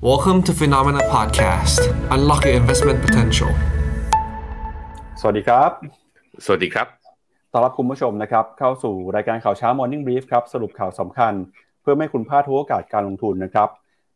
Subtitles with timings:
[0.00, 1.80] Welcome to Phenomena Podcast.
[2.14, 3.50] Unlock your investment potential.
[5.20, 5.70] สวัสดีครับ
[6.44, 6.86] สวัสดีครับ
[7.52, 11.32] ต้อนรับคุณผู้ชมนะครับ เข้าสู่รายการข่าวเช้า Morning Brief ครับ สรุปข่าวสำคัญ
[11.82, 13.68] เพื่อไม่ให้คุณพลาดทุกโอกาสการลงทุนนะครับ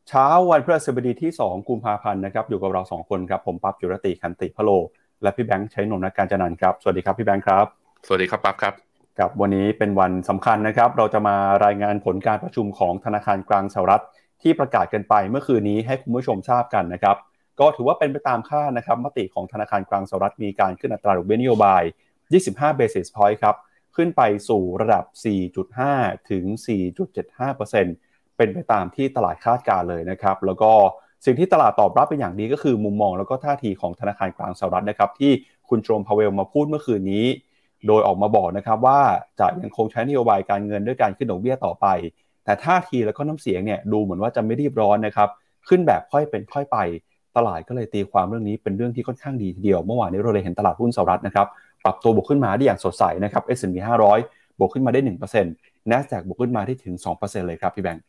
[0.09, 4.71] เช้าวันพฤหัสบดีที่ 2 กุมภาพันธ์นะครับ อยู่กับเรา 2 คนครับ ผมปั๊บจุรติคันติพะโล
[5.23, 7.67] และพี่แบงค์ใช้นนท์นักการจันนันท์ครับ สวัสดีครับพี่แบงค์ครับ
[8.07, 8.75] สวัสดีครับปั๊บครับ
[9.19, 14.03] ครับวันนี้เป็นวันสำคัญนะครับ เราจะมารายงานผลการประชุมของธนาคารกลางสหรัฐ
[14.43, 17.17] ที่ประกาศกันไปเมื่อคืนนี้ให้คุณผู้ชมทราบกันนะครับ
[17.61, 21.83] ก็ถือว่าเป็นไปตามคาดนะครับมติของธนาคารกลางสหรัฐมีการขึ้นอัตราดอกเบี้ยนโยบาย
[22.31, 23.57] 25 basis point ครับ
[23.97, 25.05] ขึ้นไปสู่ระดับ
[25.67, 26.45] 4.5 ถึง
[27.21, 30.71] 4.75%เป็นไปตามที่ตลาดคาดการเลยนะครับ แล้วก็
[31.25, 35.33] สิ่งที่ตลาดตอบรับเป็นอย่างดีก็คือมุมมองแล้วก็ท่าทีของธนาคารกลางสหรัฐนะครับ ที่
[35.69, 37.27] คุณโจมพาเวลมาพูดเมื่อคืนนี้
[37.87, 39.01] โดยออกมาบอกนะครับว่า
[39.41, 41.87] จะยังคงใช้นโยบายการเงินด้วยการขึ้นดอกเบี้ยต่อไป
[42.45, 45.29] แต่ท่าทีแล้วก็น้ำเสียงเนี่ยดูเหมือนว่าจะไม่รีบร้อนนะครับ
[45.69, 46.79] ขึ้นแบบค่อยเป็นค่อยไป
[47.37, 51.47] ตลาดก็เลยตีความเรื่องนี้เป็นเรื่องที่ค่อนข้างดีทีเดียว เมื่อวานนี้เราเลยเห็นตลาดหุ้นสหรัฐนะครับ
[51.85, 53.77] ปรับตัวบวกขึ้นมาได้อย่างสดใสนะครับ S&P
[54.19, 55.01] 500 บวกขึ้นมาได้
[55.45, 58.05] 1% NASDAQ บวกขึ้นมาได้ถึง 2%เลยครับพี่แบงค์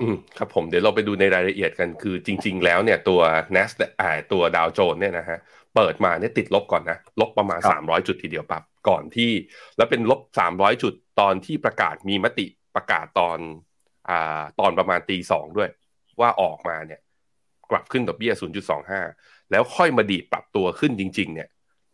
[0.00, 3.20] อืมครับผมเดี๋ยวเราไปดูในรายละเอียดกันคือจริง ๆ แล้วเนี่ยตัว
[3.56, 5.38] NAS อ่าตัวดาวโจนเนี่ยนะฮะ
[5.74, 9.30] เปิดมาเนี่ยติดลบก่อนนะ ลบประมาณ 300 จุดทีเดียวปั๊บก่อนที่
[9.76, 10.20] แล้วเป็นลบ
[10.52, 13.38] 300 จุดตอนที่ประกาศมีมติประกาศตอน
[14.08, 14.12] อ
[14.60, 15.70] ตอนประมาณตีสองด้วย
[16.20, 17.00] ว่าออกมาเนี่ย
[17.70, 18.32] กลับขึ้นดอกเบี้ย
[18.92, 21.48] 0.25 แล้วค่อยมาดีดปรับตัวขึ้นจริง ๆ เนี่ย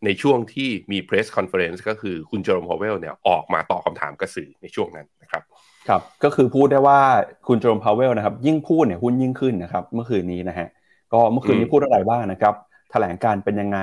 [0.04, 5.42] ในช่วงที่มี press conference ก็คือคุณเจอโรมพาวเวลเนี่ยออกมาตอบคำถามกับสื่อในช่วงนั้นนะครับ
[5.88, 7.00] ครับ ก็คือพูดได้ว่า
[7.48, 10.68] คุณเจอโรมพาวเวลนะครับ ยิ่งพูดเนี่ยหุ้นยิ่งขึ้นนะครับ เมื่อคืนนี้นะฮะ
[11.12, 12.54] ก็เมื่อคืนนี้พูดอะไรบ้างนะครับ
[12.90, 13.78] แถลงการเป็นยังไง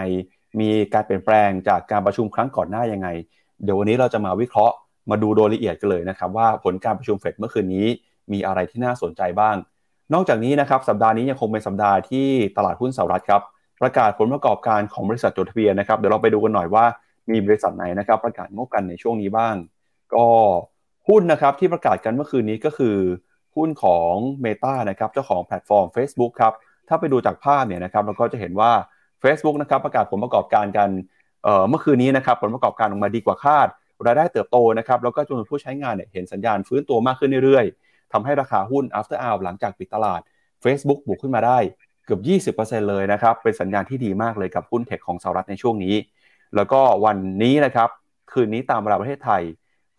[0.60, 3.08] มีการเปลี่ยนแปลงจากการประชุมครั้งก่อนหน้ายังไง
[3.64, 4.76] เดี๋ยววันนี้เราจะมาวิเคราะห์
[5.10, 7.88] มาดูโดยละเอียดกันเลยนะครับ ว่าผลการประชุมเฟดเมื่อคืนนี้
[8.32, 9.56] มีอะไรที่น่าสนใจบ้าง
[10.14, 13.42] นอกจากนี้นะครับสัปดาห์นี้ยังคงเป็นสัปดาห์ที่ตลาดหุ้นสหรัฐครับ
[13.82, 16.86] ประกาศผลประกอบการของบริษัทจดทะเบียนนะครับเดี๋ยวเราไปดูกันหน่อยว่า
[17.32, 19.56] มีบริษัทไหนนะครับ ประกาศงบกันในช่วงนี้บ้าง
[20.14, 20.28] ก็
[21.10, 22.98] หุ้นนะครับที่ประกาศกันเมื่อคืนนี้ก็คือ
[23.56, 24.14] หุ้นของ
[24.46, 26.54] Meta นะครับเจ้าของแพลตฟอร์ม Facebook ครับ
[26.88, 28.72] ถ้าไปดูจากภาพเนี่ยนะครับเราก็จะเห็นว่า
[29.24, 30.90] Facebook นะครับประกาศผลประกอบการกัน
[31.44, 33.68] เเมื่อคืนนี้นะครับผลประกอบการออกมาดีกว่าคาด
[34.06, 37.66] รายได้เติบโตนะครับแล้วก็จำนวนผู้ใช้งานเนี่ยเห็นสัญญาณฟื้นตัวมากขึ้นเรื่อย
[38.14, 40.22] ทำให้ราคาหุ้น after hour หลังจากปิดตลาด
[40.64, 41.58] Facebook บวกขึ้นมาได้
[42.06, 42.18] เกือ
[42.52, 45.96] บ 20%เลยนะครับ เป็นสัญญาณที่ดีมากเลยกับหุ้นเทคของสหรัฐในช่วงนี้
[46.56, 47.90] แล้วก็วันนี้นะครับ
[48.32, 49.42] คืนนี้ตามเวลาประเทศไทย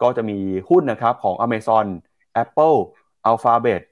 [0.03, 0.39] ก็จะมี
[0.69, 1.87] หุ้นนะครับของ Amazon
[2.43, 2.79] Apple
[3.31, 3.83] Alphabet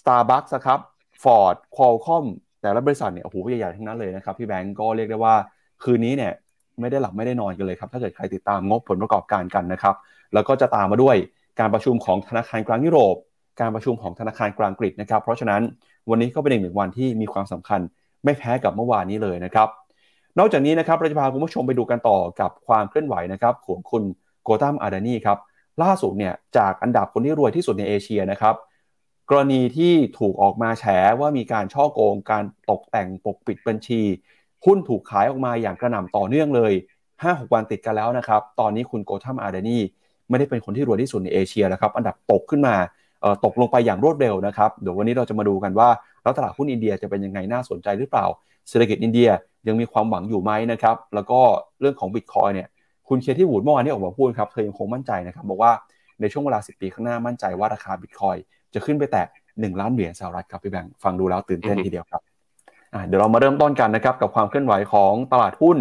[0.00, 0.80] Starbucks ครับ
[1.22, 2.24] Ford Qualcomm
[2.62, 5.34] แต่ละบริษัทเนี่ยโอ้โหใหญ่ๆทั้งนั้นเลยนะครับพี่แบงก์ก็เรียกได้ว่า
[5.82, 6.32] คืนนี้เนี่ย
[6.80, 9.94] ไม่ได้หลับไม่ได้นอนกันเลยครับ ถ้าเกิดใครติดตามงบผลประกอบการกันนะครับ
[10.34, 11.16] แล้วก็จะตามมาด้วย
[11.60, 13.16] การประชุมของธนาคารกลางยุโรป
[13.60, 15.62] การประชุมของธนาคารกลางอังกนะครับ เพราะฉะนั้น
[16.10, 17.80] วันนี้ก็เป็นอีกหนึ่งวันที่มีความสำคัญ
[18.24, 19.68] ไม่แพ้กับเมื่อวานนี้เลยนะครับ
[20.38, 24.02] นอกจากนี้นะครับเราจะพาคุณผู้ชมไปดูกันต่อกับความเคลื่อนไหวนะครับของคุณ
[24.42, 25.38] โกตัมอาดานีครับ
[25.82, 28.54] ล่าสุดเนี่ยจากอันดับคนที่รวยที่สุดในเอเชียนะครับ
[29.30, 30.84] กรณีที่ถูกออกมาแฉ
[31.20, 34.00] ว่ามีการช่อโกง การตกแต่งปกปิดบัญชี
[34.64, 36.72] หุ้นถูกขายออกมาอย่างกระหน่ำต่อเนื่องเลย
[37.12, 39.78] 5-6 วันติดกันแล้วนะครับ ตอนนี้คุณโกทัมอาดานี
[40.28, 42.74] ไม่ได้เป็นคนที่รวยที่สุดในเอเชียแล้วครับ อันดับตกขึ้นมา
[43.44, 45.88] ตกลงไปอย่างรวดเร็วนะครับเดี๋ยววันนี้เราจะมาดูกันว่า
[46.22, 48.26] แล้วตลาดหุ้นอินเดียจะเป็นยังไงน่าสนใจหรือเปล่า
[48.68, 49.28] เศรษฐกิจอินเดีย
[49.68, 51.40] ยังมีความหวังอยู่ไหมนะครับแล้วก็
[51.80, 52.68] เรื่องของบิตคอยเนี่ย
[53.08, 55.72] คุณเคที่วูดเมื่อวานนี้ออกมาพูดครับเธอยังคงมั่นใจนะครับบอกว่า
[56.20, 58.36] ในช่วงเวลา 10 ปีข้างหน้ามั่นใจว่าราคาบิตคอย
[58.74, 62.22] จะขึ้นไปแตะ1ล้านเหรียญสหรัฐครับพี่แบงค์ฟังดูแล้วตื่นเต้นทีเดียวครับ
[63.06, 65.76] เดี๋ยวเรามาเริ่มต้นกันนะครับกับความเคลื่อนไหวของตลาดหุ้น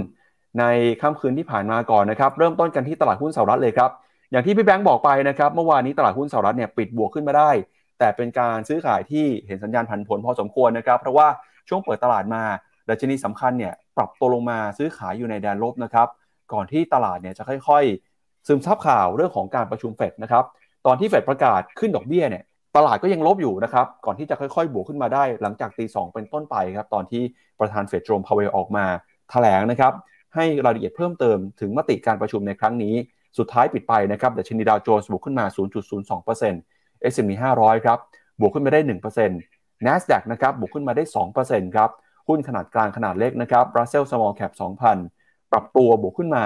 [0.60, 0.64] ใน
[1.02, 3.90] ค่ำคืนที่ผ่านมาก่อนนะครับ เริ่มต้นกันที่ตลาดหุ้นสหรัฐเลยครับ
[4.34, 7.52] อย่างที่พี่แบงค์บอกไปนะครับ เมื่อวานนี้ตลาดหุ้นสหรัฐเนี่ยปิดบวกขึ้นมาได้
[8.00, 11.28] แต่เป็นการซื้อขายที่เห็นสัญญาณผันผวนพอสมควรนะครับ เพราะว่า
[11.70, 12.44] ช่วงเปิดตลาดมา
[12.90, 16.08] ดัชนีสำคัญเนี่ยปรับตัวลงมาซื้อขายอยู่ในแดนลบนะครับ
[16.54, 20.44] ก่อนที่ตลาดเนี่ยจะค่อยๆ ซึมซับข่าวเรื่องของการประชุมเฟดนะครับ
[20.86, 22.44] ตอนที่เฟดประกาศขึ้นดอกเบี้ยเนี่ย
[22.78, 27.24] ตลาดก็ยังลบอยู่นะครับ ก่อนที่จะค่อยๆ บวกขึ้นมาได้ หลังจากตีสเป็นต้นไปครับ ตอนที่
[27.60, 28.86] ประธานเฟดโจมพาวเวลออกมา
[29.30, 29.94] แถลงนะครับ
[30.36, 32.96] ให้รายละเอียดเพิ่มเติมถึงมติการประชุมในครั้งนี้
[33.38, 35.46] สุดท้ายปิดไปนะครับดัชนีดาวโจนส์บวกขึ้นมา
[36.08, 38.00] 0.02% S&P 500 ครับ
[38.40, 38.80] บวกขึ้นมาได้
[39.28, 41.04] 1% NASDAQ นะครับ บวกขึ้นมาได้
[41.40, 41.90] 2%ครับ
[42.28, 44.52] หุ้นขนาดกลางขนาดเล็กนะครับ Russell Small Cap
[45.02, 46.46] 2,000 ปรับตัวบวกขึ้นมา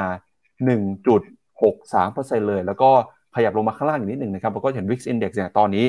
[1.20, 2.90] 1.63%เลย แล้วก็
[3.36, 5.86] ขยับลงมาข้างล่างอีกนิดหนึ่งนะครับ แล้วก็เห็น Wix Index เนี่ยตอนนี้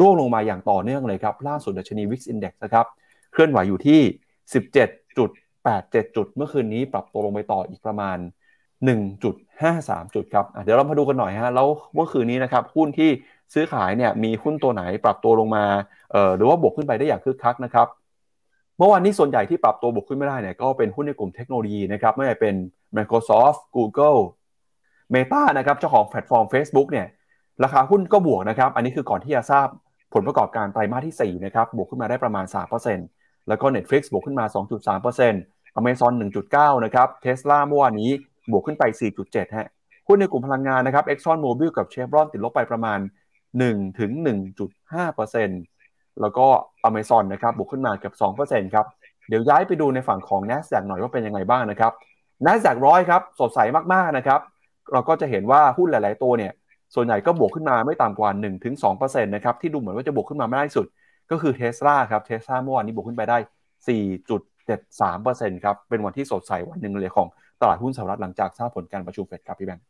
[0.00, 2.86] ร่วงลงมาอย่างต่อเนื่องเลยครับ ล่าสุดดัชนี Wix Index นะครับ
[3.32, 4.00] เคลื่อนไหวอยู่ที่
[4.62, 5.18] 17.87
[6.16, 8.18] จุดเมื่อคืนนี้ปรับตัวลงไปต่ออีกประมาณ
[8.82, 13.10] 1.53 จุดครับเดี๋ยวเรามาดูกันหน่อยฮะแล้วเมื่อคืนนี้นะครับหุ้นที่
[13.54, 15.64] ซื้อขายเนี่ยมีหุ้นตัวไหนปรับตัวลงมา
[16.12, 17.86] เอ่อหรือว่าบวกขึ้นไปได้อย่างคึกคักนะครับ
[18.78, 22.54] เมื่อวานนี้ส่วนใหญ่ที่ปรับตัวบวกขึ้นไม่ได้เนี่ยก็เป็นหุ้นในกลุ่มเทคโนโลยีนะครับไม่ว่าเป็น
[22.96, 24.20] Microsoft Google
[25.14, 27.06] Meta นะครับเจ้าของแพลตฟอร์ม Facebook เนี่ย
[27.64, 29.66] ราคาหุ้นก็บวกนะครับ อันนี้คือก่อนที่จะทราบ
[30.14, 32.44] ผลประกอบการไตรมาสที่ 4 นะครับบวกขึ้นมาได้ประมาณ
[32.96, 34.44] 3%แล้วก็ Netflix บวกขึ้นมา
[35.12, 36.12] 2.3% Amazon
[36.48, 38.10] 1.9 นะครับ Tesla เมื่อวานนี้
[38.50, 38.84] บวกขึ้นไป
[39.20, 39.68] 4.7 ฮะ
[40.08, 42.98] หุ้นในกลุ่มพลังงานนะครับ Exxon Mobil กับ Chevron ติดลบไปประมาณ
[43.48, 44.10] 1 ถึง
[44.96, 46.46] 1.5%แล้วก็
[46.88, 48.14] Amazon นะครับบวกขึ้นมาเกือบ
[48.46, 48.86] 2%ครับ
[49.28, 51.92] เดี๋ยวย้ายไปดูในฝั่งของ NASDAQ หน่อยว่าเป็นยังไงบ้างนะครับ
[52.46, 53.58] NASDAQ ร้อยครับสดใส
[53.92, 54.40] มากๆนะครับ
[54.92, 56.52] เราก็จะเห็นว่าหุ้นหลาย ๆ ตัวเนี่ย
[56.94, 58.30] ส่วนใหญ่ก็บวกขึ้นมาไม่ต่ำกว่า
[58.76, 60.86] 1-2%นะครับที่ดูเหมือนว่าจะบวกขึ้นมาไม่ได้สุด
[61.30, 63.38] ก็คือเทสลาครับเทสลาเมื่อวานนี้บวกขึ้นไปได้
[64.70, 67.28] 4.73%ครับเป็นวันที่สดใสวันหนึ่งเลยของ
[67.68, 69.84] ลาดหุ้นสหรัฐหลังจากทราบผลการประชุมเฟดครับพี่แบงค์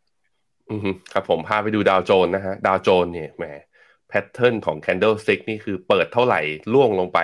[0.70, 3.44] อืมครับผมพาไปดูดาวโจนนะฮะดาวโจนเนี่ยแหม
[4.08, 6.40] แพทเทิร์นของ candlestick นี่คือเปิดเท่าไหร่
[6.72, 7.18] ล่วงลงไป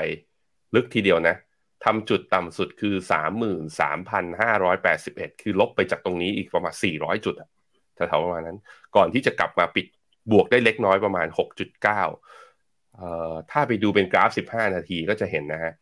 [0.74, 1.36] ลึกทีเดียวนะ
[1.84, 2.94] ทำจุดต่ำสุดคือ
[4.58, 7.48] 33,581 คือลบไปจากตรงนี้อีกประมาณ 400 จุดอะ
[7.94, 8.58] แถวๆประมาณนั้น
[8.96, 9.86] ก่อนที่จะกลับมาปิด
[10.32, 11.82] บวกได้เล็กน้อยประมาณ 6.9
[12.96, 15.72] เอ่อถ้าไปดูเป็นกราฟ 15 นาทีก็จะเห็นนะฮะ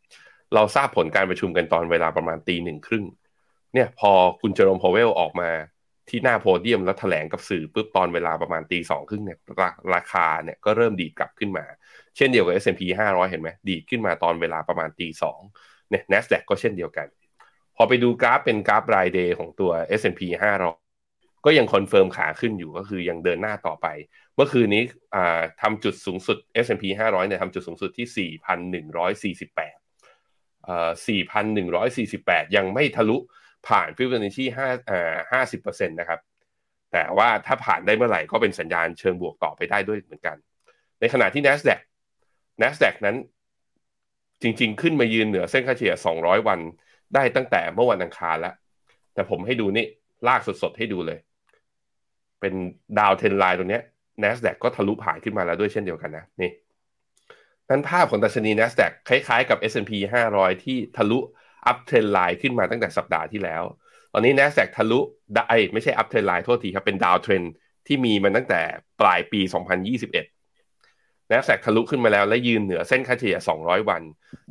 [0.55, 3.05] เราทราบผลการประชุมกันตอนเวลาประมาณตีหนึ่งครึ่ง
[3.78, 5.50] เนี่ยพอคุณเจอร์มพาวเวลออกมา
[6.08, 11.64] ที่หน้าโพเดียมแล้วแถลงกับสื่อปุ๊บตอนเวลาประมาณตีสองครึ่งเนี่ยราราคาเนี่ยก็เริ่มดีดกลับขึ้นมา
[12.16, 15.40] เช่นเดียวกับ S&P 500 เห็นไหมดีดขึ้นมาตอนเวลาประมาณตีสอง
[15.90, 17.06] เนี่ย NASDAQ ก็เช่นเดียวกัน
[17.76, 19.70] พอไปดูกราฟเป็นกราฟราย day ของตัว
[20.00, 20.20] S&P
[20.82, 23.86] 500 ก็ยัง confirm ขาขึ้นอยู่ก็คือยังเดินหน้าต่อไป
[24.34, 24.82] เมื่อคืนนี้
[25.62, 28.30] ทำจุดสูงสุด S&P 500เนี่ยทำจุดสูงสุดที่
[29.34, 30.90] 4,148เอ่อ
[31.69, 33.16] 4,148 ยังไม่ทะลุ
[33.66, 36.20] ผ่านฟิบอนัชชีห้าอ่าห้าสิบเปอร์เซ็นต์นะครับ
[36.93, 40.37] แต่ว่าถ้าผ่านได้เมื่อไหร่ก็เป็นสัญญาณเชิงบวกต่อไปได้ด้วยเหมือนกัน
[41.00, 41.81] ในขณะที่ NASDAQ
[42.62, 43.16] NASDAQ นั้น
[44.43, 46.58] จริง ๆ ขึ้นมายืนเหนือเส้นค่าเฉลี่ย 200 วัน
[47.14, 48.55] ได้ตั้งแต่เมื่อวันอังคารแล้ว
[49.14, 49.87] แต่ผมให้ดูนี่
[50.28, 51.19] ลากสดๆให้ดูเลย
[52.40, 52.54] เป็น
[52.99, 53.81] downtrend line ตรงนี้
[54.22, 56.50] NASDAQ ก็ทะลุผ่านขึ้นมาแล้วด้วยเช่นเดียวกันนะนี่
[57.70, 59.93] นั้นภาพของดัชนี NASDAQ คล้ายๆกับ S&P
[60.28, 61.19] 500 ที่ทะลุ
[61.67, 63.62] uptrend line ขึ้นมาตั้งแต่สัปดาห์ที่แล้ว
[64.12, 65.00] ตอนนี้ NASDAQ ทะลุ
[65.49, 67.43] ไอไม่ใช่ uptrend line โทษทีครับ เป็น downtrend
[67.87, 68.60] ที่มีมันตั้งแต่
[69.00, 69.40] ปลายปี
[70.56, 74.02] 2021 NASDAQ ทะลุขึ้นมาแล้วและยืนเหนือเส้นค่าเฉลี่ย 200 วัน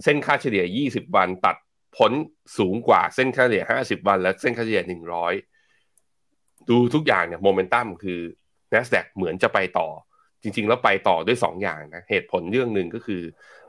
[0.04, 1.56] เส้นค่าเฉลี่ย 20 วันตัด
[1.98, 2.12] พ้น
[2.58, 4.84] สูงกว่าเส้นค่าเฉลี่ย 50 วัน และเส้นค่าเฉลี่ย
[5.56, 8.20] 100 ดูทุกอย่างเนี่ยโมเมนตัมคือ
[8.74, 9.90] NASDAQ เหมือนจะไปต่อ
[10.42, 13.22] จริง ๆ แล้วไปต่อด้วย 2 อย่างนะเหตุผลเรื่องหนึ่งก็คือ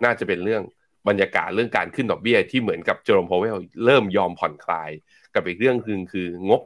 [0.05, 0.62] น่าจะเป็นเรื่อง
[1.08, 4.90] บรรยากาศเรื่องการขึ้นดอกเบี้ยที่เหมือนกับเจอร์มพาวเวลเริ่มยอมผ่อนคลาย
[5.34, 6.60] กับอีกเรื่องคือคืองบ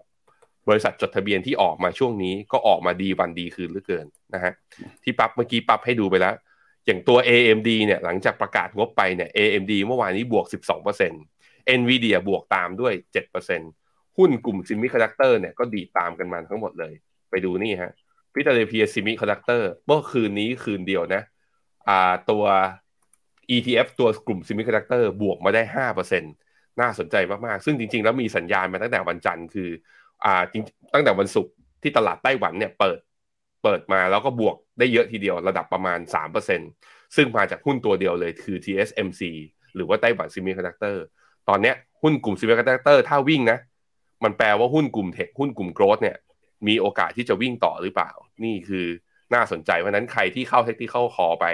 [0.68, 4.52] บริษัทจดทะเบียนที่ออกมาช่วงนี้ก็ออกมาดีวันดีคืนเหลือเกินนะฮะ
[5.02, 6.34] ที่ปั๊บเมื่อกี้ปั๊บให้ดูไปแล้ว
[6.86, 10.46] อย่างตัว AMD เนี่ยหลังจากประกาศงบไปเนี่ย AMD เมื่อวานนี้บวก
[11.10, 12.92] 12% NVIDIA บวกตามด้วย
[13.56, 16.92] 7%หุ้นกลุ่ม semiconductor เนี่ยก็ดีตามกันมาทั้งหมดเลย
[17.30, 17.92] ไปดูนี่ฮะ
[18.32, 21.22] Philadelphia Semiconductor เมื่อคืนนี้คืนเดียวนะ
[21.88, 22.44] อ่าตัว
[23.50, 26.22] ETF ตัวกลุ่ม semiconductor บวกมาได้ห้าเปอร์เซ็น
[26.80, 27.16] น่าสนใจ
[27.46, 29.70] มาก ๆ ซึ่งจริง ๆ แล้วมีสัญญาณมาตั้งแต่วันจันทร์คือ
[30.24, 30.62] อ่าจริง
[30.94, 31.52] ตั้งแต่วันศุกร์
[31.82, 32.98] ที่ตลาดไต้หวันเนี่ยเปิด
[33.62, 35.98] เปิดมาแล้วก็บวกได้เยอะทีเดียวระดับประมาณ
[36.34, 39.22] 3%ซึ่งมาจากหุ้นตัวเดียวเลยคือ TSMC
[39.74, 41.02] หรือว่า Taiwan Semiconductor
[41.48, 43.58] ตอนเนี้ยหุ้นกลุ่ม semiconductor ถ้าวิ่งนะ
[44.24, 46.16] มันแปลว่าหุ้นกลุ่ม tech หุ้นกลุ่ม growth เนี่ย
[46.68, 48.10] มีโอกาสที่จะวิ่งต่อหรือเปล่า
[48.44, 48.86] นี่คือ
[49.34, 51.46] น่าสนใจเพราะนั้นใครที่เข้า tech ที่เข้าคอไป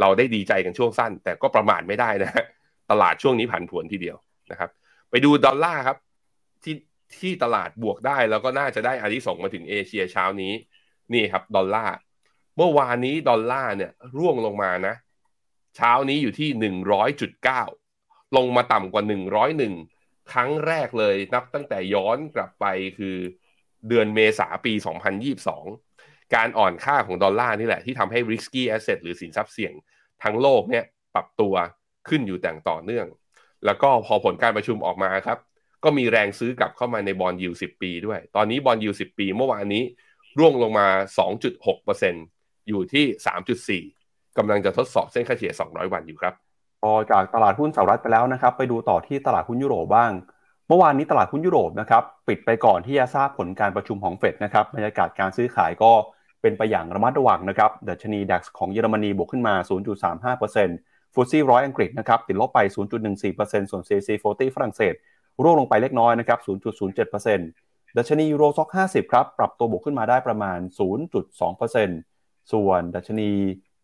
[0.00, 2.32] เราได้ดีใจกันช่วงสั้น แต่ก็ประมาทไม่ได้นะ
[2.90, 4.16] ตลาดช่วงนี้ผันผวนทีเดียว
[4.50, 4.70] นะครับ
[5.10, 5.98] ไปดูดอลลาร์ครับ
[6.64, 6.74] ที่
[7.20, 10.52] ที่ตลาดบวกได้แล้วก็น่าจะได้อานิสงมาถึงเอเชียเช้านี้
[11.12, 11.94] นี่ครับดอลลาร์
[12.56, 14.94] เมื่อวานนี้ดอลลาร์เนี่ยร่วงลงมานะ
[15.76, 17.62] เช้านี้อยู่ที่หนึ่งร้อยจุดเก้า
[18.36, 19.74] ลงมาต่ำกว่าหนึ่งร้อยหนึ่ง
[20.32, 22.66] ครั้งแรกเลยนับตั้งแต่ย้อนกลับไป
[22.98, 23.16] คือ
[23.88, 24.72] เดือนเมษาปี
[25.34, 25.87] 2022
[26.34, 29.72] การอ่อนค่าของดอลลาร์นี่แหละที่ทำให้ risky asset หรือสินทรัพย์เสี่ยง
[30.22, 31.54] ทั้งโลกเนี่ยปรับตัว
[32.08, 33.06] ขึ้นอยู่แต่งต่อเนื่อง
[33.64, 35.38] แล้วก็พอผลการประชุมออกมาครับ
[35.84, 39.82] ก็มีแรงซื้อกลับเข้ามาในบอลยูสิบปีด้วย ตอนนี้บอลยูสิบปีเมื่อวานนี้
[40.38, 40.88] ร่วงลงมา
[41.58, 46.34] 2.6%อยู่ที่ 3.4กำลังจะทดสอบเส้นค่าเฉลี่ย 200 วันอยู่ครับ
[46.82, 50.12] พอจากตลาดหุ้นสหรัฐไปแล้วนะครับ ไปดูต่อที่ตลาดหุ้นยุโรปบ้าง
[50.68, 55.92] เมื่อวานนี้ตลาดหุ้นยุโรปนะครับ ปิดไปก่อนที่จะทราบผลการประชุมของเฟดนะครับบรรยากาศการซื้อขายก็
[56.42, 59.54] เป็นไปอย่างระมัดระวังนะครับดัชนี DAX ของเยอรมนีบวกขึ้นมา
[60.34, 62.58] 0.35% FTSE ร้อยอังกฤษนะครับติดลบไป
[63.16, 64.94] 0.14%ส่วน CAC 40 ฝรั่งเศส
[65.42, 66.38] ร่วงลงไปเล็กน้อยนะครับ
[67.18, 70.58] 0.07%ดัชนี Euro Stoxx 50 ครับ ปรับตัวบวกขึ้นมาได้ประมาณ
[71.34, 73.30] 0.2%ส่วนดัชนี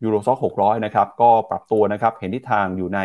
[0.02, 3.00] Euro Stoxx 600 นะครับ ก็ปรับตัวนะครับ เห็นทิศทางอยู่ใน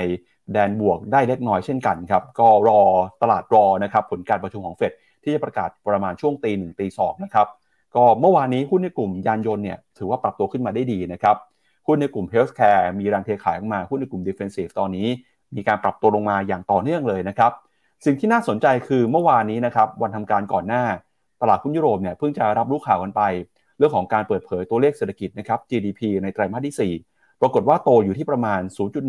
[0.53, 2.81] แดนบวกได้เล็กน้อยเช่นกันครับ ก็รอ
[3.21, 7.47] ตลาดรอนะครับ ผลการประชุมของเฟดที่จะประกาศประมาณช่วงตีหนึ่งตีสองนะครับ
[7.95, 11.35] ก็เมื่อวานนี้หุ้นในกลุ่มยานยนต์เนี่ยถือว่าปรับตัวขึ้นมาได้ดีนะครับ
[11.87, 15.07] หุ้นในกลุ่ม healthcare มีแรงเทขายออกมาหุ้นในกลุ่ม defensive ตอนนี้
[15.55, 17.51] มีการปรับตัวลงมาอย่างต่อเนื่องเลยนะครับ
[18.05, 20.83] สิ่งที่น่าสนใจคือเมื่อวานนี้นะครับวันทำการก่อนหน้า
[21.41, 23.21] ตลาดหุ้นยุโรปเนี่ยเพิ่งจะรับรู้ข่าวกันไป
[23.77, 28.61] เรื่องของการเปิดเผยตัวเลขเศรษฐกิจนะครับ GDP ในไตรมาสที่ 4 ปรากฏว่าโตอยู่ที่ประมาณ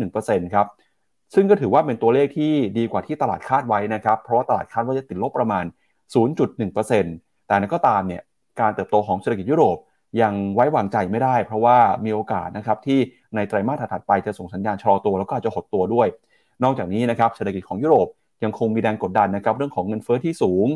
[0.03, 0.67] 0.1%ครับ
[1.35, 5.65] ซึ่งก็ถือว่าเป็นตัวเลขที่ดีกว่าที่ตลาดคาดไว้นะครับ เพราะว่าตลาดคาดว่าจะติดลบประมาณ
[6.35, 8.21] 0.1%แต่นั้นก็ตามเนี่ย
[8.59, 9.77] การเติบโตของเศรษฐกิจยุโรป
[10.21, 12.99] ยังไว้วางใจไม่ได้ เพราะว่ามีโอกาสนะครับที่
[13.35, 16.07] ในไตรมาสถัดไปจะส่งสัญญาณชะลอตัวแล้วก็อาจจะหดตัวด้วย
[16.63, 18.07] นอกจากนี้นะครับเศรษฐกิจของยุโรป
[18.43, 20.67] ยังคงมีแรงกดดันนะครับเรื่องของเงินเฟ้อที่สูง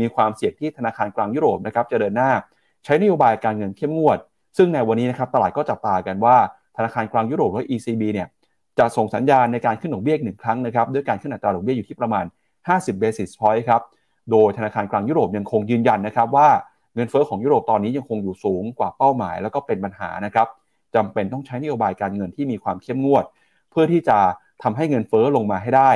[0.00, 2.30] มีความเสี่ยงที่ธนาคารกลางยุโรปนะครับจะเดินหน้า
[2.84, 4.18] ใช้นโยบายการเงินเข้มงวด
[4.56, 6.36] ซึ่งในวันนี้นะครับตลาดก็จับตากันว่า
[6.76, 8.28] ธนาคารกลางยุโรปหรือ ECB เนี่ย
[8.78, 12.24] จะส่งสัญญาณในการขึ้นดอกเบี้ยหนึ่งครั้งนะครับด้วยการขึ้นอัตราดอกเบี้ยอยู่ที่ประมาณ
[12.64, 13.82] 50 basis point ครับ
[14.30, 16.48] โดยธนาคารกลางยุโรปยังคงยืนยันนะครับว่า
[16.94, 20.48] เงินเฟ้อของยุโรปตอนนี้ยังคงอยู่สูงกว่าเป้าหมาย แล้วก็เป็นปัญหานะครับ
[20.94, 23.24] จำเป็นต้องใช้นโยบายการเงินที่มีความเข้มงวด
[23.70, 24.18] เพื่อที่จะ
[24.62, 25.90] ทำให้เงินเฟ้อลงมาให้ได้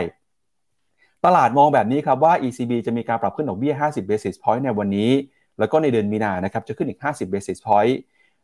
[1.24, 5.10] ตลาดมองแบบนี้ครับว่า ECB จะมีการปรับขึ้นดอกเบี้ย 50 basis point ในวันนี้
[5.58, 7.94] แล้วก็ในเดือนมีนานะครับจะขึ้นอีก 50 basis point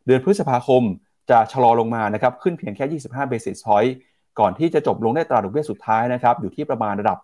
[0.05, 0.83] เดือนพฤษภาคม
[1.29, 3.91] จะชะลอลงมานะครับขึ้นเพียงแค่ 25 basis point
[4.39, 7.17] ก่อนที่จะจบลงได้ตราดอกเบี้ยสุดท้ายนะครับอยู่ที่ประมาณระดับ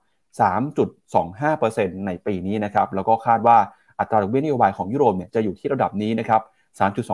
[0.80, 3.58] 3.25%ในปีนี้นะครับแล้วก็คาดว่า
[4.02, 6.42] อัตราดอกเบี้ยนโยบายของยุโรปเนี่ยจะอยู่ที่ระดับนี้นะครับ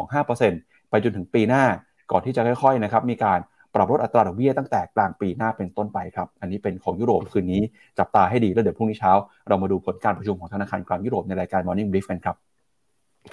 [0.10, 1.63] 3.25%ไปจนถึงปีหน้า
[2.12, 3.39] ก่อนที่จะค่อยๆนะครับมีการ
[3.75, 7.62] ปรับลดอัตราดอกเบี้ยตั้งแต่กลางปีหน้าเป็นต้นไปครับ อันนี้เป็นของยุโรปคืนนี้
[8.00, 9.12] จับตาให้ดีแล้วเดี๋ยวพรุ่งนี้เช้า
[9.48, 12.36] เรามาดูผลการประชุมของธนาคารกลางยุโรปในรายการ Morning Brief กันครับ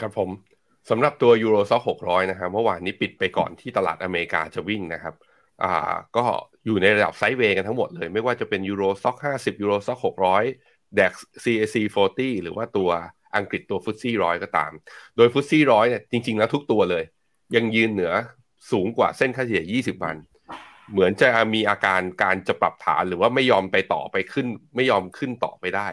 [0.00, 0.30] ครับผม
[0.90, 5.14] สำหรับตัว Euro Stoxx 600นะครับเมื่อวานนี้ปิดไปก่อนที่ตลาดอเมริกาจะวิ่งนะครับ
[5.62, 6.24] อ่าก็
[6.66, 11.76] อยู่ในระดับ sideway กันทั้งหมดเลย ไม่ว่าจะเป็น Euro Stoxx 50 Euro Stoxx 600 DAX CAC
[12.08, 12.90] 40หรือว่าตัว
[13.36, 14.72] อังกฤษตัว FTSE ร้อยก็ตาม
[15.16, 17.04] โดย FTSE ร้อยเนี่ยจริงๆแล้วทุกตัวเลย
[17.56, 18.12] ยังยืนเหนือ
[18.70, 20.16] สูงกว่าเส้นค่าเฉลี่ย 20 วัน
[20.92, 25.88] เหมือนจะมีอาการการจะปรับฐานหรือว่าไม่ยอมไปต่อไปขึ้น ไม่ยอมขึ้นต่อไปได้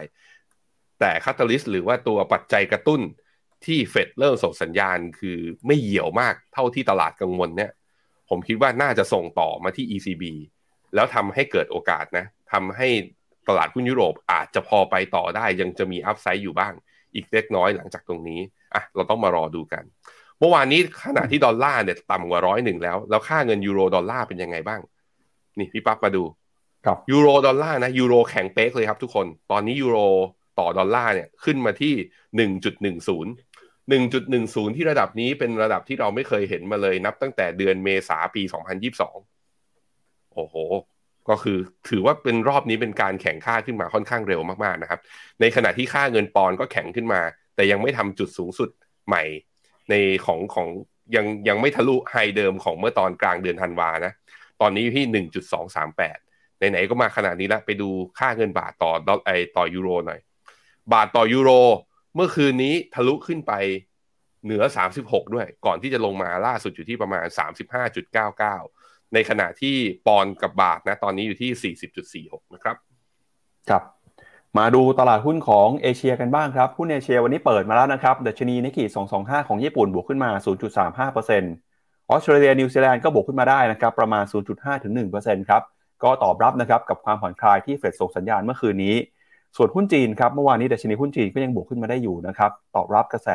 [1.00, 3.00] แต่ catalyst หรือว่าตัวปัจจัยกระตุ้น
[3.66, 7.70] ที่เฟดเริ่มส่งสัญญาณคือไม่เหี่ยวมากเท่าที่ตลาดกังวลเนี่ย
[8.28, 10.24] ผมคิดว่าน่าจะส่งต่อมาที่ ECB
[10.94, 12.88] แล้วทำให้เกิดโอกาสนะทำให้
[13.48, 16.74] ตลาดหุ้นยุโรปอาจจะพอไปต่อได้ยังจะมี upside อยู่บ้าง
[17.14, 18.40] อีกเล็กน้อยหลังจากตรงนี้
[18.74, 19.84] อะเราต้องมารอดูกัน
[20.38, 24.80] เมื่อวานนี้ขณะที่ดอลลาร์เนี่ยต่ำกว่าร้อยหนึ่งแล้ว แล้วค่าเงินยูโรดอลลาร์เป็นยังไงบ้าง
[25.58, 26.22] นี่พี่ปั๊บมาดู
[26.86, 29.98] ครับยูโรดอลลาร์นะยูโรแข็งเป๊กเลยครับทุกคน ตอนนี้ยูโร
[30.58, 31.94] ต่อดอลลาร์เนี่ยขึ้นมาที่
[32.36, 33.32] หนึ่งจุดหนึ่งศูนย์
[33.90, 39.16] หนึ่งจุดหนึ่งศูนย์ที่ระดับนี้เป็นระดับที่เราไม่เคยเห็นมาเลยนับตั้งแต่เดือนเมษาปีสองพันยิบสอง
[40.34, 40.54] โอ้โห
[41.28, 41.58] ก็คือ
[41.90, 45.00] ถือว่าเป็นรอบนี้เป็นการแข็งค่าขึ้นมาค่อนข้างเร็วมากๆนะครับ
[45.40, 47.20] ในขณะที่ค่าเงินปอนด์ก็แข็งขึ้นมา
[47.54, 48.68] แต่ยังไม่ทำจุดสูงสุด
[49.06, 49.22] ใหม่
[49.90, 49.94] ใน
[50.26, 50.68] ของของ
[51.16, 54.12] ยังยังไม่ทะลุ high เดิมของเมื่อตอนกลางเดือนธันวานะ
[54.60, 56.18] ตอนนี้ที่หนึ่งจุดสองสามแปด
[56.70, 57.88] ไหนๆก็มาขนาดนี้แล้วไปดู
[58.18, 60.20] ค่าเงินบาทต่อดอลไอต่อยูโรหน่อย
[60.92, 61.50] บาทต่อยูโร
[62.14, 63.52] เมื่อคืนนี้ทะลุขึ้นไป
[64.44, 64.62] เหนือ
[64.98, 67.26] 36 ด้วย ก่อนที่จะลงมาล่าสุดอยู่ที่ประมาณ
[68.02, 68.81] 35.99
[69.14, 69.76] ในขณะที่
[70.06, 71.74] ปอนกับบาทนะตอนนี้อยู่ที่
[72.30, 72.76] 40.46 นะครับ
[73.68, 73.82] ครับ
[74.58, 78.84] มาดูตลาดหุ้นของเอเชียกันบ้างครับ หุ้นเอเชียวันนี้เปิดมาแล้วนะครับดัชนีนิกเกิ
[79.16, 80.30] 225 ของญี่ปุ่นบวกขึ้นมา
[80.90, 85.62] 0.35%ออสเตรเลียนิวซีแลนด์ก็บวกขึ้นมาได้นะครับประมาณ 0.5ถึง1%ครับ
[86.02, 88.96] ก็ตอบรับนะครับกับความผ่อนคลายที่เฟดส่งสัญญาณเมื่อคืนนี้
[89.56, 93.28] ส่วนหุ้นจีนครับเมื่อวานนี้ดัชนีหุ้นจีนก็ยังบวกขึ้นมาได้อยู่นะครับตอบรับกระแส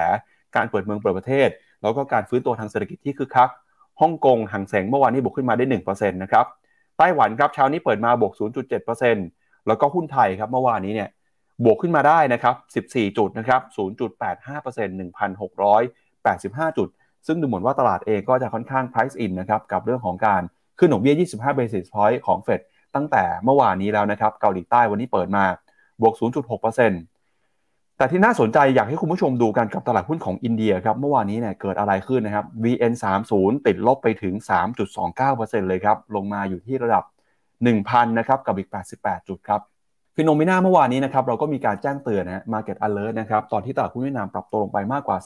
[0.56, 1.50] การเปิดเมืองเปิดประเทศ
[1.82, 3.50] แล้วก็การฟื้นตัวทางเศรษฐกิจที่คึกคัก
[4.02, 6.46] ฮ่องกงฮั่งเส็งเมื่อวานนี้บวกขึ้นมาได้1%นะครับ
[6.98, 8.34] ไต้หวันครับเช้านี้เปิดมาบวก
[9.00, 11.10] 0.7%แล้วก็หุ้นไทยครับเมื่อวานนี้เนี่ย
[11.66, 12.52] บวกขึ้นมาได้นะครั
[12.82, 13.62] บ 14 จุดนะครับ
[14.38, 14.90] 0.85%
[16.68, 16.88] 1,685 จุด
[17.28, 20.42] ซึ่งดูเหมือนว่าตลาดเองก็จะค่อนข้าง price in นะครับ กับเรื่องของการ
[20.80, 22.62] ขึ้นดอกเบี้ย 25 basis point ของเฟด
[22.96, 25.44] ตั้งแต่เมื่อวานนี้แล้วนะครับ เกาหลีใต้วันนี้เปิดมา
[26.02, 27.17] บวก 0.6%
[27.98, 33.32] แต่ที่น่าสนใจอยากให้คุณผู้ชมดูกันกับตลาดหุ้นของอินเดียครับเมื่อวานนี้เนี่ยเกิดอะไรขึ้นนะครับ VN30
[33.68, 34.34] ติดลบไปถึง
[35.02, 37.04] 3.29%เลยครับลงมาอยู่ที่ระดับ
[37.62, 39.62] 1,000นะครับกับอีก 88 จุดครับ
[40.16, 45.18] ฟิโนเมนาเมื่อวานนี้นะครับเราก็มีการแจ้งเตือนนะ Market Alert นะครับตอนที่ตลาดหุ้นเวียดนามปรับตัวลงไปมากกว่า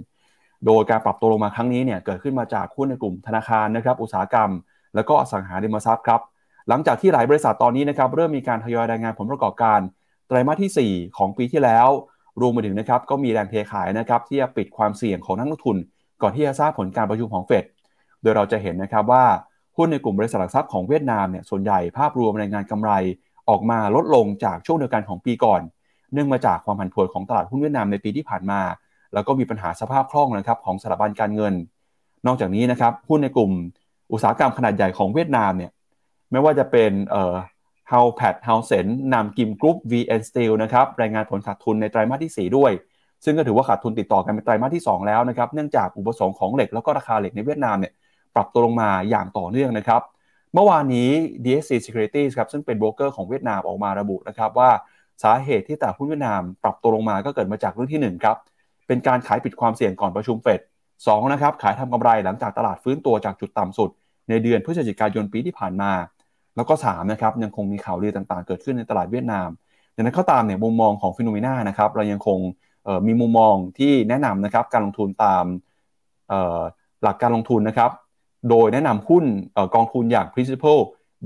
[0.00, 4.50] 3%โดยการปรับตัวลงมาครั้งนี้เนี่ยเกิดขึ้นมาจากหุ้นในกลุ่มธนาคารนะครับอุตสาหกรรม
[4.94, 6.20] แล้วก็อสังหาริมทรัพย์ครับ
[6.68, 9.80] หลังจากที่หลายบริษัทตอนนี้นะครับเริ่มมีการทยอยรายงานผลประกอบการ
[10.28, 11.88] ไตรมาสที่ 4 ของปีที่แล้ว
[12.40, 15.76] รวมไปถึงนะครับก็มีแรงเทขายนะครับที่จะปิดความเสี่ยงของนักลงทุน
[16.22, 17.64] ก่อนที่จะทราบผลการประชุมของเฟด
[18.22, 19.24] โดยเราจะเห็นนะครับว่า
[19.76, 22.90] หุ้นในกลุ่มบริษัทหลักทรัพย์ของเวียดนามเนี่ยส่วนใหญ่ภาพรวมรายงานกำไร
[23.48, 25.60] ออกมาลดลงจากช่วงเดียวกันของปีก่อน
[26.12, 28.60] เนื่องมาจากความผันผวนของตลาดหุ้นเวียดนามในปีที่ผ่านมา
[29.14, 31.54] แล้วก็มีปัญหาสภาพคล่องนะครับของสถาบันการเงิน
[32.26, 33.50] นอกจากนี้นะครับหุ้นในกลุ่ม
[34.12, 35.70] อุตสาหกรรมขนาดใหญ่ของเวียดนามเนี่ย
[36.32, 36.92] ไม่ว่าจะเป็น
[37.88, 42.72] เฮาแพดฮาเซนนามกิมกรุ๊ป VN Steel นะครับรายงานผลขาดทุนในไตรมาสที่ 4 ด้วย
[43.24, 47.92] ซึ่งก็ถือว่าขาดทุนติดต่อกันเป็นไตรมาสที่ 2 แล้วนะครับเนื่องจากอุปสงค์ของเหล็กแล้วก็ราคาเหล็กในเวียดนามเนี่ย
[48.34, 50.02] ปรับตัวลงมาอย่างต่อเนื่องนะครับ
[50.54, 51.10] เมื่อวานนี้
[51.44, 54.70] DSC Securities ครับซึ่งเป็นโบรกเกอร์ของเวียดนามออกมาระบุนะครับว่า
[55.22, 58.36] สาเหตุที่ตลาดหุ้นเวียดนามปรับตัวลงมาก็เกิดมาจากเรื่องที่1ครับ
[58.86, 60.60] เป็นการขายปิดความเสี่ยงก่อนประชุมเฟด
[60.96, 63.90] 2นะครับขายทำกำไรหลังจากตลาดฟื้นตัวจากจุดต่ำสุด
[64.28, 65.92] ในเดือนพฤศจิกายนปีที่ผ่านมา
[66.56, 69.48] แล้วก็3นะครับยังคงมีข่าวลือต่างๆ เกิดขึ้นในตลาดเวียดนาม
[69.94, 72.38] ดังนั้นก็ตามเนี่ยมุมมองของฟิโนเมนานะครับเรายังคง
[73.06, 75.44] มีมุมมองที่แนะนำนะครับการลงทุนตาม
[77.02, 77.90] หลักการลงทุนนะครับ
[78.50, 79.24] โดยแนะนำหุ้น
[79.74, 80.78] กองทุนอย่าง principal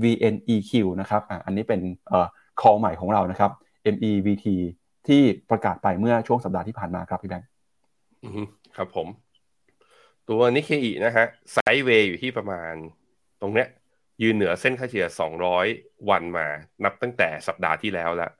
[0.03, 1.81] VNEQ นะครับอันนี้เป็น
[2.61, 3.51] คอใหม่ของเรานะครับ
[3.93, 4.45] MEVT
[5.07, 7.47] ที่ประกาศไปเมื่อช่วงสัปดาห์ที่ผ่านมาครับพี่แบงค์
[8.75, 9.07] ครับผม
[10.29, 12.73] ตัวนิเคอีนะฮะไซด์เวย์อยู่ที่ประมาณ
[13.41, 13.67] ตรงเนี้ย
[14.21, 15.07] ยืนเหนือเส้นค่าเฉลี่ย
[15.57, 16.47] 200 วันมา
[16.83, 18.31] นับตั้งแต่สัปดาห์ที่แล้วแล้ว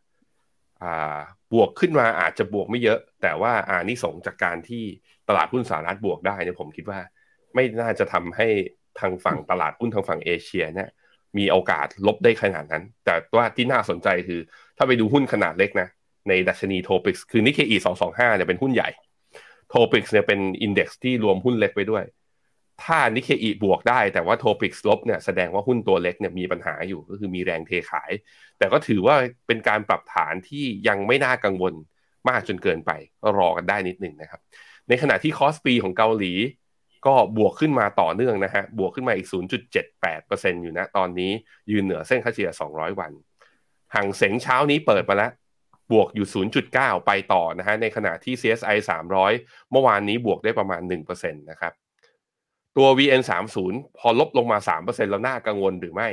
[1.53, 4.83] บวกขึ้นมาอาจจะบวกไม่เยอะ แต่ว่าอานิสงส์จากการที่
[5.29, 6.99] ตลาดหุ้นสหรัฐบวกได้เนี่ยผมคิดว่า
[7.53, 8.47] ไม่น่าจะทำให้
[8.99, 10.89] ทางฝั่งตลาดหุ้นทางฝั่งเอเชียเนี่ย
[11.37, 14.39] มีโอกาสลบได้ขนาดนั้น แต่ว่าที่น่าสนใจคือ
[14.77, 15.87] ถ้าไปดูหุ้นขนาดเล็กนะ
[16.29, 18.89] ในดัชนี TOPIX คือนิเคอิสองสองห้าเนี่ยเป็นหุ้นใหญ่
[19.69, 22.03] TOPIX เนี่ยเป็น index ที่รวมหุ้นเล็กไปด้วย
[22.85, 28.11] ถ้านิเคอีบวกได้แต่ว่าโทปิกลบเนี่ยแสดงว่าหุ้นตัวเล็กเนี่ยมีปัญหาอยู่ก็คือมีแรงเทขาย
[28.57, 29.15] แต่ก็ถือว่า
[29.47, 31.73] เป็นการปรับฐานที่ยังไม่น่ากังวล
[32.29, 32.91] มากจนเกินไป
[33.23, 34.41] ก็รอกันได้นิดหนึ่งนะครับ
[34.89, 36.33] ในขณะที่คอสปีของเกาหลี
[37.05, 39.27] ก็บวกขึ้นมาต่อเนื่องนะฮะบวกขึ้นมาอีก
[39.95, 41.31] 0.78%อยู่นะตอนนี้
[41.71, 43.11] ยืนเหนือเส้นค่าเฉลี่ย 200 วัน
[43.95, 45.31] ห่างเสงเช้านี้เปิดมาแล้ว
[45.91, 48.77] บวกอยู่ 0.9 ไปต่อนะฮะในขณะที่ CSI
[49.23, 51.73] 300 เมื่อวานนี้บวกได้ประมาณ 1%นะครับ
[52.77, 53.21] ตัว VN
[53.59, 56.09] 30พอลบลงมา 3%แล้วน่ากังวลหรือไม่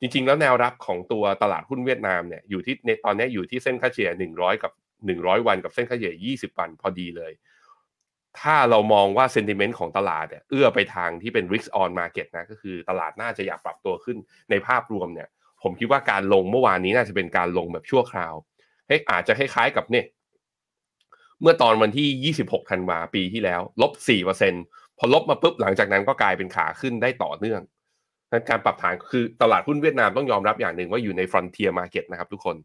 [0.00, 4.72] จริง ๆ แล้วแนวรับของตัวตลาดหุ้นเวียดนามเนี่ยอยู่ที่ในตอนนี้อยู่ที่เส้นค่าเฉลี่ย100 กับ
[5.08, 7.32] 100 วันกับเส้นค่าเฉลี่ย20 วันพอดีเลย
[8.40, 14.16] ถ้าเรามองว่าเซนติเมนต์ของตลาดเนี่ยเอื้อไปทางที่เป็น risk on market นะก็คือตลาดน่าจะอยากปรับตัวขึ้น
[14.50, 15.28] ในภาพรวมเนี่ย
[15.62, 18.34] ผมคิดว่าการลงเมื่อวานนี้น่าจะเป็นการลงแบบชั่วคราว
[18.88, 20.06] ให้อาจจะคล้ายๆกับเนี่ย
[21.40, 23.92] เมื่อตอนวันที่ 26 ธันวาปีที่แล้ว ลบ
[24.38, 27.60] 4% พอลบมาปุ๊บหลังจากนั้นก็กลายเป็นขาขึ้นได้ต่อเนื่อง
[28.48, 32.56] การปรับฐานคือตลาดหุ้นเวียดนามต้องยอมรับอย่างหนึ่งว่าอยู่ใน frontier market นะครับทุกคน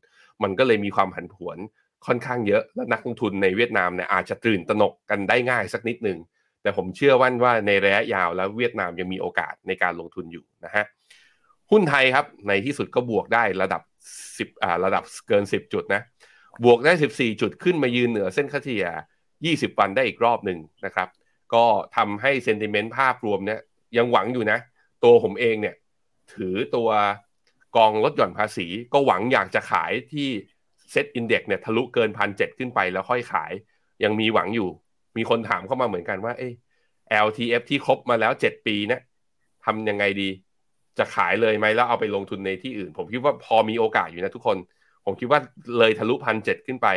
[0.43, 1.57] มันก็เลยมีความผันผวน
[2.05, 6.19] ค่อนข้างเยอะ และนักลงทุนในเวียดนามเนี่ยอาจจะตื่นตระหนกกันได้ง่ายสักนิดหนึ่ง
[6.61, 10.85] แต่ผมเชื่อว่านว่าในระยะยาวแล้วเวียดนามยังมีโอกาสในการลงทุนอยู่นะฮะ
[11.71, 13.81] หุ้นไทยครับในที่สุดก็บวกได้ระดับ
[14.27, 16.01] 10อ่าระดับเกิน 10 จุดนะ
[16.65, 18.87] บวกได้ 14 จุดขึ้นมายืนเหนือเส้นค่าเฉลี่ย
[19.71, 21.07] 20 วันได้อีกรอบหนึ่งนะครับ
[21.53, 23.59] ก็ทำให้เซนติเมนต์ภาพรวมเนี่ย
[23.97, 24.59] ยังหวังอยู่นะ
[25.03, 25.75] ตัวผมเองเนี่ย
[26.33, 26.89] ถือตัว
[27.75, 30.27] กองลดหย่อนภาษี ก็หวังอยากจะขายที่
[30.91, 33.51] เซตอินเด็กเนี่ยทะลุเกินพันเขึ้นไปแล้วค่อยขาย
[34.03, 34.69] ยังมีหวังอยู่
[35.17, 36.43] มีคนถามเข้ามาเหมือนกันว่าเอ
[37.27, 39.01] LTF ที่ครบมาแล้ว 7 ปีเนี่ย
[39.65, 40.29] ทำยังไงดี
[40.97, 44.57] จะขายเลยไหมแล้วเอาไปลงทุนในที่อื่น ผมคิดว่าพอมีโอกาสอยู่นะทุกคน
[45.05, 45.39] ผมคิดว่า
[45.77, 46.87] เลยทะลุพันเขึ้นไป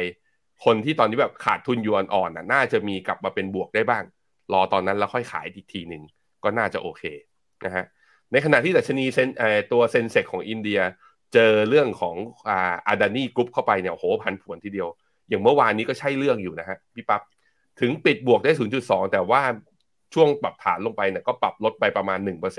[0.64, 4.04] คนที่ตอนนี้แบบขาดทุนยูนอ่อนน่ะน่าจะมีกลับมาเป็นบวกได้บ้าง
[4.52, 6.02] รอตอนนั้นแล้วค่อยขายอีกทีหนึ่ง
[6.44, 7.02] ก็น่าจะโอเค
[7.64, 7.84] นะฮะ
[8.32, 9.28] ในขณะที่ดัชนีเซน
[9.72, 10.80] ตัวเซนเซกของอินเดีย
[11.34, 12.16] เจอเรื่องของ
[12.48, 14.88] อาดานีกรุ๊ปเข้าไปเนี่ยโหพันผวนทีเดียว
[15.28, 17.22] อย่างเมื่อวานนี้ก็ใช่เรื่องอยู่นะฮะพี่ปับ๊บ
[17.80, 19.42] ถึงปิดบวกได้ 0.2 แต่ว่า
[20.14, 22.18] ช่วงปรับฐานลงไปเนี่ยก็ปรับลดไปประมาณ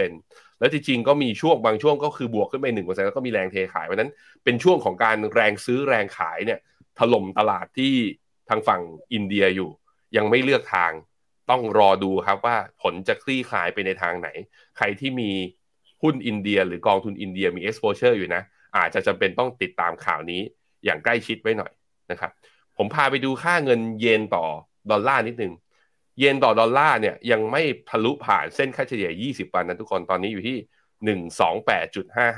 [0.09, 4.11] 1%แล้วจริงๆก็มีช่วงบางช่วงก็คือบวกขึ้นไป 1%แล้วก็มีแรงเทขายเพราะนั้น
[4.43, 6.59] เป็นช่วงของการแรงซื้อแรงขายเนี่ย
[6.99, 7.93] ถล่มตลาดที่
[8.49, 8.81] ทางฝั่ง
[9.13, 9.69] อินเดียอยู่
[10.17, 10.91] ยังไม่เลือกทาง
[11.49, 14.29] ต้องรอดูครับว่าผลจะคลี่คลายไปในทางไหน
[14.77, 15.31] ใครที่มี
[16.01, 18.41] หุ้นอินเดียหรือกองทุนอินเดียมี exposure อยู่นะ
[18.77, 20.41] อาจจะจำเป็นต้องติดตามข่าวนี้
[20.85, 21.71] อย่างใกล้ชิดไว้หน่อย
[22.11, 22.31] นะครับ
[22.77, 24.45] ผมพาไปดูค่าเงินเยนต่อ
[24.91, 25.53] ดอลลาร์นิดนึง
[26.19, 30.57] เยนต่อดอลลาร์เนี่ยยังไม่ทะลุผ่านเส้นค่าเฉลี่ย 20 วันนะทุกคนตอนนี้อยู่ที่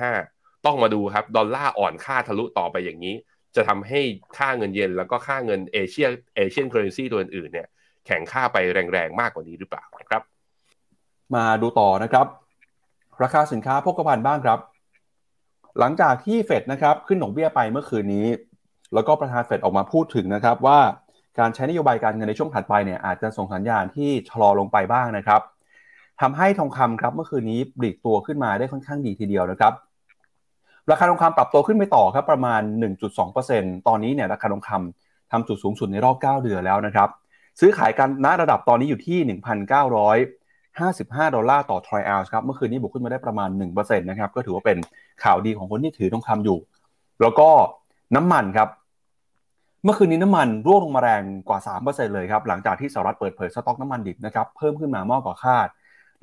[0.02, 3.16] 128.55 ต้องมาดูครับ ดอลลาร์อ่อนค่าทะลุต่อไปอย่างนี้
[3.56, 4.02] จะทำให้
[4.38, 7.68] ค่าเงินเยนแล้วก็ค่าเงินเอเชีย Asian currency ตัวอื่นๆเนี่ย
[8.06, 10.22] แข็งค่าไปแรงๆมากกว่านี้หรือเปล่าครับ
[11.36, 12.26] มาดูต่อนะครับ
[13.24, 14.60] ราคาสินค้าโภคภัณฑ์บ้างครับ
[15.80, 18.28] หลังจากที่เฟดนะครับขึ้นดอกเบี้ยไปเมื่อคืนนี้
[18.94, 20.80] แล้วก็ประธานเฟดออกมาพูดถึงนะครับว่า
[21.40, 25.42] การใช้นโยบายการเงินในช่วงถัดไปเนี่ยอาจจะส่งสัญญาณที่ชะลอลงไปบ้างนะครับ
[26.22, 29.74] ทำให้ทองคำครับเมื่อคืนนี้ปลีกตัวขึ้นมาได้ค่อนข้างดีทีเดียวนะครับ
[30.92, 32.62] ราคาทองคำปรับตัวขึ้นไปต่อครับประมาณ
[33.24, 37.10] 1.2%ตอนนี้เนี่ยราคาทองคำทำจุดสูงสุดในรอบ 9 เดือนแล้วนะครับ
[37.60, 39.20] ซื้อขายกันณระดับตอนนี้อยู่ที่
[40.38, 44.78] 1,955 ดอลลาร์ต่อทรอยออนซ์ครับ เมื่อคืนนี้บวกขึ้นมาได้ประมาณ1%นะครับ ก็ถือว่าเป็น
[45.24, 46.58] ข่าวดีของคนที่ถือทองคำอยู่
[47.22, 47.50] แล้วก็
[48.16, 48.70] น้ำมันครับ
[49.84, 55.68] เมื่อคืนนี้น้ำมันร่วงลงมาแรงกว่า 3%เลยครับ หลังจากที่สหรัฐเปิดเผยสต็อกน้ำมันดิบนะครับ เพิ่มขึ้นมามากกว่าคาด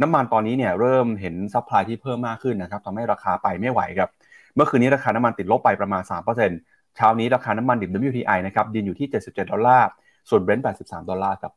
[0.02, 4.10] น้ำมันตอนนี้เนี่ยเริ่มเห็น supply ที่เพิ่มมากขึ้นนะครับทำให้ราคาไปไม่ไหวครับ
[4.54, 9.88] เมื่อคืนนี้ราคาน้ำมันติดลบไปประมาณ3%เช้านี้ราคาน้ำมันดิบ WTI นะครับยืนอยู่ที่ 77 ดอลลาร์
[10.28, 11.52] ส่วนเบรนท์83ดสิบสามดอลลาร์ครับ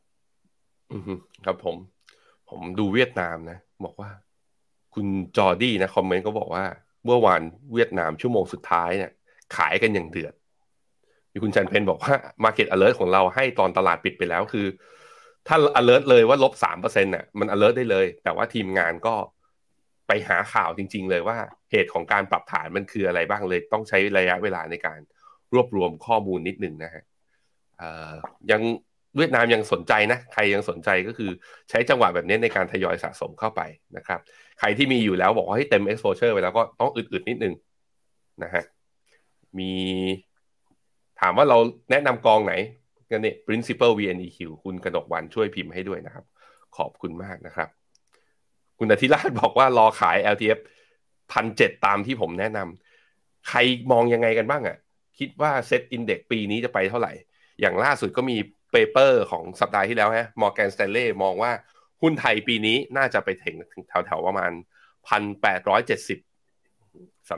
[0.92, 1.12] อือฮึ
[1.44, 1.76] ครับผม
[2.50, 4.10] ผมดูเวียดนามนะ บอกว่า
[4.94, 5.06] คุณ
[5.36, 6.64] จอร์ดี้นะ คอมเมนต์ก็บอกว่า
[7.04, 7.42] เมื่อวาน
[7.74, 9.12] เวียดนามชั่วโมงสุดท้ายเนี่ย
[9.56, 10.34] ขายกันอย่างเดือด
[11.32, 14.66] มีคุณจันเพนบอกว่า Market Alert ของเราให้ตอนตลาดปิดไปแล้วคือ
[15.48, 19.14] ถ้า alert เลยว่าลบสามเปอร์เซ็นต์น่ะมัน alert ได้เลย แต่ว่าทีมงานก็
[20.08, 21.36] ไปหาข่าวจริง ๆ เลยว่า
[21.70, 24.98] เหตุของการปรับฐานมันคืออะไรบ้างเลย ต้องใช้ระยะเวลาในการ
[25.54, 27.04] รวบรวมข้อมูลนิดหนึ่งนะฮะ
[28.50, 28.62] ยัง
[29.16, 31.30] เวียดนามยังสนใจนะ ใครยังสนใจก็คือ
[31.70, 33.60] ใช้จังหวะแบบนี้ในการทยอยสะสมเข้าไป
[33.96, 34.20] นะครับ
[34.58, 37.54] ใครที่มีอยู่แล้วบอกว่าให้เต็ม exposure ไปแล้วก็ต้องอึดๆนิดนึง
[38.42, 38.64] นะฮะ
[39.58, 39.72] มี
[41.20, 41.58] ถามว่าเรา
[41.90, 42.54] แนะนำกองไหน
[43.10, 46.24] กันเนี่ย principal VNEQ คุณกนกวันช่วยพิมพ์ให้ด้วยนะครับ
[46.76, 47.68] ขอบคุณมากนะครับ
[48.78, 50.60] คุณอาทิราชบอกว่ารอขาย LTF
[51.32, 53.58] พันเจ็ดตามที่ผมแนะนำใคร
[53.92, 54.76] มองยังไงกันบ้างอะ่ะ
[55.18, 57.12] คิดว่า SET Index ปีนี้จะไปเท่าไหร่
[57.60, 58.36] อย่างล่าสุดก็มี
[58.72, 61.52] paper ของสัปดาห์ที่แล้วฮะมอร์แกนสแตนลีย์มองว่า
[62.02, 63.56] หุ้นไทยปีนี้น่าจะไปถึง
[63.88, 64.52] แถวๆประมาณ
[65.08, 67.32] พันแปดร้อยเจ็ดสิบ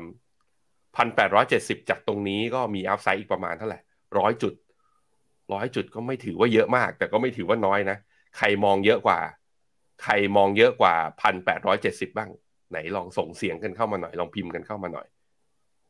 [0.96, 3.78] พันแปดร้อยเจ็ดสิบจากตรงนี้ก็มี upside อีกประมาณเท่าไหร่
[4.18, 4.54] ร้อยจุด
[5.52, 7.98] ร้อยจุดก็ไม่ถือว่าเยอะมาก แต่ก็ไม่ถือว่าน้อยนะ
[8.38, 9.18] ใครมองเยอะกว่า
[10.02, 12.30] ใครมองเยอะกว่าพันแปดร้อยเจ็ดสิบบ้าง
[12.70, 15.06] ไหนลองส่งเสียงกันเข้ามาหน่อย ลองพิมพ์กันเข้ามาหน่อย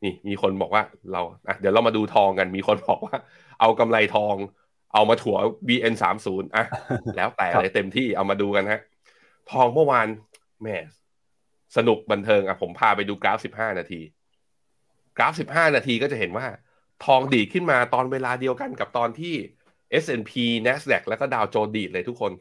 [0.03, 3.17] นี่มีคนบอกว่าเราอะเดี๋ยวเรามาดูทองกัน มีคนบอกว่า
[3.59, 4.35] เอากำไรทอง
[4.93, 6.65] เอามาถัว BN สามศูนย์อะ
[7.17, 8.81] แล้วแต่เลยเต็มที่เอามาดูกันฮะ
[9.51, 10.07] ทองเมื่อวาน
[10.63, 10.77] แม่
[11.77, 14.01] สนุกบันเทิงอะผมพาไปดูกราฟสิบห้านาที
[15.17, 16.45] กราฟสิบห้านาทีก็จะเห็นว่า
[17.05, 19.35] ทองดีดขึ้นมาตอนเวลาเดียวกันกับตอนที่
[20.03, 20.31] S&P
[20.65, 22.31] NASDAQ แล้วก็ดาวโจนดีดเลยทุกคน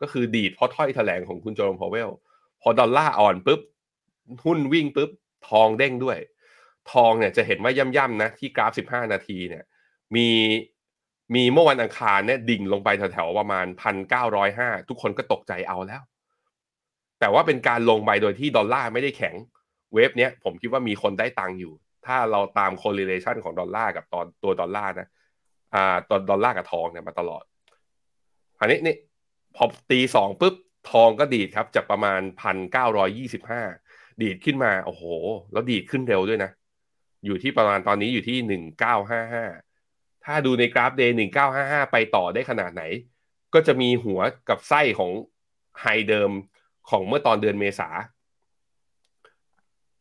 [0.00, 2.10] ก็คือดีดเพราะถ้อยแถลงของคุณเจอโรมพาวเวล
[2.62, 3.60] พอดอลลาร์อ่อนปุ๊บ
[4.44, 5.10] หุ้นวิ่งปุ๊บ
[5.48, 6.18] ทองเด้งด้วย
[6.92, 9.64] ทองเนี่ยจะเห็นว่าย่ำๆนะที่กราฟ 15 นาทีเนี่ย
[10.16, 10.28] มี
[11.34, 13.66] มีเมื่อวันอังคารเนี่ยดิ่งลงไปแถวๆประมาณ
[14.26, 16.02] 1,905 ทุกคนก็ตกใจเอาแล้ว
[17.20, 19.34] แต่ว่าเป็นการลงไปโดยที่ดอลลาร์ไม่ได้แข็ง
[19.94, 21.72] wave เนี้ยผมคิดว่ามีคนได้ตังค์อยู่
[22.06, 25.08] ถ้าเราตาม correlation ของดอลลาร์กับตอนตัวดอลลาร์นะ
[25.74, 27.44] อ่าตอนดอลลาร์กับทองเนี่ยมาตลอด
[28.60, 28.96] อันนี้นี่
[29.56, 30.54] พอตีสองปุ๊บ
[30.90, 33.62] ทองก็ดีดครับจากประมาณพันเก้าร้อยี่สิบห้า
[34.22, 35.02] ดีดขึ้นมา โอ้โห
[35.52, 36.50] แล้วดีดขึ้นเร็วด้วยนะ
[37.24, 39.44] อยู่ที่ประมาณตอนนี้อยู่ที่หนึ่งเก้าห้าห้า
[40.24, 42.82] ถ้าดูในกราฟ day หนึ่งเก้าห้าห้าไปต่อได้ขนาดไหน
[43.54, 45.10] ก็จะมีหัวกับไส้ของ
[45.80, 46.30] high เดิม
[46.90, 47.88] ของเมื่อตอนเดือนเมษา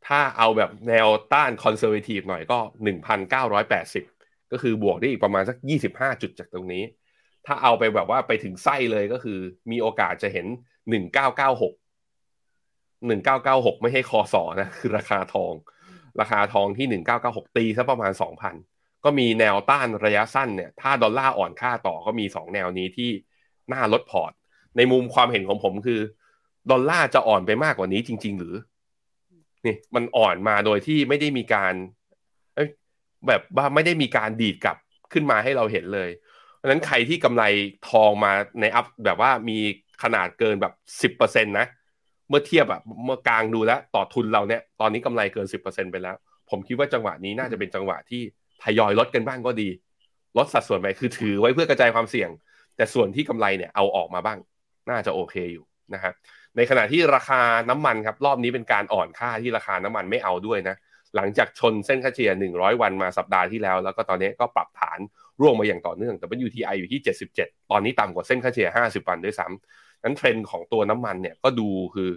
[0.07, 4.03] ถ้าเอาแบบแนวต้าน conservative หน่อยก็หนึ่งพันเก้าร้อยแปดสิบ
[4.51, 6.83] ก็คือบวกได้อีกประมาณสักยี่สิบห้าจุดจากตรงนี้
[7.45, 9.39] ถ้าเอาไปแบบว่าไปถึงไส้เลยก็คือ
[9.71, 10.45] มีโอกาสจะเห็น
[10.89, 11.73] หนึ่งเก้าเก้าหก
[13.07, 15.53] หนึ่งเก้าเก้าหกไม่ให้คอสอนะ คือราคาทอง
[16.19, 18.55] ราคาทองที่หนึ่งเก้าเก้าหกตีซะประมาณสองพัน
[19.03, 23.09] ก็มีแนวต้านระยะสั้นเนี่ย ถ้าดอลลาร์อ่อนค่าต่อก็มีสองแนวนี้ที่
[23.73, 24.31] น่าลดพอร์ต
[24.77, 26.01] ในมุมความเห็นของผมคือ
[26.71, 28.55] ดอลลาร์จะอ่อนไปมากกว่านี้จริง ๆ หรือ
[29.65, 31.73] นี่มันอ่อนมาโดยที่ไม่ได้มีการ
[33.27, 34.77] แบบว่าไม่ได้มีการดีดกลับ
[35.13, 36.09] ขึ้นมาให้เราเห็นเลย
[36.55, 37.43] เพราะฉะนั้นใครที่กำไร
[37.89, 39.57] ทองมาในอัพแบบว่ามี
[40.03, 41.67] ขนาดเกินแบบสิบเปอร์เซ็นตนะ
[42.29, 46.15] เมื่อเทียบแบบเมื่อกลางดูแล้วต่อทุนเราเนี่ยตอนนี้กำไรเกินสิบเปอร์เซ็นไปแล้ว
[46.49, 48.21] ผมคิดว่าจังหวะนี้น่าจะเป็นจังหวะที่
[48.63, 49.69] ทยอยลดกันบ้างก็ดี
[50.37, 52.29] ลดสัดส่วนไปคือถือไว้เพื่อกระจายความเสี่ยง
[52.75, 54.37] แต่ส่วนที่กำไรเนี่ยเอาออกมาบ้าง
[54.89, 56.13] น่าจะโอเคอยู่นะครับ
[56.55, 60.75] ในขณะที่ราคาน้ำมันครับรอบนี้เป็นการอ่อนค่าที่ราคาน้ำมันไม่เอาด้วยนะ
[61.15, 64.99] หลังจากชนเส้นค่าเฉลี่ย 100 วันมาสัปดาห์ที่แล้ว แล้วก็ตอนนี้ก็ปรับฐาน
[65.41, 66.99] ร่วงมาอย่างต่อเนื่องแต่เป็น UTI อยู่ที่
[67.35, 72.09] 77 ตอนนี้ต่ำกว่าเส้นค่าเฉลี่ย 50 วันด้วยซ้ำ นั้นเทรนด์ของตัวน้ำมันเนี่ยก็ดูคือ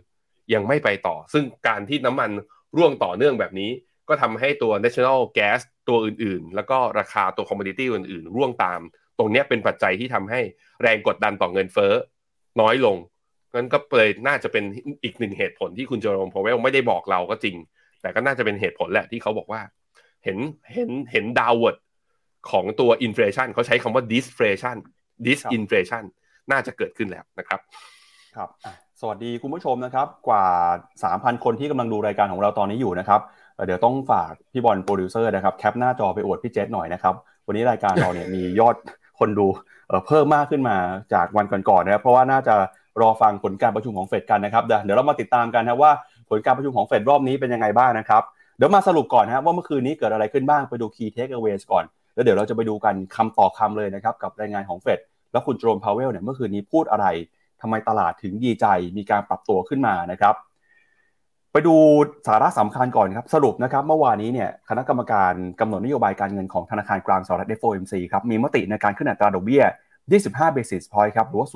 [0.54, 2.30] ยังไม่ไปต่อ ซึ่งการที่น้ำมัน
[2.76, 3.70] ร่วงต่อเนื่องแบบนี้
[4.08, 8.80] ก็ทำให้ตัว national gas ตัวอื่นๆ แล้วก็ราคาตัว commodity อื่นๆ ร่วงตาม
[9.18, 10.40] ตรงนี้เป็นปัจจัยที่ทำให้
[10.82, 11.92] แรงกดดันต่อเงินเฟ้อ
[12.60, 12.96] น้อยลง
[13.54, 14.64] งั้นก็เลยน่าจะเป็น
[15.04, 17.56] อีกหนึ่งเหตุผลที่คุณเจอโรมพาวเวลไม่ได้บอกเราก็จริง
[18.02, 19.60] แต่ก็น่าจะเป็นเหตุผลแหละที่เขาบอกว่า
[20.24, 20.38] เห็น
[20.72, 21.76] เห็นเห็น downward
[22.50, 26.04] ของตัว inflation เขาใช้คำว่า disflation disinflation
[26.50, 27.60] น่าจะเกิดขึ้นแล้วนะครับ
[28.36, 28.48] ครับ
[29.00, 30.46] สวัสดีคุณผู้ชมนะครับ กว่า
[31.04, 33.20] 3,000 คนที่กำลังดูรายการของเราตอนนี้อยู่นะครับ
[33.66, 37.14] เดี๋ยวต้องฝากพี่บอลโปรดิวเซอร์นะครับแคปหน้าจอไปอวดพี่เจษหน่อยนะครับ
[37.46, 38.76] วันนี้รายการเราเนี่ยมียอด
[39.18, 39.46] คนดู
[40.06, 40.76] เพิ่มมากขึ้นมา
[41.14, 42.54] จากวันก่อนๆนะครับเพราะว่าน่าจะ
[43.00, 45.92] รอฟังผลการประชุมของเฟดกันนะครับเดี๋ยวเรามาติดตามกันนะว่า
[46.28, 48.22] ผลการประชุมของเฟดรอบนี้เป็นยังไงบ้างนะครับ
[48.56, 54.98] เดี๋ยวมาสรุปก่อนนะว่าเมื่อคืนนี้เกิดอะไรขึ้นบ้างไปดู key takeaways ก่อน แล้วเดี๋ยวเราจะไปดูกันคำต่อคำเลยนะครับกับรายงานของเฟด
[55.32, 57.06] แล้วคุณเจอโรมพาวเวลเนี่ยเมื่อคืนนี้พูดอะไร
[57.60, 58.66] ทำไมตลาดถึงดีใจ
[58.96, 60.34] มีการปรับตัวขึ้นมานะครับ
[61.52, 61.74] ไปดู
[62.26, 69.64] สาระสำคัญก่อนครับ สรุปนะครับ เมื่อวานนี้เนี่ยคณะกรรมการกำหนดนโยบายการเงินของธนาคารกลางสหรัฐ FOMC ครับมีมติในการขึ้นอัตราดอกเบี้ย
[70.10, 71.48] 25 basis point ครับหรือว่า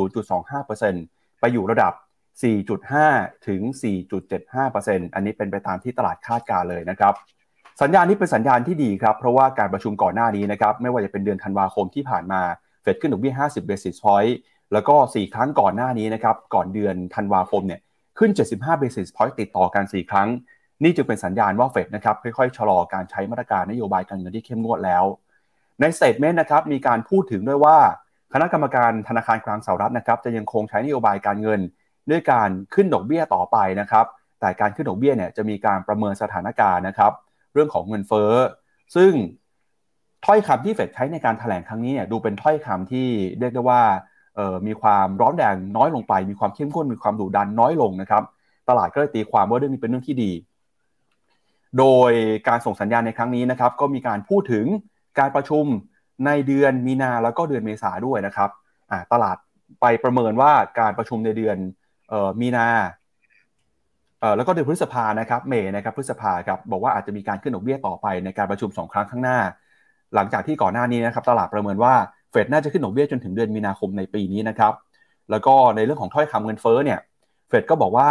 [0.62, 1.92] 0.25%ไปอยู่ระดับ
[2.70, 3.60] 4.5 ถึง
[4.38, 7.14] 4.75%อันนี้เป็นไปตามที่ตลาดคาดการเลยนะครับ
[7.82, 12.42] สัญญาณนี้เป็นสัญญาณที่ดีครับ เพราะว่าการประชุมก่อนหน้านี้นะครับ ไม่ว่าจะเป็นเดือนธันวาคมที่ผ่านมา
[12.84, 14.32] เฟดขึ้นดอกเบี้ย 50 basis point
[14.72, 17.80] แล้วก็ 4 ครั้งก่อนหน้านี้นะครับ ก่อนเดือนธันวาคมเนี่ย
[18.18, 20.28] ขึ้น 75 basis point ติดต่อกัน 4 ครั้ง
[20.82, 25.04] นี่จึงเป็นสัญญาณว่าเฟดนะครับค่อยๆ ชะลอการใช้มาตรการนโยบายการเงินที่เข้มงวดแล้ว
[25.80, 27.76] ใน statement นะครับมีการพูดถึงด้วยว่า
[28.32, 31.60] คณะกรรมการธนาคารกลางสหรัฐนะครับจะยังคงใช้นโยบายการเงิน
[32.10, 34.06] ด้วยการขึ้นดอกเบี้ยต่อไปนะครับ
[34.40, 37.12] แต่การขึ้นดอกเบี้ยเนี่ยจะมีการประเมินสถานการณ์นะครับ
[37.54, 38.32] เรื่องของเงินเฟ้อ
[38.96, 39.12] ซึ่ง
[40.24, 43.08] ถ้อยคำที่เฟดใช้ในการถแถลงครั้งนี้เนี่ยดูเป็นถ้อยคำที่
[43.38, 43.82] เรียกได้ว่า
[44.66, 48.22] มีความร้อนแรงน้อยลงไป มีความเข้มข้นมีความดุดันน้อยลงนะครับ
[48.68, 50.32] ตลาดก็เลยตีความว่าเรื่องนี้เป็นเรื่องที่ดี
[51.78, 52.12] โดย
[52.48, 54.66] การส่งสัญญาณในครั้งนี้นะครับ ก็มีการพูดถึง
[55.18, 55.64] การประชุม
[56.26, 58.50] ในเดือนมีนาแล้วก็เดือนเมษาด้วยนะครับ
[59.12, 59.36] ตลาด
[59.80, 61.56] ไปประเมินว่าการประชุมในเดือน
[62.40, 62.68] มีนา
[64.36, 69.38] แล้วก็เดือนพฤษภานะครับเมย์นะครับพฤษภาครับบอกว่าอาจจะมีการขึ้นดอกเบี้ยต่อไปในการประชุม2ครั้งข้างหน้า
[70.14, 71.94] หลังจากที่ก่อนหน้านี้นะครับตลาดประเมินว่า
[72.30, 74.72] เฟดน่าจะขึ้นดอกเบี้ยจนถึงเดือนมีนาคมในปีนี้นะครับ
[75.30, 76.98] แล้วก็ในเรื่องของถ้อยคำเงินเฟ้อเนี่ย
[77.48, 78.08] เฟดก็บอกว่า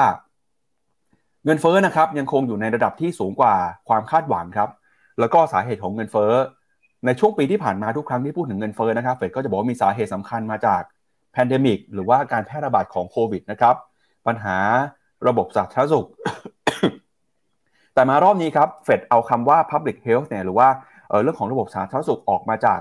[1.45, 3.55] เงินเฟ้อนะครับยังคงอยู่ในระดับที่สูงกว่า
[3.87, 4.69] ความคาดหวังครับ
[5.19, 6.31] แล้วก็สาเหตุของเงินเฟ้อ
[7.05, 10.81] ในช่วงปีที่ผ่านมาทุกครั้งที่พูดถึงเงินเฟ้อนะครับเฟดก็จะบอกว่ามีสาเหตุสำคัญมาจาก
[11.31, 13.75] pandemic หรือว่าการแพร่ระบาดของโควิดนะครับ
[14.27, 14.57] ปัญหา
[15.27, 16.07] ระบบสาธารณสุข
[17.93, 20.67] แต่มารอบนี้ครับเฟดเอาคำว่า Public Health เนี่ยหรือว่า
[21.21, 22.79] เรื่องของระบบสาธารณสุขออกมาจาก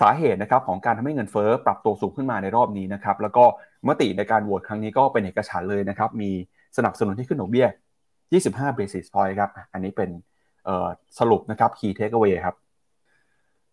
[0.00, 3.44] สาเหตุนะครับของการทำให้เงินเฟ้อปรับตัวสูงขึ้นมาในรอบนี้นะครับแล้วก็
[3.88, 6.30] มติในการโหวตครั้งนี้ก็เป็นเอกฉันท์เลยนะครับมี
[6.76, 7.66] สนับสนุนที่ขึ้นดอกเบี้ย
[8.22, 10.10] 25 basis point ครับอันนี้เป็น
[11.18, 12.54] สรุปนะครับ key takeaway ครับ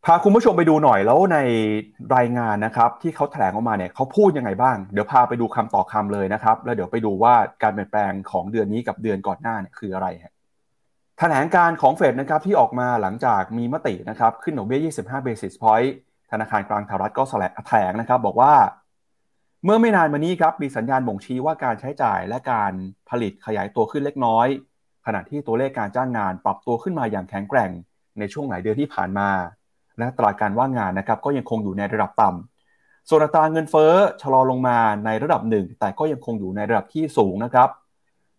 [0.06, 1.38] พาคุณผู้ชมไปดูหน่อยแล้วใน
[2.16, 10.34] รายงานนะครับที่เขาแถลงออกมาเนี่ยเขาพูดยังไงบ้าง เดี๋ยวพาไปดูคำต่อคำเลยนะครับ แล้วเดี๋ยวไปดูว่าการเปลี่ยนแปลงของเดือนนี้กับเดือนก่อนหน้าเนี่ยคืออะไรฮะ
[11.24, 15.92] แถลงการของเฟดนะครับที่ออกมาหลังจากมีมตินะครับขึ้นดอกเบี้ย 25 basis point
[16.32, 17.24] ธนาคารกลางสหรัฐก็
[17.68, 18.54] แถลงนะครับบอกว่า
[19.66, 22.74] เมื่อไม่นานมานี้ครับมีสัญญาณบ่งชี้ว่าการใช้จ่ายและการ
[23.10, 24.48] ผลิตขยายตัวขึ้นเล็กน้อย
[25.06, 27.72] ขณะที่ตัวเลขการจ้างงานปรับตัวขึ้นมาอย่างแข็งแกร่ง
[28.20, 29.30] ในช่วงหลายเดือนที่ผ่านมา
[29.98, 37.70] และตราการว่างงานนะครับก็ยังคงอยู่ในระดับต่ำส่วนอัตราเงินเฟ้อชะลอลงมาในระดับหนึ่งแต่ก็ยังคงอยู่ในระดับที่สูงนะครับ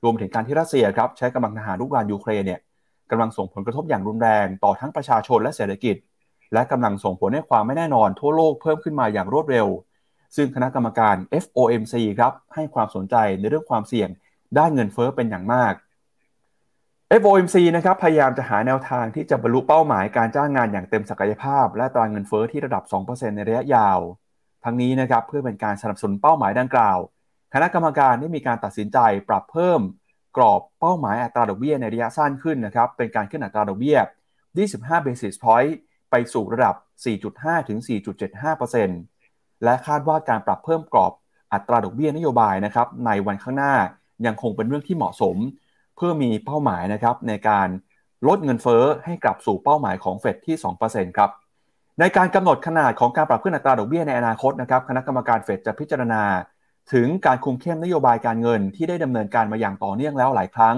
[0.05, 2.61] รวมถึงการที่รัสเซียครับใช้กำลังทหารลุกรานยูเครนเนี่ย
[3.12, 5.96] กำลังส่งผลกระทบอย่างรุนแรงต่อทั้งประชาชนและเศรษฐกิจ
[6.53, 9.66] และกำลังส่งผลให้ความไม่แน่นอนทั่วโลกเพิ่มขึ้นมาอย่างรวดเร็ว
[10.37, 14.09] ซึ่งคณะกรรมการ FOMC ครับให้ความสนใจในเรื่องความเสี่ยง
[14.59, 15.75] ด้านเงินเฟ้อเป็นอย่างมาก
[17.20, 23.98] FOMC นะครับพยายามจะหาแนวทางที่จะบรรลุเป้าหมายการจ้างงานอย่างเต็มศักยภาพ และตราเงินเฟอ้อที่ระดับ 2%ในระยะยาว
[24.64, 26.98] ทั้งนี้นะครับเพื่อเป็นการสนับสนุนเป้าหมายดังกล่าว
[27.55, 28.98] คณะกรรมการได้มีการตัดสินใจ
[29.29, 29.81] ปรับเพิ่ม
[30.37, 33.99] กรอบเป้าหมายอัตราดอกเบี้ยในระยะสั้นขึ้นนะครับ เป็นการขึ้นอัตราดอกเบี้ย
[34.53, 35.73] 25 basis point
[36.11, 36.77] ไปสู่ระดับ
[37.23, 37.79] 4.5 ถึง
[38.51, 41.12] 4.75%และคาดว่าการปรับเพิ่มกรอบ
[41.53, 43.75] อัตราดอกเบี้ยนโยบายนะครับในวันข้างหน้า
[44.27, 45.37] ยังคงเป็นเรื่องที่เหมาะสม
[45.97, 47.68] เพื่อมีเป้าหมายนะครับในการ
[48.29, 51.31] ลดเงินเฟ้อให้กลับสู่เป้าหมายของเฟดที่ 2%ครับ
[52.01, 56.23] ในการกำหนดขนาดของการปรับขึ้นอัตราดอกเบี้ยในอนาคตนะครับคณะกรรมการเฟดจะพิจารณา
[56.92, 60.77] ถึงการคุมเข้มนโยบายการเงินที่ได้ดำเนินการมาอย่างต่อเนื่องแล้วหลายครั้ง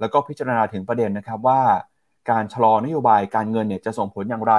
[0.00, 1.60] แล้วก็พิจารณาถึงประเด็นนะครับว่า
[2.30, 4.54] การชะลอนโยบายการเงินเนี่ยจะส่งผลอย่างไร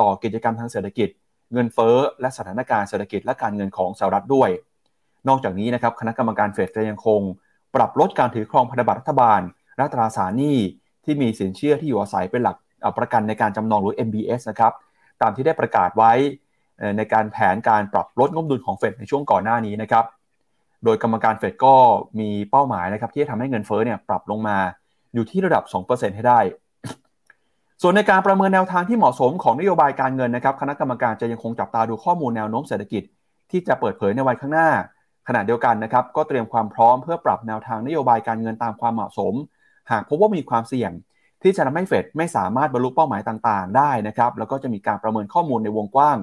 [0.00, 1.08] ต่อกิจกรรมทางเศรษฐกิจ
[1.52, 4.50] เงินเฟ้อและสถานการณ์เศรษฐกิจและการเงินของสหรัฐด้วย
[5.28, 7.20] นอกจากนี้นะครับคณะกรรมการเฟดจะยังคง
[7.74, 9.40] ปรับลดการถือครองพันธบัตรรัฐบาล
[9.76, 10.58] และตราสารหนี้
[11.04, 12.56] ที่มีสินเชื่อที่อยู่อาศัยเป็นหลัก
[12.98, 14.72] ประกันในการจำนองหรือ MBS นะครับ
[15.22, 16.12] ตามที่ได้ประกาศไว้
[16.96, 20.04] ในการแผนการปรับลดงบดุลของเฟดในช่วงก่อนหน้านี้นะครับ
[20.84, 21.74] โดยกรรมการเฟดก็
[22.20, 24.58] มีเป้าหมายนะครับที่จะทำให้เงินเฟ้อเนี่ยปรับลงมา
[25.14, 26.40] อยู่ที่ระดับ 2%ให้ได้
[27.82, 33.02] ส่วนในการประเมินแนวทางที่เหมาะสมของนโยบายการเงินนะครับ คณะกรรมการจะยังคงจับตาดูข้อมูลแนวโน้มเศรษฐกิจ
[33.50, 34.68] ที่จะเปิดเผยในวันข้างหน้า
[35.28, 39.34] ขณะเดียวกันนะครับ ก็เตรียมความพร้อมเพื่อปรับแนวทางนโยบายการเงินตามความเหมาะสม
[39.90, 40.92] หากพบว่ามีความเสี่ยง
[41.42, 46.16] ที่จะทำให้เฟดไม่สามารถบรรลุเป้าหมายต่างๆ ได้นะครับ แล้วก็จะมีการประเมินข้อมูลในวงกว้าง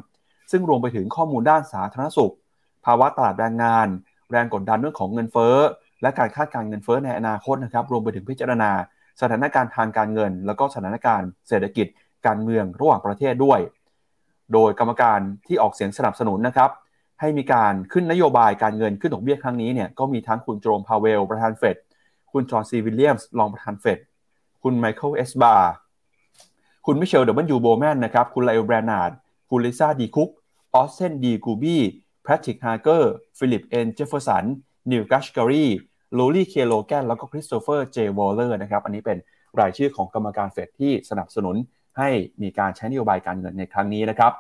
[0.52, 2.34] ซึ่งรวมไปถึงข้อมูลด้านสาธารณสุข
[2.86, 3.88] ภาวะตลาดแรงงาน
[4.32, 5.56] แรงกดดันเรื่องของเงินเฟ้อ
[6.02, 8.72] และการคาดการเงินเฟ้อในอนาคตนะครับรวมไปถึงพิจารณา
[9.22, 11.88] สถานการณ์ทางการเงิน แล้วก็สถานการณ์เศรษฐกิจ
[12.28, 13.60] การเมืองระหว่างประเทศด้วย
[14.54, 16.70] โดยกรรมการที่ออกเสียงสนับสนุนนะครับ
[17.20, 21.76] ให้มีการขึ้นนโยบายการเงินขึ้นดอกเบี้ยครั้งนี้เนี่ยก็มีทั้งคุณเจอโรมพาวเวล ประธานเฟด
[22.32, 24.00] คุณจอห์นซีวิลเลียมส์รองประธานเฟด
[24.63, 25.74] คุณไมเคิลเอสบาร์
[26.86, 29.12] คุณมิเชลดับเบิลยูโบว์แมนนะครับคุณลาเอลเบรนาร์ด
[29.50, 30.30] คุณลิซ่าดีคุก
[30.76, 31.82] ออสตันดีกูลส์บี
[32.28, 34.44] แพทริกฮาร์เกอร์ฟิลิปเอ็นเจฟเฟอร์สัน
[34.92, 35.66] นีลแคชแครี
[36.13, 39.18] ลอรีเคโลแกนแล้วก็คริสโตเฟอร์เจวอลเลอร์นะครับอันนี้เป็น
[39.60, 41.56] รายชื่อของกรรมการเฟดที่สนับสนุน
[41.98, 42.10] ให้
[42.42, 44.32] มีการใช้นโยบายการเงินในครั้งนี้นะครับ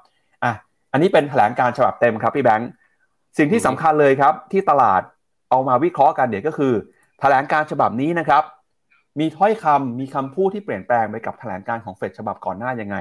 [0.43, 0.53] อะ
[0.91, 2.69] อันนี้เป็นแถลงการฉบับเต็มครับพี่แบงค์
[3.37, 5.01] สิ่งที่สำคัญเลยครับ ที่ตลาด
[5.49, 6.73] เอามาวิเคราะห์กันเดี๋ยวก็คือ
[7.19, 8.43] แถลงการฉบับนี้นะครับ
[9.19, 12.97] มีถ้อยคำมีคำพูดที่เปลี่ยนแปลงไปกับแถลงการของเฟดฉบับก่อนหน้ายังไง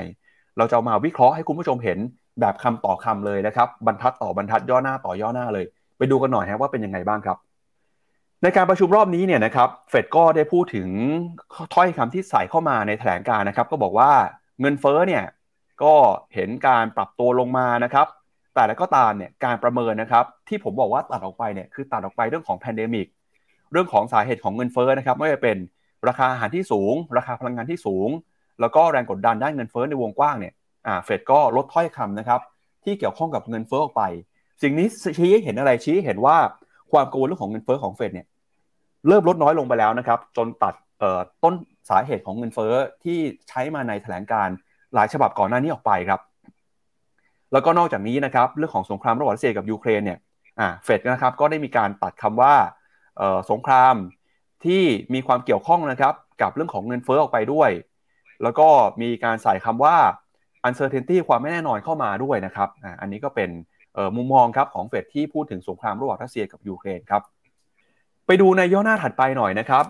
[0.59, 1.99] เราจะามาวิเคราะห์ให้คุณผู้ชมเห็น
[2.41, 5.65] แบบคำต่อคำเลยนะครับบรรทัดต่อบรรทัดย่อหน้าต่อย่อหน้าเลย
[5.99, 7.37] ไปดูกันหน่อยฮะว่าเป็นยังไงบ้างครับ
[8.43, 10.89] ในการประชุมรอบนี้เนี่ยนะครับเฟดก็ได้พูดถึง
[11.75, 14.11] ถ้อยคำที่ใส่เข้ามาในแถลงการณ์นะครับก็บอกว่า
[14.61, 15.25] เงินเฟ้อเนี่ย
[15.83, 15.95] ก็
[16.35, 18.07] เห็นการปรับตัวลงมานะครับ
[18.55, 23.07] แต่แล้วก็ตามเนี่ยการประเมินนะครับที่ผมบอกว่าตัดออกไปเนี่ยคือตัดออกไปเรื่องของ pandemic
[23.73, 25.57] เรื่องของสาเหตุของเงินเฟ้อนะครับไม่ว่าจะเป็น
[26.09, 28.09] ราคาอาหารที่สูง ราคาพลังงานที่สูง
[28.61, 30.55] แล้วก็แรงกดดันด้านเงินเฟ้อในวงกว้างเนี่ย
[31.05, 32.41] เฟดก็ลดถ้อยคำนะครับ
[32.85, 34.03] ที่เกี่ยวข้องกับเงินเฟ้อออกไป
[34.63, 34.87] สิ่งนี้
[35.19, 36.37] ชี้ให้เห็นอะไรชี้ให้เห็นว่า
[36.93, 38.27] ความกังวลเรื่องของเงินเฟ้อของเฟดเนี่ย
[39.09, 40.75] เริ่มลดน้อยลงไปแล้วนะครับ จนตัด
[41.45, 41.55] ต้น
[41.91, 42.73] สาเหตุของเงินเฟ้อ
[43.05, 43.19] ที่
[43.49, 44.49] ใช้มาในแถลงการ
[44.95, 46.21] หลายฉบับก่อนหน้านี้ออกไปครับ
[47.53, 50.19] แล้วก็นอกจากนี้นะครับเรื่องของสงครามระหว่างรัสเซียกับยูเครนเนี่ย
[50.85, 52.55] เฟดนะครับก็ได้มีการตัดคำว่า
[53.51, 53.95] สงคราม
[54.65, 54.83] ที่
[55.15, 57.71] มีความเกี่ยวข้องนะครับกับเรื่องของเงินเฟ้อออกไปด้วย
[58.43, 58.69] แล้วก็
[59.03, 59.97] มีการใส่คำว่า
[60.67, 62.69] uncertainty ความไม่แน่นอนเข้ามาด้วยนะครับ
[63.01, 63.51] อันนี้ก็เป็น
[64.17, 67.23] มุมมองครับของเฟดที่พูดถึงสงครามระหว่างรัสเซียกับยูเครนครับ
[68.27, 69.85] ไปดูในย่อหน้าถัดไปหน่อยนะครับ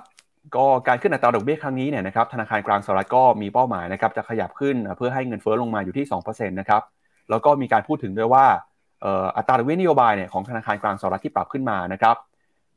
[0.56, 6.82] ก็การขึ้นอัตราดอกเบี้ยครั้งนี้เนี่ยนะครับธนาคารกลางสหรัฐก็มีเป้าหมายนะครับจะขยับขึ้นเพื่อให้เงินเฟ้อลงมาอยู่ที่2%นะครับ
[7.30, 8.46] แล้วก็มีการพูดถึงด้วยว่า
[9.36, 12.16] อัตราดอกเบี้ยนโยบายเนี่ยของธนาคารกลางสหรัฐที่ปรับขึ้นมานะครับ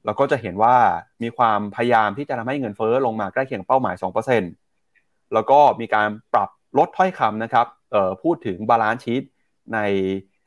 [0.06, 0.76] เราก็จะเห็นว่า
[1.24, 3.96] มีความพยายามที่จะทำให้เงินเฟ้อลงมาใกล้เคียงเป้าหมาย
[4.64, 7.68] 2%แล้วก็มีการปรับลดถ้อยคำนะครับ
[8.24, 9.24] พูดถึง balance sheet
[9.74, 9.80] ใน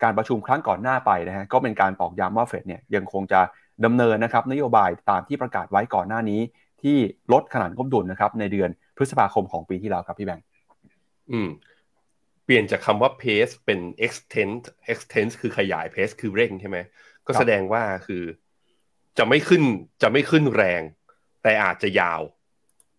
[0.03, 3.41] การประชุมครั้งก่อนหน้าไปนะฮะก็เป็นการตอกย้ำว่าเฟดเนี่ยยังคงจะ
[3.85, 6.41] ดำเนินนะครับนโยบายตามที่ประกาศไว้ก่อนหน้านี้
[6.83, 6.97] ที่
[7.33, 10.45] ลดขนาดงบดุลนะครับในเดือนพฤษภาคมของปีที่แล้วครับพี่แบงค์
[11.33, 11.49] อืม
[12.45, 16.79] เปลี่ยนจากคำว่า pace เป็น extend extend คือขยาย pace คือเร่งใช่ไหม
[17.27, 18.23] ก็แสดงว่าคือ
[19.19, 19.63] จะไม่ขึ้น
[20.03, 20.83] จะไม่ขึ้นแรง
[21.43, 22.21] แต่อาจจะยาว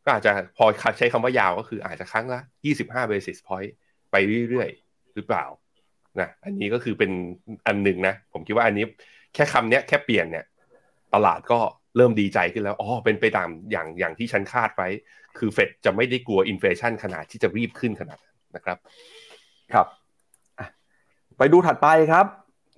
[0.03, 0.65] ก็อาจจะพอ
[0.97, 2.39] ใช้คำว่ายาวก็คืออาจจะครั้งละ
[2.75, 3.71] 25 basis point
[4.13, 4.17] ไป
[4.49, 5.45] เรื่อยๆ หรือเปล่า
[6.19, 7.12] นะอันนี้ก็คือเป็น
[7.67, 8.86] อันหนึ่งนะ ผมคิดว่าอันนี้
[9.34, 10.45] แค่คำเนี้ยแค่เปลี่ยนเนี่ย
[11.13, 11.60] ตลาดก็
[11.97, 14.89] เริ่มดีใจขึ้นแล้วอ๋อเป็นไปตามอย่างอย่างที่ฉันคาดไว้
[15.38, 18.19] คือเฟดจะไม่ได้กลัวอินเฟชันขนาดที่จะรีบขึ้นขนาด
[18.56, 18.78] นะครับ
[19.73, 19.88] ครับ
[21.38, 22.26] ไปดูถัดไปครับ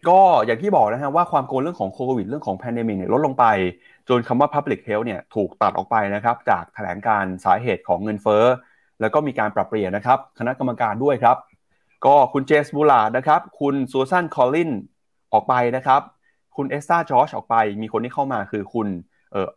[0.10, 3.46] ก็อย่างที่บอกนะฮะว่าความกังวลเรื่องของโควิดเรื่องของ pandemic เนี่ยลดลงไป
[4.10, 8.44] จนคำว่า Public Health เนี่ยถูกตัดออกไปนะครับ จากแถลงการณ์สาเหตุของเงินเฟ้อ
[9.02, 11.38] แล้วก็มีการปรับเปลี่ยนนะครับ คณะกรรมการด้วยครับ
[12.06, 14.72] ก็คุณเจมส์บูลลาร์ดนะครับ คุณซูซานคอลลินส์
[15.34, 16.02] ออกไปนะครับ
[16.56, 18.88] คุณเอสเธอร์จอร์จออกไป มีคนที่เข้ามาคือคุณ
[19.32, 19.50] เออ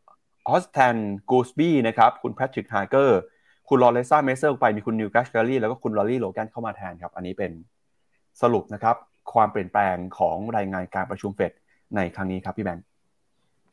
[0.52, 0.96] อสตัน
[1.30, 3.20] กูลส์บีนะครับ คุณแพทริกฮาร์เกอร์
[3.68, 7.52] คุณลอเรตต้าเมสเตอร์ไป มีคุณนีลแคชแครีแล้วก็คุณลอรี่โลแกนเข้ามาแทนครับ อันนี้เป็น
[8.42, 8.96] สรุปนะครับ
[9.32, 11.52] ความเปลี่ยนแปลงของรายงานการประชุมเฟด
[11.96, 12.84] ในครั้งนี้ครับพี่แบงค์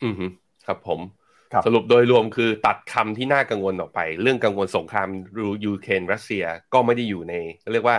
[0.04, 0.16] อืม
[0.66, 1.00] ครับผม
[1.66, 7.34] สรุปโดยรวมคือตัดคำที่น่ากังวลออกไป เรื่องกังวลสงครามรูยูเครนรัสเซียก็ไม่ได้อยู่ใน
[7.74, 7.98] เรียกว่า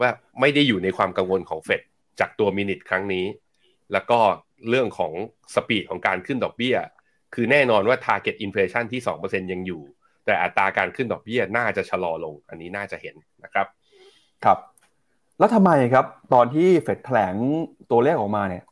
[0.00, 0.10] ว่า
[0.40, 1.82] ไม่ได้อยู่ในความกังวลของเฟด
[2.20, 3.26] จากตัว minute ครั้งนี้
[3.92, 4.18] แล้วก็
[4.68, 5.12] เรื่องของ
[5.54, 6.76] speed ของการขึ้นดอกเบี้ย
[7.34, 9.82] คือแน่นอนว่า target inflation ที่ 2%ยังอยู่
[10.26, 13.14] แต่อัตราการขึ้นดอกเบี้ยน่าจะชะลอลง อันนี้น่าจะเห็น
[13.44, 13.66] นะครับ
[14.44, 14.58] ครับ
[15.38, 17.34] แล้วทำไมครับ ตอนที่เฟดแถลง
[17.90, 18.64] ตัวเลขออกมาเนี่ย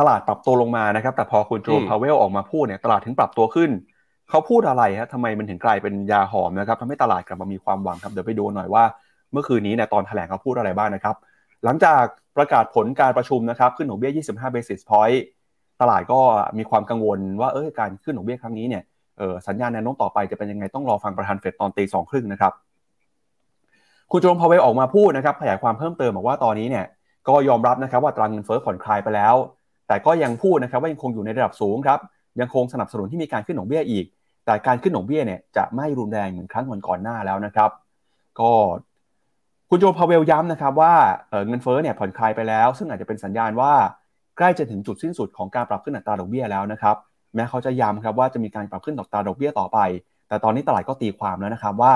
[0.00, 3.70] ตลาดปรับตัวลงมานะครับ แต่พอคุณโจมพาวเวลออกมาพูดเนี่ยตลาดถึงปรับตัวขึ้น
[4.30, 8.84] เขาพูดอะไรฮะทำไมมันถึงกลายเป็นยาหอมนะครับทำให้ตลาดกลับมามีความหวังครับเดี๋ยวไปดูหน่อยว่า
[9.32, 11.16] เมื่อคืนนี้เนี่ยตอนแถลงเขาพูดอะไรบ้างนะครับ
[11.64, 12.02] หลังจาก
[12.36, 15.20] ประกาศผลการประชุมนะครับขึ้นดอกเบี้ย 25 basis point
[15.80, 16.20] ตลาดก็
[16.58, 18.82] มีความกังวลว่าเออการขึ้นดอกเบี้ยครั้งนี้เนี่ย
[19.18, 22.52] เออสัญญาณแนวโน้มต่อไปจะเป็นยังไงต้องรอฟังประธานเฟดตอนตีสองครึ่งนะครับ
[24.12, 26.84] คุณโจมพาเวลออกมาพูดนะครับขยายความเพิ่มเติมบอกว่าตอนนี้เนี่ย
[27.28, 29.34] ก็ยอมรับนะครับว่าตรางเงินเฟ้อผ่อนคลายไปแล้ว
[29.90, 31.98] แต่ก็ยังพูดนะครับว่ายังคงอยู่ในระดับสูงครับ
[32.40, 34.04] ยังคงสนับสนุนที่มีการขึ้นดอกเบี้ยอีก
[34.46, 37.70] แต่การขึ้นดอกเบี้ยเนี่ยจะไม่รุนแรงเหมือนครั้งก่อนหน้าแล้วนะครับ
[38.40, 38.50] ก็
[39.70, 40.94] คุณโจพาเวลย้ำนะครับว่า
[41.46, 43.72] เงินเฟ้อเนี่ยผ่อนคลายไปแล้ว ซึ่งอาจจะเป็นสัญญาณว่า
[44.36, 46.96] ใกล้จะถึงจุดสิ้นสุดของการปรับขึ้นอัตราดอกเบี้ยแล้วนะครับ
[47.34, 49.78] แม้เขาจะย้ำครับว่าจะมีการปรับขึ้นอัตราดอกเบี้ยต่อไป
[50.28, 51.94] แต่ตอนนี้ตลาดก็ตีความแล้วนะครับว่า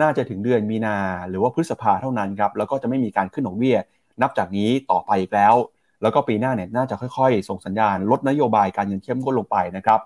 [0.00, 0.96] น่าจะถึงเดือนมีนา
[1.28, 3.76] หรือว่าพฤษภาเท่านั้นครับแล้วก็จะไม่มีการขึ้นดอกเบี้ย
[4.22, 5.54] นับจากนี้ต่อไปอีกแล้ว
[6.02, 10.00] แล้วก็ปีหน้าเนี่ยน่าจะค่อยๆ ส่งสัญญาณลดนโยบายการเงินเข้มข้นลงไปนะครับ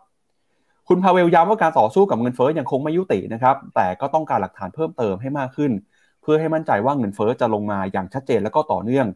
[0.89, 5.73] คุณพาเวลย้ำว่าการต่อสู้กับเงินเฟ้อยังคงไม่ยุตินะครับแต่ก็ต้องการหลักฐานเพิ่มเติมให้มากขึ้น
[6.23, 9.07] เพื่อให้มั่นใจว่าเงินเฟ้อจะลงมาอย่างชัดเจนและก็ต่อเนื่อง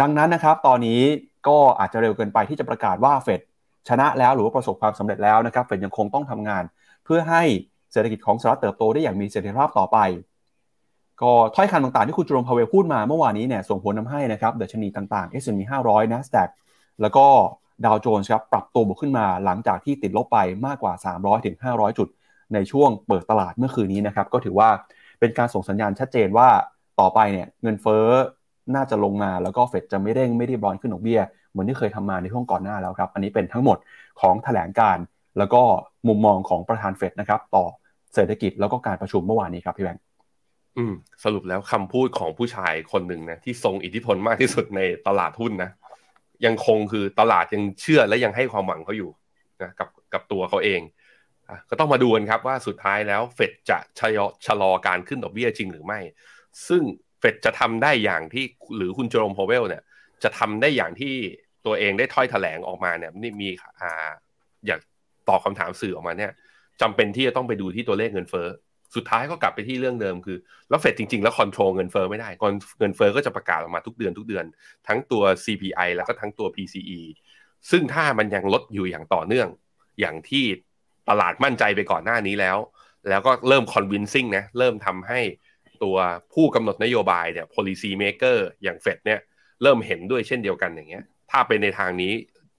[0.00, 1.00] ดังนั้นนะครับ ตอนนี้
[1.48, 3.40] ก็อาจจะเร็วเกินไปที่จะประกาศว่าเฟด
[3.88, 6.62] ชนะแล้วหรือว่าประสบความสำเร็จแล้วนะครับเฟดยังคงต้องทำงาน
[7.04, 7.42] เพื่อให้
[7.92, 9.98] เศรษฐกิจของสหรัฐเติบโตได้อย่างมีเสถียรภาพต่อไป
[11.22, 16.48] ก็ถ้อยคำต่างๆ ที่คุณจรมพาเวลพูดมาเมื่อวานนี้เนี่ยส่งผลทาให้นะครับเดชนีต่างๆ S&P 500 NASDAQ
[17.00, 17.26] แล้วก็
[17.84, 22.08] ดาวโจนส์ครับปรับตัวบวกขึ้นมาหลังจากที่ติดลบไปมากกว่า 300ถึง500 จุด
[22.54, 24.68] ในช่วงเปิดตลาดเมื่อคืนนี้นะครับก็ถือว่า
[25.20, 26.48] เป็นการส่งสัญญาณชัดเจนว่า
[27.00, 28.06] ต่อไปเนี่ยเงินเฟ้อ
[28.74, 33.78] น่าจะลงมาแล้วก็เฟดจะไม่เร่งไม่ได้อลขึ้นดอกเบี้ย เหมือนที่เคยทำมาในช่วงก่อนหน้าแล้วครับ อันนี้เป็นทั้งหมด
[34.20, 34.98] ของแถลงการ
[35.38, 35.62] แล้วก็
[36.08, 37.64] มุมมองของประธานเฟดนะครับต่อ
[38.14, 40.02] เศรษฐกิจแล้วก็การประชุมเมื่อวานนี้ครับพี่แบงค์
[40.78, 45.70] อืมสรุปแล้วคำพูดของผู้ชายคนหนึ่งนะที่ทรงอิทธิพลมากที่สุดในตลาดหุ้นนะ
[46.46, 49.10] ยังคงคือตลาดยังเชื่อและยังให้ความหวังเขาอยู่
[49.62, 50.80] นะกับกับตัวเขาเอง
[51.70, 56.00] ก็ต้องมาดูกันครับว่าสุดท้ายแล้วเฟดจะชะลอชะลอการขึ้นดอกเบี้ยจริงหรือไม่
[56.68, 56.82] ซึ่ง
[57.20, 58.44] เฟดจะทำได้อย่างที่
[58.76, 59.82] หรือคุณโจมพาวเวลเนี่ย
[60.22, 61.14] จะทำได้อย่างที่
[61.66, 63.48] ตัวเองได้ถ้อยแถลงออกมาเนี่ยนี่มี
[63.80, 64.10] อ่า
[64.66, 64.80] อยาก
[65.28, 66.32] ตอบคาถามสื่อออกมาเนี่ย
[66.80, 68.48] จำเป็นที่จะต้องไปดูที่ตัวเลขเงินเฟ้อ
[68.94, 74.44] สุดท้ายก็กลับไปที่เรื่องเดิมคือ แล้วเฟดจริง ๆ แล้วคอนโทรลเงินเฟ้อไม่ได้ก่อนเงินเฟ้อก็จะประกาศออกมาทุกเดือนทุกเดือน
[74.88, 77.00] ทั้งตัว CPI แล้วก็ทั้งตัว PCE
[77.70, 79.48] ซึ่งถ้ามันยังลดอยู่อย่างต่อเนื่อง
[80.00, 80.44] อย่างที่
[81.08, 82.58] ตลาดมั่นใจไปก่อนหน้านี้แล้ว
[83.08, 85.20] แล้วก็เริ่ม convincing นะเริ่มทำให้
[85.82, 85.96] ตัว
[86.34, 89.20] ผู้กำหนดนโยบายเนี่ย policy maker อย่างเฟดเนี่ย
[89.62, 92.12] เริ่มเห็นด้วยเช่นเดียวกันอย่างเงี้ย ถ้าเป็นในทางนี้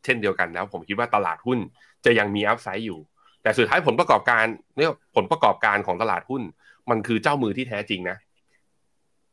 [0.04, 1.60] เช่นเดียวกันแล้ว ผมคิดว่าตลาดหุ้น
[2.06, 3.00] จะยังมีอัพไซด์อยู่
[3.44, 4.46] แต่สุดท้ายผลประกอบการ
[4.78, 6.42] เนี่ยผลประกอบการของตลาดหุ้น
[6.90, 8.18] มันคือเจ้ามือที่แท้จริงนะ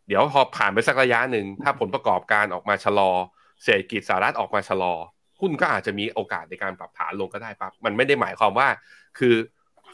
[0.07, 3.11] เดี๋ยวพอผ่านไปสักระยะหนึ่งถ้าผลประกอบการออกมาชะลอ
[3.65, 4.95] เศรษฐกิจสหรัฐออกมาชะลอ
[5.41, 8.69] หุ้นก็อาจจะมีโอกาสในการปรับฐานลงก็ได้ปั๊บมันไม่ได้หมายความว่า
[9.19, 9.35] คือ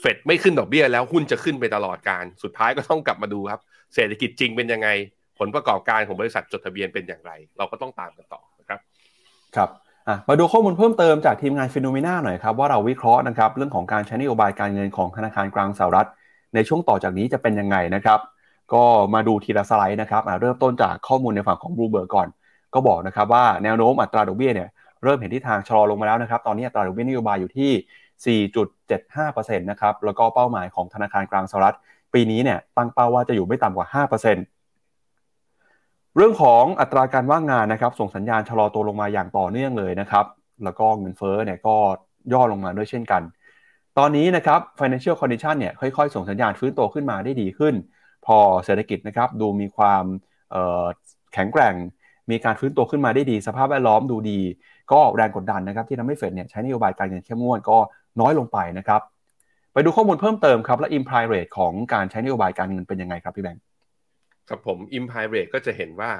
[0.00, 3.60] เฟดไม่ขึ้นดอกเบี้ยแล้วหุ้นจะขึ้นไปตลอดการ สุดท้ายก็ต้องกลับมาดูครับ
[3.94, 4.88] เศรษฐกิจจริงเป็นยังไง
[5.38, 8.80] ผลประกอบการของบริษัทจดทะเบียนเป็นอย่างไร เราก็ต้องตามกันต่อนะครับ
[9.56, 9.70] ครับ
[10.28, 16.08] มาดูข้อมูลเพิ่มเติมจากทีมงานฟิโนเมนาหน่อยครับว่าเราวิเคราะห์นะครับเรื่องของการใช้นโยบายการเงินของธนาคารกลางสหรัฐ
[16.54, 18.18] ในช่วงต่อจากนี้จะเป็นยังไงนะครับ
[18.74, 18.84] ก็
[19.14, 22.28] มาดูทีละสไลด์นะครับเริ่มต้นจากข้อมูลในฝั่งของบลูเบิร์กก่อน
[22.74, 24.68] ก็บอกนะครับว่าแนวโน้มอัตราดอกเบี้ยเนี่ย
[25.04, 31.76] เริ่มเห็นทิศทางชะลอลงมาแล้วนะครับ ตอนนี้อัตราดอกเบี้ยนโยบายอยู่ที่ 4.75%นะครับแล้วก็เป้าหมายของธนาคารกลางสหรัฐ
[32.14, 34.61] ปีนี้เนี่ยตั้งเป้าว่าจะอยู่ไม่ต่ำกว่า 5%
[36.16, 40.26] เรื่องของอัตราการว่างงานนะครับส่งสัญญาณชะลอตัวลงมาอย่างต่อเนื่องเลยนะครับ
[40.64, 41.76] แล้วก็เงินเฟ้อเนี่ยก็
[42.32, 43.22] ย่อลงมาด้วยเช่นกัน
[43.98, 47.74] ตอนนี้นะครับ financial condition เนี่ยค่อยๆ ส่งสัญญาณฟื้นตัวขึ้นมาได้ดีขึ้น
[48.26, 50.04] พอเศรษฐกิจนะครับดูมีความ
[51.34, 51.74] แข็งแกร่ง
[52.30, 54.40] มีการฟื้นตัวขึ้นมาได้ดี สภาพแวดล้อมดูดี
[54.92, 57.78] ก็แรงกดดันนะครับที่ทำให้เฟดเนี่ยใช้นโยบายการเงินเข้มงวดก็
[58.20, 59.00] น้อยลงไปนะครับ
[59.72, 63.62] ไปดูข้อมูลเพิ่มเติมครับและ implied rate ของการใช้นโยบายการเงินเป็นยังไงครับพี่แบงค์
[64.52, 66.10] ครับผม implied rate ก็จะเห็นว่า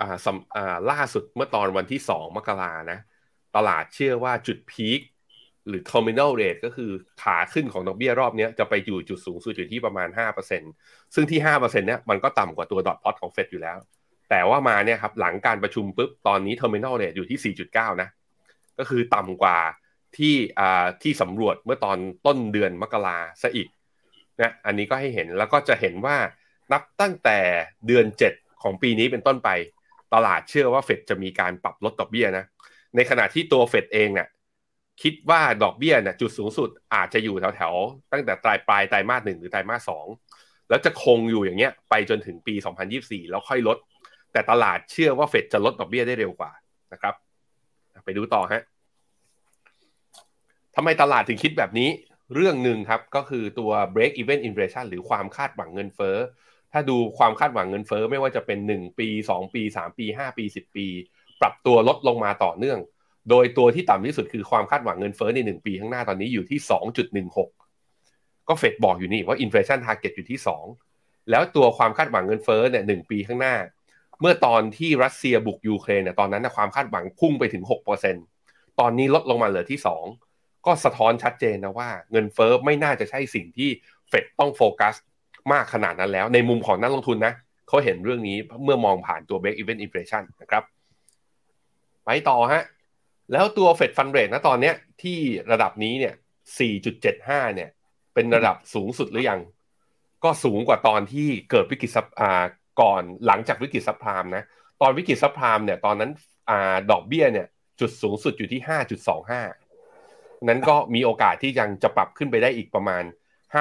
[0.00, 0.16] อ่า
[0.56, 2.98] อ่าล่าสุดเมื่อตอนวันที่ 2 มกรานะ
[3.56, 5.00] ตลาดเชื่อว่าจุดพีค
[5.68, 6.90] หรือ terminal rate ก็คือ
[7.22, 10.08] ขาขึ้นของดอกเบี้ยรอบนี้จะไปอยู่จุดสูงสุดอยู่ที่ประมาณ
[10.58, 13.76] 5%ซึ่งที่ 5%เนี่ยมันก็ต่ำกว่าตัวดอทพอตของเฟดอยู่แล้ว
[14.30, 18.08] แต่ว่ามาเนี่ยครับหลังการประชุมปุ๊บ ตอนนี้ terminal rate อยู่ที่ 4.9 นะ
[18.78, 19.58] ก็คือต่ำกว่า
[20.16, 23.68] ที่อ่าที่สำรวจเมื่อตอนต้นเดือนมกราซะอีก
[24.40, 26.16] นะอันนี้ก็ให้เห็นแล้วก็จะเห็นว่า
[26.72, 27.38] นับตั้งแต่
[27.86, 29.50] เดือน 7 ของปีนี้เป็นต้นไป
[30.14, 32.44] ตลาดเชื่อว่าเฟดจะมีการปรับลดดอกเบี้ยนะ
[32.96, 34.28] ในขณะที่ตัวเฟดเองเนี่ย
[35.02, 40.06] คิดว่าดอกเบี้ยเนี่ยจุดสูงสุดอาจจะอยู่แถวๆ ตั้งแต่ปลายปลายไตรมาสหนึ่งหรือไตรมาสสอง
[40.68, 42.54] แล้วจะคงอยู่อย่างเงี้ยไปจนถึงปี
[42.92, 43.78] 2024 แล้วค่อยลด
[44.32, 46.52] แต่ตลาดเชื่อว่าเฟดจะลดดอกเบี้ยได้เร็วกว่า
[46.92, 47.14] นะครับ
[48.04, 48.62] ไปดูต่อฮะ
[50.76, 51.88] ทำไมตลาดถึงคิดแบบนี้
[52.34, 56.16] เรื่องหนึ่งครับก็คือตัว break even inflation หรือความคาดหวังเงินเฟ้อ
[56.78, 60.86] ถ้าดูความคาดหวังเงินเฟ้อไม่ว่าจะเป็น 1 ปี 2 ปี 3 ปี 5 ปี 10 ปี
[61.40, 62.78] ปรับตัวลดลงมาต่อเนื่อง
[63.30, 66.58] โดยตัวที่ต่ำที่สุดคือความคาดหวังเงินเฟ้อใน 1 ปีข้างหน้าตอนนี้อยู่ที่
[67.34, 70.38] 2.16 ก็เฟดบอกอยู่นี่ว่า inflation target อยู่ที่
[70.84, 73.54] 2 แล้วตัวความคาดหวังเงินเฟ้อเนี่ยหปีข้างหน้า
[74.20, 78.12] เมื่อตอนที่รัสเซียบุกยูเครนเนี่ยตอนนั้นความคาดหวังพุ่งไปถึง 6%
[78.78, 80.04] ตตอนนี้ลดลงมาเหลือที่สอง
[80.66, 83.70] ก็สะท้อนชัดเจนนะว่าเงินเฟ้อไม่น่าจะใช่สิ่งที่
[84.08, 84.94] เฟดต้องโฟกัส
[85.52, 87.34] มากขนาดนั้นแล้ว ในมุมของนักลงทุนนะ
[87.68, 90.62] เขาเห็นเรื่องนี้เมื่อมองผ่านตัว break even inflation นะครับ
[92.04, 92.62] ไปต่อฮะ
[93.32, 95.18] แล้วตัวเฟดฟันเรทนะตอนเนี้ยที่
[95.52, 96.14] ระดับนี้เนี่ย
[96.84, 97.70] 4.75 เนี่ย
[98.14, 99.40] เป็นระดับสูงสุดหรือยัง
[100.24, 102.44] ก็สูงกว่าตอนที่เกิดวิกฤตซับอ่า
[102.80, 104.42] ก่อนหลังจากวิกฤตซับพรามนะ
[104.80, 106.10] ตอนวิกฤตซับพรามเนี่ยตอนนั้น
[106.50, 107.46] อ่าดอกเบี้ยเนี่ย
[107.80, 108.60] จุดสูงสุดอยู่ที่
[109.74, 113.02] 5.25 นั้นก็มีโอกาสที่ยังจะปรับขึ้นไปได้อีกประมาณ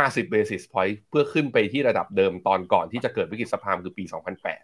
[0.04, 4.04] 50 basis point เพื่อขึ้นไปที่ระดับเดิมตอนก่อนที่จะเกิดวิกฤตซับพรามคือปี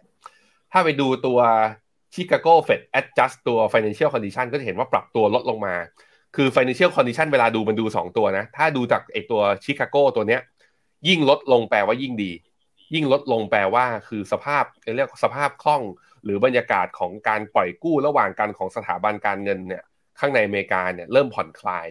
[0.06, 1.40] 2008 ถ้าไปดูตัว
[2.14, 5.74] Chicago Fed adjust ตัว financial condition ก็จะเห็นว่าปรับตัวลดลงมา
[6.36, 10.40] คือ financial condition เวลาดูมันดู 2 ตัวนะ ถ้าดูจากไอตัว Chicago ตัวเนี้ย
[11.08, 12.32] ยิ่งลดลงแปลว่ายิ่งดี
[12.94, 14.64] ยิ่งลดลงแปลว่าคือสภาพ
[14.96, 15.82] เรียกสภาพคล่อง
[16.24, 19.82] หรือบรรยากาศของการปล่อยกู้ระหว่างกันของสถาบันการเงินเนี่ย
[20.18, 21.86] ข้างในอเมริกาเนี่ยเริ่มผ่อนคลาย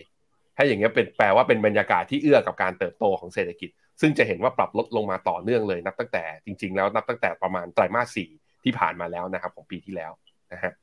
[0.62, 3.70] ถ้าอย่างเงี้ยเป็นแปลว่าเป็นบรรยากาศที่เอื้อกับการเติบโตของเศรษฐกิจ
[4.02, 8.30] ซึ่งจะเห็นว่าปรับลดลงมาต่อเนื่องเลยนับตั้งแต่จริง ๆ แล้วนับตั้งแต่ประมาณไตรมาสสี่
[8.64, 10.12] ที่ผ่านมาแล้วนะครับ ของปีที่แล้ว
[10.54, 10.74] นะฮะ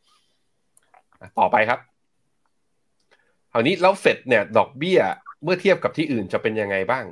[1.38, 1.78] ต่อไปครับ
[3.52, 5.00] คราวนี้แล้วเฟดเนี่ยดอกเบี้ย
[5.44, 7.04] เมื่อเทียบกับที่อื่นจะเป็นยังไงบ้าง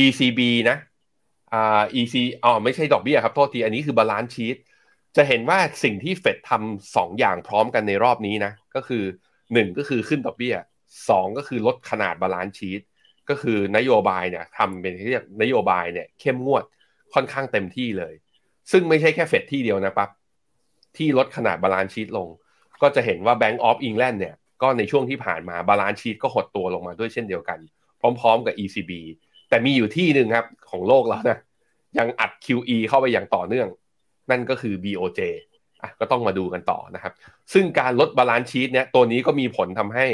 [0.00, 0.40] ECB
[0.70, 0.76] นะ
[1.52, 4.56] อ่า EC อ๋อไม่ใช่ดอกเบี้ยครับโทษทีอันนี้คือ balance sheet
[5.16, 9.02] จะเห็นว่าสิ่งที่เฟดทำสองอย่างพร้อมกันในรอบนี้นะ ก็คือ
[9.52, 10.54] หนึ่งก็คือขึ้นดอกเบี้ย
[11.08, 12.80] สองก็คือลดขนาด balance sheet
[13.28, 16.64] ก็คือนโยบายเนี่ยทำเป็นเรียกนโยบายเนี่ยเข้มงวด
[17.14, 18.14] ค่อนข้างเต็มที่เลย
[18.72, 20.10] ซึ่งไม่ใช่แค่เฟดที่เดียวนะปั๊บ
[20.96, 22.28] ที่ลดขนาด balance sheet ลง
[22.82, 27.58] ก็จะเห็นว่า Bank of England เนี่ยก็ในช่วงที่ผ่านมา balance sheet ก็หดตัวลงมาด้วยเช่นเดียวกัน
[28.00, 28.92] พร้อมๆกับ ECB
[29.48, 31.38] แต่มีอยู่ที่หนึ่งครับของโลกแล้วนะ
[31.98, 33.68] ยังอัด QE เข้าไปอย่างต่อเนื่อง
[34.30, 35.46] นั่นก็คือ BOJ อะ
[36.00, 37.12] ก็ต้องมาดูกันต่อนะครับ
[37.52, 40.06] ซึ่งการลด balance sheet เนี่ยตัวนี้ก็มีผลทำให้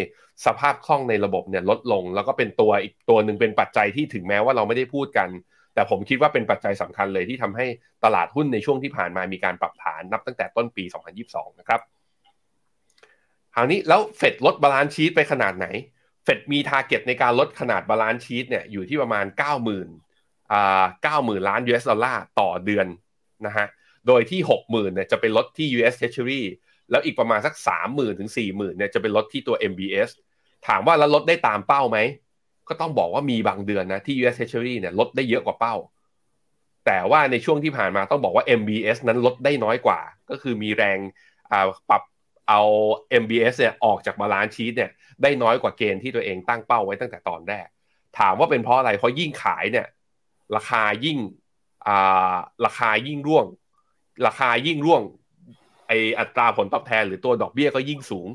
[0.46, 5.28] สภาพคล่องในระบบเนี่ยลดลง แล้วก็เป็นตัวอีกตัวหนึ่งเป็นปัจจัยที่ถึงแม้ว่าเราไม่ได้พูดกัน
[5.74, 7.66] แต่ผมคิดว่าเป็นปัจจัยสำคัญเลยที่ทำให้
[8.04, 10.84] ตลาดหุ้นในช่วงที่ผ่านมามีการปรับฐานนับตั้งแต่ต้นปี
[11.22, 11.80] 2022 นะครับ
[13.54, 15.66] คราวนี้แล้วเฟดลด balance sheet ไปขนาดไหน
[16.24, 19.26] เฟดมี target ในการลดขนาด balance sheet เนี่ยอยู่ที่ประมาณ
[19.88, 20.84] 90,000อ่า
[21.26, 22.86] 90,000 ล้าน US ดอลลาร์ต่อเดือน
[23.46, 23.66] นะฮะ
[24.06, 26.42] โดยที่ 60,000เนี่ยจะเป็นลดที่ US Treasury
[26.90, 27.54] แล้วอีกประมาณสัก
[27.86, 30.10] 30,000ถึง40,000เนี่ยจะเป็นลดที่ตัว MBS
[30.66, 31.98] ถามว่าแล้วลดได้ตามเป้าไหม
[32.68, 35.74] ก็ต้องบอกว่ามีบางเดือนนะที่ US Treasury เนี่ยลดได้เยอะกว่าเป้า
[36.86, 40.00] แต่ว่าในช่วงที่ผ่านมาต้องบอกว่า MBS นั้นลดได้น้อยกว่า
[40.30, 40.98] ก็คือมีแรง
[41.52, 42.02] อ่าปรับ
[42.48, 42.60] เอา
[43.22, 44.90] MBS เนี่ยออกจาก balance sheet เนี่ย
[45.22, 47.66] ได้น้อยกว่าเกณฑ์ที่ตัวเองตั้งเป้าไว้ตั้งแต่ตอนแรก
[48.18, 49.86] ถามว่าเป็นเพราะอะไร เพราะยิ่งขายเนี่ย
[50.56, 51.18] ราคายิ่ง
[51.86, 52.34] อ่า
[52.66, 53.46] ราคายิ่งร่วง
[54.26, 55.02] ราคายิ่งร่วง
[55.88, 58.28] ไออัตราผลตอบแทนหรือตัวดอกเบี้ยก็ยิ่งสูง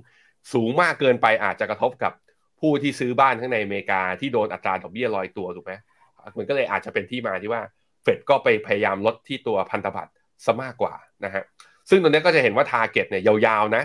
[0.53, 2.13] สูงมากเกินไปอาจจะกระทบกับ
[2.59, 5.73] ผู้ที่ซื้อบ้านข้างในอเมริกาที่โดนอัตราดอกเบี้ยลอยตัวถูกไหม
[6.37, 7.61] มันก็เลยอาจจะเป็นที่มาที่ว่า
[8.03, 10.11] เฟดก็ไปพยายามลดที่ตัวพันธบัตร
[10.45, 10.93] ซะมากกว่า
[11.25, 11.43] นะฮะ
[11.89, 13.83] ซึ่งตรงนี้ก็จะเห็นว่า target เนี่ยยาวๆนะ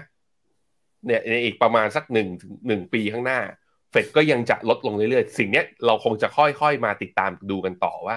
[1.07, 3.40] เนี่ยในอีกประมาณสักหนึ่งถึงหนึ่งปีข้างหน้า
[3.90, 8.16] เฟดก็ยังจะลดลงเรื่อยๆ สิ่งนี้เราคงจะค่อยๆมาติดตามดูกันต่อว่า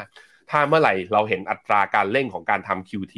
[0.51, 3.15] ถ้าเมื่อไหร่เราเห็นอัตราการเร่งของการทำ QT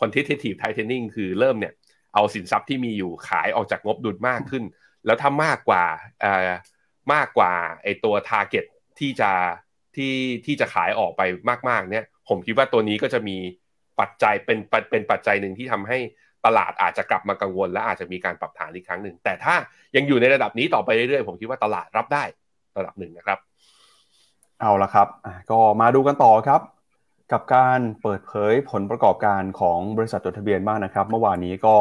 [0.00, 1.72] quantitative tightening คือเริ่มเนี่ย
[2.14, 4.64] เอาสินทรัพย์ที่มีอยู่ขายออกจากงบดุลมากขึ้น
[5.06, 5.84] แล้วถ้ามากกว่า
[6.20, 6.50] เอ่อ
[7.12, 8.64] มากกว่าไอตัว target
[8.98, 9.30] ที่จะ
[9.96, 10.14] ที่
[10.46, 11.22] ที่จะขายออกไป
[11.68, 13.36] มากๆเนี่ยผมคิดว่าตัวนี้ก็จะมี
[14.00, 14.58] ปัจจัยเป็น
[14.90, 15.98] เป็นปัจจัยหนึ่งที่ทำให้
[16.46, 19.54] ตลาดอาจจะกลับมากังวล และอาจจะมีการปรับฐานอีกครั้งหนึ่ง แต่ถ้า
[19.96, 22.24] ยังอยู่ในระดับนี้ต่อไปเรื่อยๆ ผมคิดว่าตลาดรับได้
[22.78, 23.38] ระดับหนึ่งนะครับ
[24.60, 25.08] เอาละครับ
[25.50, 26.60] ก็มาดูกันต่อครับ
[27.32, 31.74] กับการเปิดเผยผลประกอบการของบริษัทจดทะเบียนบ้างนะครับ เมื่อวานนี้ก็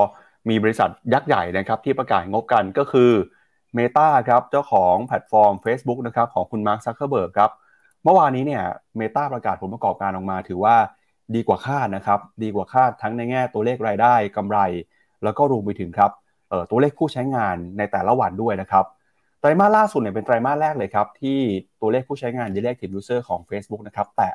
[0.50, 3.12] มีบริษัทยักษ์ใหญ่นะครับที่ประกาศงบกันก็คือ
[3.78, 7.52] Meta ครับเจ้าของแพลตฟอร์ม Facebook นะครับของคุณมาร์คซักเคอร์เบิร์กครับ
[8.04, 8.64] เมื่อวานนี้เนี่ย
[9.00, 10.76] Meta ประกาศผลประกอบการออกมา ถือว่า
[11.36, 14.60] ดีกว่าคาดนะครับดีกว่าคาดทั้งในแง่ตัวเลขรายได้กำไร
[15.24, 16.12] แล้วก็รวมไปถึงครับ
[16.72, 18.86] ตัวเลขผู้ใช้งานในแต่ละวันด้วยนะครับ
[19.40, 21.40] ไตรมาสล่าสุดเนี่ยเป็นไตรมาสแรกเลยครับที่
[21.82, 24.30] ตัวเลขผู้ใช้งานยีเลขทีมยูเซอร์ของ Facebook นะครับแต่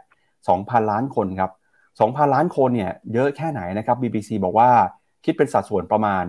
[0.49, 1.51] 2,000 ล้านคนครับ
[1.99, 4.71] 2,000 ล้านคนเนี่ยเยอะแค่ไหนนะครับ BBC บอกว่า
[5.25, 6.25] คิดเป็นสัดส่วนประมาณ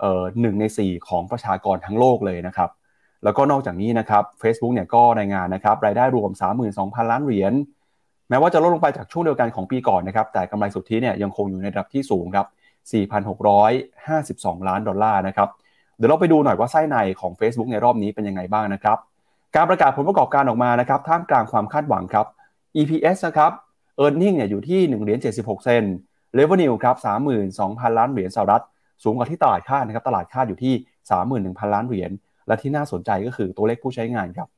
[0.00, 2.70] เอ่อหใน 4 ของประชากรทั้งโลกเลยนะครับ
[3.24, 6.30] แล้วก็นอกจากนี้นะครับ Facebook เนี่ยก็รายงานนะครับรายได้รวม
[6.70, 7.52] 32,000 ล้านเหรียญ
[8.28, 12.46] แม้ว่าจะลดลงไปจากช่วงเดียวกันของปีก่อนนะครับ แต่กำไรสุทธิเนี่ยยังคงอยู่ในระดับที่สูงครับ
[13.36, 15.48] 4,652 ล้านดอลลาร์นะครับ
[15.96, 18.98] เดี๋ยวเราไปดูหน่อยว่าไส้ในของ Facebook ในรอบนี้เป็นยังไงบ้างนะครับ
[19.56, 22.26] การประกาศผลประกอบการออกมานะครับ ท่ามกลางความคาดหวังครับ
[22.76, 23.52] EPS นะครับ
[24.02, 25.84] e a r n i n g เนี่ยอยู่ที่1เหรียญ76 เซน
[26.38, 26.96] Revenue ครับ
[27.46, 28.64] 32,000 ล้านเหรียญสหรัฐ
[29.02, 30.74] สูงกว่าที่ตลาดคาดนะครับ ตลาดคาดอยู่ที่
[31.24, 32.10] 31,000 ล้านเหรียญ
[32.46, 34.48] และที่น่าสนใจก็คือตัวเลขผู้ใช้งานครับ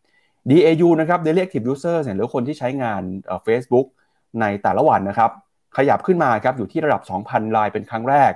[0.51, 3.03] DAU นะครับ Daily Active Users เนี่ยหรือคนที่ใช้งาน
[3.45, 3.87] เฟซบุ๊ก
[4.41, 5.31] ในแต่ละวันนะครับ
[5.77, 8.33] ขยับขึ้นมาครับอยู่ที่ระดับ 2,000 รายเป็นครั้งแรก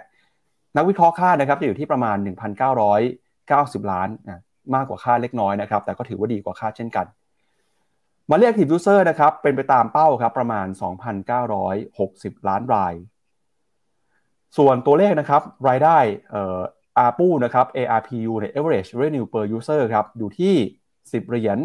[0.76, 2.16] นักวิเคราะห์คาดนะครับจะอยู่ที่ประมาณ
[2.84, 4.40] 1,990 ล้านนะ
[4.74, 7.06] มากกว่าคาดเล็กน้อยนะครับ แต่ก็ถือว่าดีกว่าคาดเช่นกัน
[8.30, 10.66] มาเรียก Active User นะครับ เป็นไปตามเป้าครับประมาณ
[11.56, 12.94] 2,960 ล้านราย
[14.56, 15.98] ส่วนตัวเลขนะครับ รายได้
[16.30, 16.58] เอ่อ
[17.06, 20.54] ARPU นะครับ ARPU เนี่ย average revenue per user ครับอยู่ที่
[20.92, 21.58] 10 เหรียญ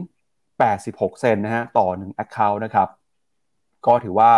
[0.57, 2.87] 86 เซนต์นะฮะต่อ 1 Account นะครับ
[3.85, 4.31] ก็ถือว่า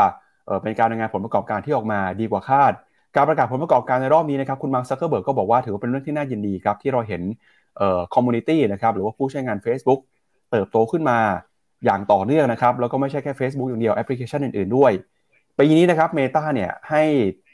[0.46, 2.74] เป็นการรายงานผลประกอบการที่ออกมาดีกว่าคาด
[3.16, 7.22] การประกาศผลประกอบการในรอบนี้นะครับ คุณมาร์คซักเกอร์เบิร์กก็บอกว่าถือว่าเป็นเรื่องที่น่ายินดีครับ ที่เราเห็น
[8.14, 10.00] community นะครับหรือว่าผู้ใช้งาน Facebook
[10.52, 11.20] เติบโตขึ้นมา
[11.86, 14.92] อย่างต่อเนื่องนะครับ แล้วก็ไม่ใช่แค่ Facebook อย่างเดียวแอปพลิเคชันอื่นๆด้วย
[15.60, 17.04] ปีนี้นะครับ Meta เนี่ยให้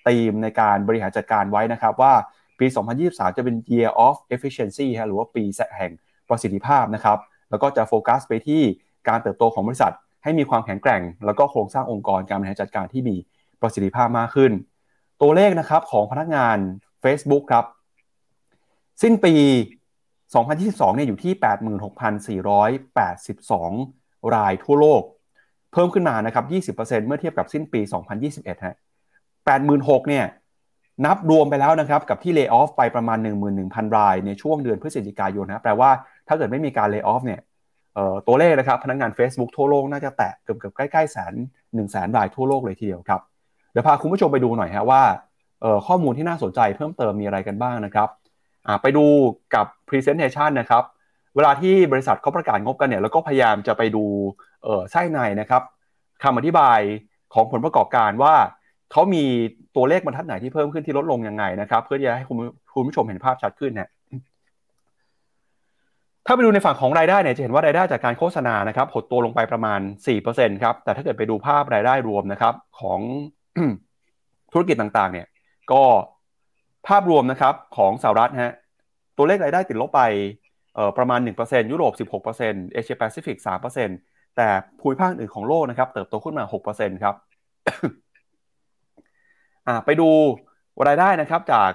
[0.07, 2.13] ธีมในการบริหารจัดการไว้นะครับ ว่า
[2.59, 2.65] ปี
[3.01, 5.43] 2023 จะเป็น Year of Efficiency ฮะหรือว่าปี
[5.77, 5.91] แห่ง
[6.29, 7.17] ประสิทธิภาพนะครับ
[7.49, 8.61] แล้วก็จะโฟกัสไปที่
[9.09, 13.15] การเติบโตของบริษัท ให้มีความแข็งแกร่ง แล้วก็โครงสร้างองค์กรการบริหารจัดการที่มี
[13.61, 14.51] ประสิทธิภาพมากขึ้น
[15.21, 16.57] ตัวเลขนะครับของพนักงาน
[17.03, 17.65] Facebook ครับ
[19.01, 19.33] สิ้นปี
[20.15, 21.33] 2022 เนี่ยอยู่ที่
[22.39, 25.01] 86,482 รายทั่วโลก
[25.73, 26.41] เพิ่มขึ้นมานะครั
[26.71, 27.81] บ 20%เมื่อเทียบกับสิ้นปี
[28.23, 28.75] 2021 ฮะ
[29.41, 30.25] 86,000 เนี่ย
[31.05, 33.17] นับรวมไปแล้วนะครับ กับที่เลิกออฟไปประมาณ
[33.57, 35.89] 11,000 ราย ในช่วงเดือนพฤศจิกายนนะ แปลว่า
[36.27, 37.41] ถ้าเกิดไม่มีการเลิกออฟเนี่ย
[38.27, 41.33] ตัวเลขนะครับพนักงาน Facebook ทั่วโลกน่าจะแตะเกือบเกือบใกล้ๆแสน
[41.75, 43.21] หนึ่งแสนรายทั่วโลกเลยทีเดียวครับ
[43.71, 45.01] เดี๋ยวพาคุณผู้ชมไปดูหน่อยฮะว่า
[45.87, 48.09] ข้อมูลที่น่าสนใจเพิ่มเติมมีอะไรกันบ้างนะครับ
[48.81, 49.05] ไปดู
[49.55, 50.83] กับ Presentation นะครับ
[51.37, 54.03] เวลาที่บริษัทเขาประกาศงบกันเนี่ยแล้วก็พยายามจะไปดู
[54.91, 55.61] ไส้ในนะครับ
[56.23, 56.79] คำอธิบาย
[57.33, 58.35] ของผลประกอบการว่า
[58.91, 59.23] เขามี
[59.75, 62.37] ตัวเลขบรรทัดไหนที่เพิ่มขึ้นที่ลดลงยังไงนะครับ เพื่อที่จะให้คุณ
[62.73, 63.89] คุณผู้ชมเห็นภาพชัดขึ้นเนี่ย
[66.25, 69.79] ถ้าไปดูในฝั่งของรายได้เนี่ยจะเห็นว่ารายได้จากการโฆษณานะครับหดตัวลงไปประมาณ
[70.21, 72.99] 4%ครับแต่ถ้าเกิดไปดูภาพรายได้รวมนะครับของ
[74.51, 75.27] ธุรกิจต่างๆ เนี่ย
[75.71, 75.83] ก็
[76.87, 78.53] ภาพรวมนะครับของสหรัฐฮะ
[79.17, 80.01] ตัวเลขรายได้ติดลบไป
[80.97, 83.37] ประมาณ 1%ยุโรป 16%เอเชียแปซิฟิก
[83.87, 84.47] 3%แต่
[84.79, 87.15] ภูมิภาคอื่นของโลกนะครับเติบโตขึ้นมา 6%ครับ
[89.85, 90.09] ไปดู
[90.87, 91.71] รายได้นะครับจาก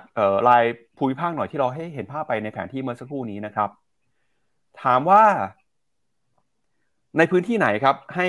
[0.49, 0.65] ราย
[0.99, 3.71] ภูมิภาคหน่อยที่เราให้เห็นภาพไปในแผนที่เมื่อสักครู่นี้นะครับ
[4.83, 5.23] ถามว่า
[7.19, 8.29] ในพื้นที่ไหนครับให้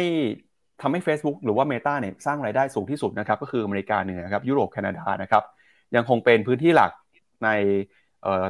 [0.81, 5.43] ทำให้ Facebook หรือว่า Meta เนี่ยสร้างรายได้สูงที่สุดนะครับก็คืออเมริกาเหนือครับยุโรปแคนาดานะครับ
[5.95, 6.91] ยังคงเป็นพื้นที่หลัก
[7.43, 7.49] ใน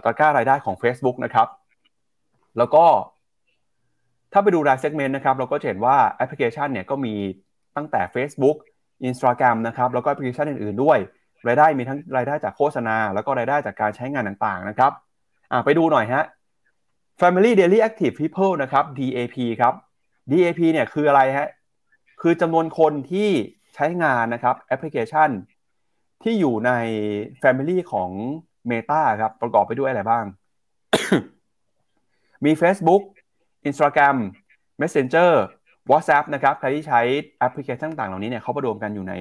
[0.03, 1.47] ตะกร้ารายได้ของ Facebook นะครับ
[2.57, 2.85] แล้วก็
[4.33, 7.15] ถ้าไปดูราย segment นะครับ เราก็จะเห็นว่าแอปพลิเคชันเนี่ยก็มี
[7.75, 8.57] ตั้งแต่ Facebook
[9.09, 10.97] Instagram นะครับ แล้วก็แอปพลิเคชันอื่นๆด้วย
[11.47, 14.91] รายได้มีทั้งรายได้จากโฆษณา แล้วก็รายได้จากการใช้งานต่างๆนะครับ
[15.65, 16.23] ไปดูหน่อยฮะ
[17.21, 19.73] Family Daily Active People นะครับ DAP ครับ
[20.31, 21.49] DAP เนี่ยคืออะไรฮะ
[22.21, 23.29] คือจำนวนคนที่
[23.75, 25.29] ใช้งานนะครับแอปพลิเคชัน
[26.23, 26.71] ที่อยู่ใน
[27.41, 28.09] Family ของ
[28.69, 30.25] Meta ครับ ประกอบไปด้วยอะไรบ้าง
[32.45, 33.03] มี Facebook
[33.69, 34.17] Instagram
[34.81, 35.31] Messenger
[35.91, 37.01] WhatsApp นะครับใครที่ใช้
[37.39, 39.13] แอปพลิเคชันต่างเหล่านี้เนี่ยเขาประรมกันอยู่ใน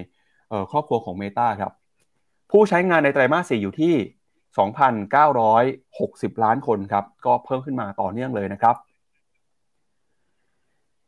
[0.70, 1.72] ครอบครัวของ Meta ครับ
[2.50, 3.94] ผู้ใช้งานในไตรมาส4อยู่ที่
[6.34, 8.76] 2,960 ล้านคนครับ ก็เพิ่มขึ้นมาต่อเนื่องเลยนะครับ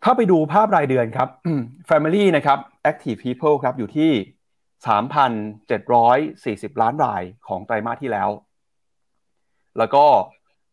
[0.02, 1.28] ถ้าไปดูภาพรายเดือนครับ
[1.88, 2.58] Family นะครับ
[2.90, 4.10] Active People ครับอยู่ที่
[6.70, 8.30] 3,740 ล้านรายของไตรมาสที่แล้ว
[9.78, 10.04] แล้วก็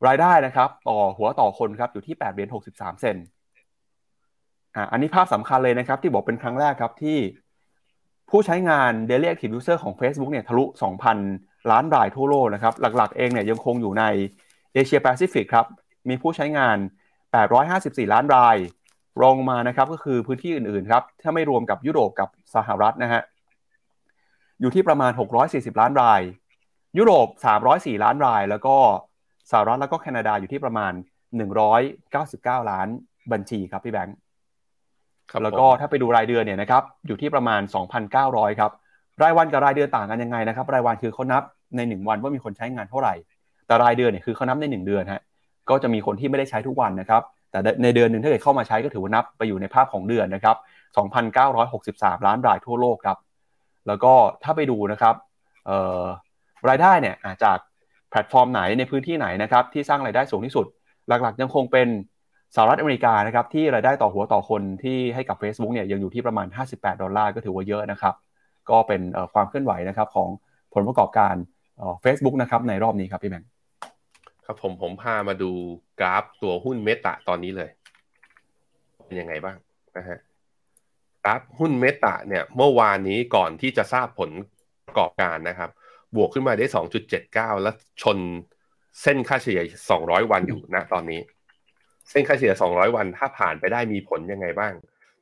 [0.08, 3.18] รายได้นะครับ ต่อหัวต่อคนครับอยู่ที่8เหรียญ63 เซน
[4.76, 7.18] อ่าอันนี้ภาพสำคัญเลยนะครับ ที่บอกเป็นครั้งแรกครับที่
[8.30, 10.64] ผู้ใช้งาน Daily Active User ของ Facebook เนี่ยทะลุ
[11.18, 14.04] 2,000 ล้านรายทั่วโลกนะครับ หลักๆ เองเนี่ยยังคงอยู่ใน
[14.74, 15.66] เอเชียแปซิฟิกครับ
[16.10, 16.78] มีผู้ใช้งาน
[17.46, 18.58] 854 ล้านราย
[19.22, 23.22] รองมานะครับก็คือพื้นที่อื่นๆครับ ถ้าไม่รวมกับยุโรปกับสหรัฐนะฮะ
[24.60, 25.12] อยู่ที่ประมาณ
[25.46, 26.22] 640 ล้านราย
[26.98, 27.28] ยุโรป
[27.66, 28.76] 304 ล้านราย แล้วก็
[29.52, 30.94] สหรัฐแล้วก็แคนาดาอยู่ที่ประมาณ
[31.82, 32.88] 199 ล้าน
[33.32, 34.16] บัญชีครับพี่แบงค์
[35.44, 37.62] แล้วก็ถ้าไปดูรายเดือนเนี่ยนะครับอยู่ที่ประมาณ
[38.12, 38.72] 2,900 ครับ
[39.22, 41.44] รายวันกับรายเดือนต่างกันยังไงนะครับ รายวันคือเขานับ
[41.76, 43.14] ใน 1 วันว่ามีคนใช้งานเท่าไหร่
[43.68, 45.22] แต่รายเดือนเนี่ยคือเขานับใน 1 เดือนฮะ
[45.70, 47.22] ก็จะมีคนที่ไม่ได้ใช้ทุกวันนะครับ
[47.52, 50.58] แต่ในเดือนหนึ่งถ้าเกิดเข้ามาใช้ก็ถือว่านับไปอยู่ในภาพของเดือนนะครับ
[51.42, 53.18] 2,963 ล้านรายทั่วโลกครับ
[53.88, 55.16] แล้วก็ถ้าไปดูนะครับ
[56.70, 57.58] รายได้เนี่ยจาก
[58.12, 60.66] แพลตฟอร์มไหนในพื้นที่ไหนนะครับที่สร้างรายได้สูงที่สุด
[61.08, 61.88] หลักๆ ยังคงเป็น
[62.56, 68.16] สหรัฐอเมริกานะครับที่รายได้ต่อหัวต่อคนที่ให้กับ Facebook เนี่ยยังอยู่ที่ประมาณ 58 ดอลลาร์ก็ถือว่าเยอะนะครับ
[68.70, 69.02] ก็เป็น
[69.34, 70.30] ความเคลื่อนไหวนะครับของ
[70.74, 71.36] ผลประกอบการ
[72.02, 73.50] เฟซบุ๊กนะครับในรอบนี้ครับพี่แบงค์
[74.46, 75.52] ครับผมผมพามาดู
[76.00, 77.70] กราฟตัวหุ้น Meta ตอนนี้เลย
[79.06, 79.58] เป็นยังไงบ้าง
[79.98, 80.20] นะฮะ
[81.26, 84.30] กราฟหุ้น Meta เนี่ยเมื่อวานนี้ก่อนที่จะทราบผล
[84.88, 85.70] ประกอบการนะครับ
[86.16, 86.66] บวกขึ้นมาได้
[87.14, 88.18] 2.79 แล้วชน
[89.02, 89.62] เส้นค่าเฉลี่ย
[89.98, 91.22] 200 วันอยู่นะตอนนี้
[92.10, 94.74] เส้นค่าเฉลี่ย 200 วันถ้าผ่านไปได้มีผลยังไงบ้าง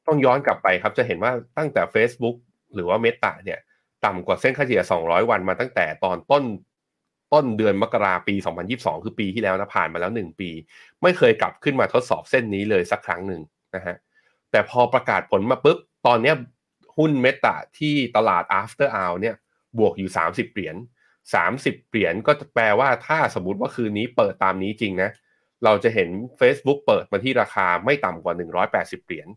[0.07, 2.35] ต้องย้อนกลับไปครับจะเห็นว่าตั้งแต่ Facebook
[2.75, 3.59] หรือว่าเมตาเนี่ย
[4.05, 6.43] ต่ำกว่าเส้นค่าเฉลี่ย 200 วันมาตั้งแต่ตอนต้น
[7.33, 8.35] ต้นเดือนมกราปี
[8.69, 10.49] 2022 คือปีที่แล้วนะผ่านมาแล้ว 1 ปี
[11.01, 13.41] ไม่เคยกลับขึ้นมาทดสอบเส้นนี้เลยสักครั้งหนึ่ง
[13.75, 13.95] นะฮะ
[14.51, 15.77] แต่พอประกาศผลมาปุ๊บ
[16.07, 16.33] ตอนนี้
[16.97, 19.35] หุ้นเมตาที่ตลาด after hour เนี่ย
[19.77, 20.75] บวกอยู่ 30 เหรียญ
[21.33, 25.09] 30 เหรียญก็แปลว่าถ้าสมมติว่าคืนนี้เปิดตามนี้จริงนะ
[25.65, 26.09] เราจะเห็น
[26.39, 28.33] Facebook เปิดมาที่ราคาไม่ต่ำกว่า
[28.71, 29.27] 180 เหรียญ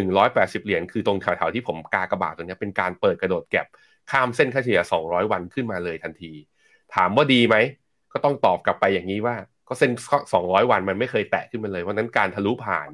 [0.00, 3.66] 180 เหรียญคือตรงแถวๆที่ผมกากระบาดตรงนี้เป็นการเปิดกระโดดแก็บ
[4.10, 6.32] ข้ามเส้นค่าเฉลี่ย 200 วันขึ้นมาเลยทันที
[6.94, 7.56] ถามว่าดีไหม
[8.12, 9.36] ก็ต้องตอบกลับไปอย่างนี้ว่า
[9.68, 9.92] ก็เส้น
[10.32, 12.88] 200 วันมันไม่เคยแตะขึ้นมาเลย เพราะนั้นการทะลุผ่าน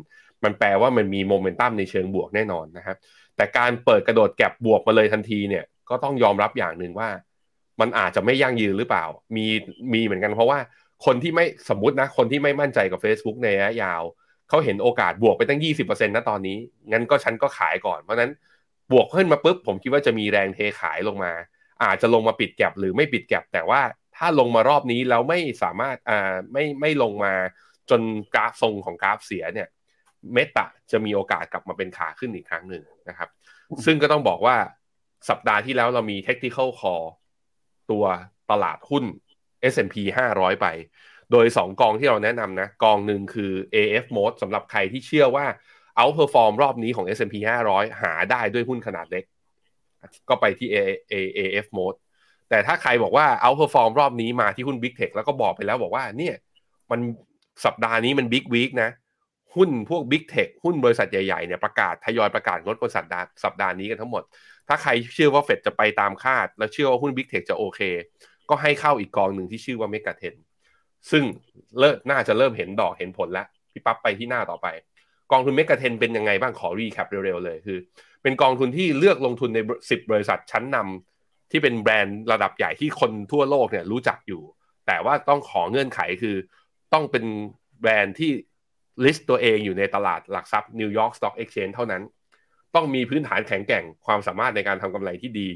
[0.45, 2.97] มันแปลว่ามันมีโมเมนตัมในเชิงบวกแน่นอนนะครับ
[3.37, 7.09] แต่การเปิดกระโดดแก็บบวกมาเลยทันทีเนี่ย ก็ต้องยอมรับอย่างหนึ่งว่า
[7.81, 9.05] มันอาจจะไม่ยั่งยืนหรือเปล่า
[9.37, 9.47] มี
[9.93, 10.59] มีเหมือนกันเพราะว่า
[11.07, 14.03] คนที่ไม่สมมตินะ คนที่ไม่มั่นใจกับ Facebook ในระยะยาว
[14.49, 16.59] เขาเห็นโอกาสบวกไปตั้ง 20%นะตอนนี้
[16.93, 18.31] งั้นก็ฉันก็ขายก่อน เพราะนั้น
[18.93, 21.33] บวกขึ้นมาปุ๊บ ผมคิดว่าจะมีแรงเทขายลงมา
[21.85, 23.81] อาจจะลงมาปิดแก็บหรือไม่ปิดแก็บแต่ว่า
[24.17, 27.35] ถ้าลงมารอบนี้แล้วไม่สามารถอ่าไม่ไม่ลงมา
[27.91, 28.01] จน
[28.35, 29.69] กราฟทรงของกราฟเสียเนี่ย
[30.33, 33.29] เมตาจะมีโอกาสกลับมาเป็นขาขึ้นอีกครั้งหนึ่งนะครับ
[33.85, 34.57] ซึ่งก็ต้องบอกว่า
[35.29, 37.05] สัปดาห์ที่แล้วเรามี technical call
[37.91, 38.05] ตัว
[38.51, 39.05] ตลาดหุ้น
[39.73, 39.97] S&P
[40.33, 40.67] 500 ไป
[41.31, 45.47] โดย 2 กองที่เราแนะนำนะ กองหนึ่งคือ AF mode สำหรับใครที่เชื่อว่า
[45.99, 47.35] outperform รอบนี้ของ S&P
[47.71, 49.25] 500 หาได้ด้วยหุ้นขนาดเล็ก
[50.29, 50.69] ก็ไปที่
[51.13, 51.99] AF mode
[52.51, 56.35] แต่ถ้าใครบอกว่า outperform รอบนี้มาที่หุ้น Big Tech แล้วก็บอกไปแล้วบอกว่าเนี่ย
[56.91, 57.01] มัน
[57.65, 58.91] สัปดาห์นี้มัน Big Week นะ
[59.55, 63.05] หุ้นพวก Big Tech หุ้นบริษัทใหญ่ๆเนี่ยประกาศทยอยประกาศลดบริษัท
[63.45, 64.23] สัปดาห์นี้กันทั้งหมด
[64.69, 67.81] ถ้าใครเชื่อว่าเฟดจะไปตามคาด และเชื่อว่าหุ้น Big Tech จะโอเค
[68.51, 70.13] ก็ให้เข้าอีกกองหนึ่งที่ชื่อว่า Mega
[70.61, 71.25] 10ซึ่ง
[71.79, 74.67] เลิศน่าจะเริ่มเห็นดอกเห็นผลแล้วพี่ปั๊บไปที่หน้าต่อไป
[75.33, 77.79] กองทุน Mega 10เป็นยังไงบ้างขอรีแคปเร็วๆเลยคือ
[78.23, 84.43] เป็นกองทุนที่เลือกลงทุนใน 10 บริษัทชั้นนำที่เป็นแบรนด์ระดับใหญ่ที่คนทั่วโลกเนี่ยรู้จักอยู่
[84.87, 86.37] แต่ว่าต้องขอเงื่อนไขคือ
[86.93, 87.25] ต้องเป็น
[87.81, 88.31] แบรนด์ที่
[89.05, 92.03] list ตัวเองอยู่ในตลาดหลักทรัพย์ New York Stock Exchange เท่านั้น
[92.75, 95.49] ต้องมีพื้นฐานแข็งแกร่งความสามารถในการทำกำไรที่ดี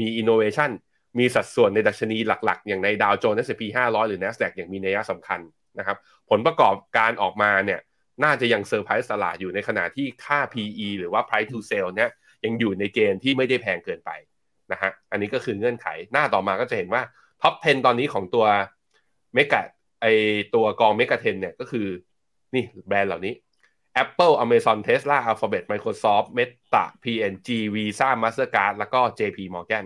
[0.00, 0.70] มีอินโนเวชัน
[1.18, 5.40] มีสัดส่วนในดัชนีหลักๆ อย่างในดาวโจนส์ S&P 500 หรือ NASDAQ อย่างมีนัยสำคัญ
[5.78, 5.96] นะครับ
[6.30, 7.80] ผลประกอบการออกมาเนี่ย
[8.24, 12.10] น่าจะยังเซอร์ไพรส์ตลาดอยู่ในขณะที่ค่า PE หรือว่า price to sale เนี่ย
[12.44, 14.10] ยังอยู่ในเกณฑ์ที่ไม่ได้แพงเกินไป
[14.72, 17.02] นะฮะ อันนี้ก็คือเงื่อนไข หน้าต่อมาก็จะเห็นว่า
[17.42, 18.46] top 10 ตอนนี้ของตัว
[19.34, 19.62] Mega
[20.00, 20.06] ไอ
[20.54, 21.86] ตัวกอง Mega Ten เนี่ยก็คือ
[22.54, 23.34] นี่แบรนด์เหล่านี้
[24.02, 29.84] Apple Amazon Tesla Alphabet Microsoft Meta P&G Visa Mastercard แล้วก็ JP Morgan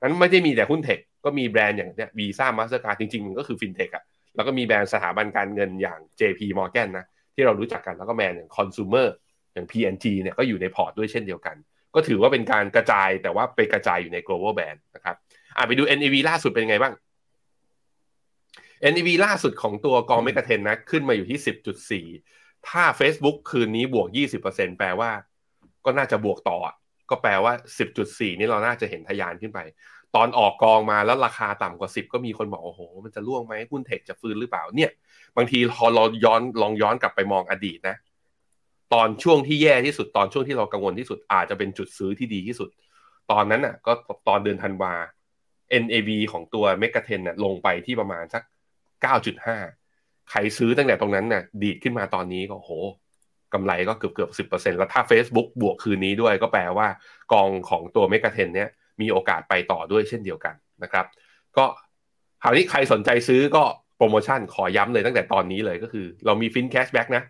[0.00, 4.04] นั้นไม่ได้มีแต่หุ้น tech ก็มีแบรนด์อย่างเนี้ย Visa Mastercard จริงๆ มันก็คือฟินเทคอะ
[4.34, 9.08] แล้วก็มีแบรนด์สถาบันการเงินอย่าง JP Morgan นะ ที่เรารู้จักกันแล้วก็แบรนด์อย่าง Consumer
[9.52, 11.56] อย่าง P&G เนี่ยก็อยู่ในพอร์ตด้วยเช่นเดียวกัน
[11.94, 15.16] ก็ถือว่าเป็นการกระจายแต่ว่าไปกระจายอยู่ใน global band นะครับ
[15.56, 16.94] อะไปดู NAV ล่าสุดเป็นไงบ้าง
[18.92, 21.38] NAV ล่าสุดของตัวกองเมกะเทนนะ ขึ้นมาอยู่ที่
[22.04, 24.08] 10.4 ถ้า Facebook คืนนี้บวก
[24.44, 25.10] 20%แปลว่า
[25.84, 26.58] ก็น่าจะบวกต่อ
[27.10, 27.52] ก็แปลว่า
[27.90, 29.60] 10.4 นี่เราน่าจะเห็นทะยานขึ้นไป
[30.14, 34.90] ตอนออกกองมาแล้วราคาต่ำกว่า 10 ก็มีคนบอกโอ้โห มันจะล่วงไหมหุ้นเทคจะฟื้นหรือเปล่าเนี่ย
[35.36, 37.96] บางทีพอเราย้อนลองย้อนกลับไปมองอดีตนะ
[38.94, 42.68] ตอนช่วงที่แย่ที่สุดตอนช่วงที่เรากังวลที่สุดอาจจะเป็นจุดซื้อที่ดีที่สุด
[43.30, 43.92] ตอนนั้นน่ะ ก็
[44.28, 44.92] ตอนเดือนธันวา
[45.82, 48.42] NAV ของตัวเมกะเทนน่ะลงไปที่ประมาณสัก
[49.04, 52.70] 9.5 ใครซื้อตั้งแต่ตรงนั้นน่ะดีดขึ้นมาตอนนี้ก็โห
[53.54, 56.88] กำไรก็เกือบเกือบสิบเปอร์เซ็นแล้วถ้า Facebook บวกคืนนี้ด้วยก็แปลว่า
[57.32, 58.68] กองของตัวเมกะเทนเนี้ย
[59.00, 61.06] มีโอกาสไปต่อด้วยเช่นเดียวกันนะครับ
[61.56, 61.64] ก็
[62.42, 63.64] คราวนี้ใครสนใจซื้อก็
[63.96, 67.22] โปรโมชั่นขอย้ำเลยตั้งแต่ตอนนี้เลยก็คือ เรามีฟินแคชแบ็กนะ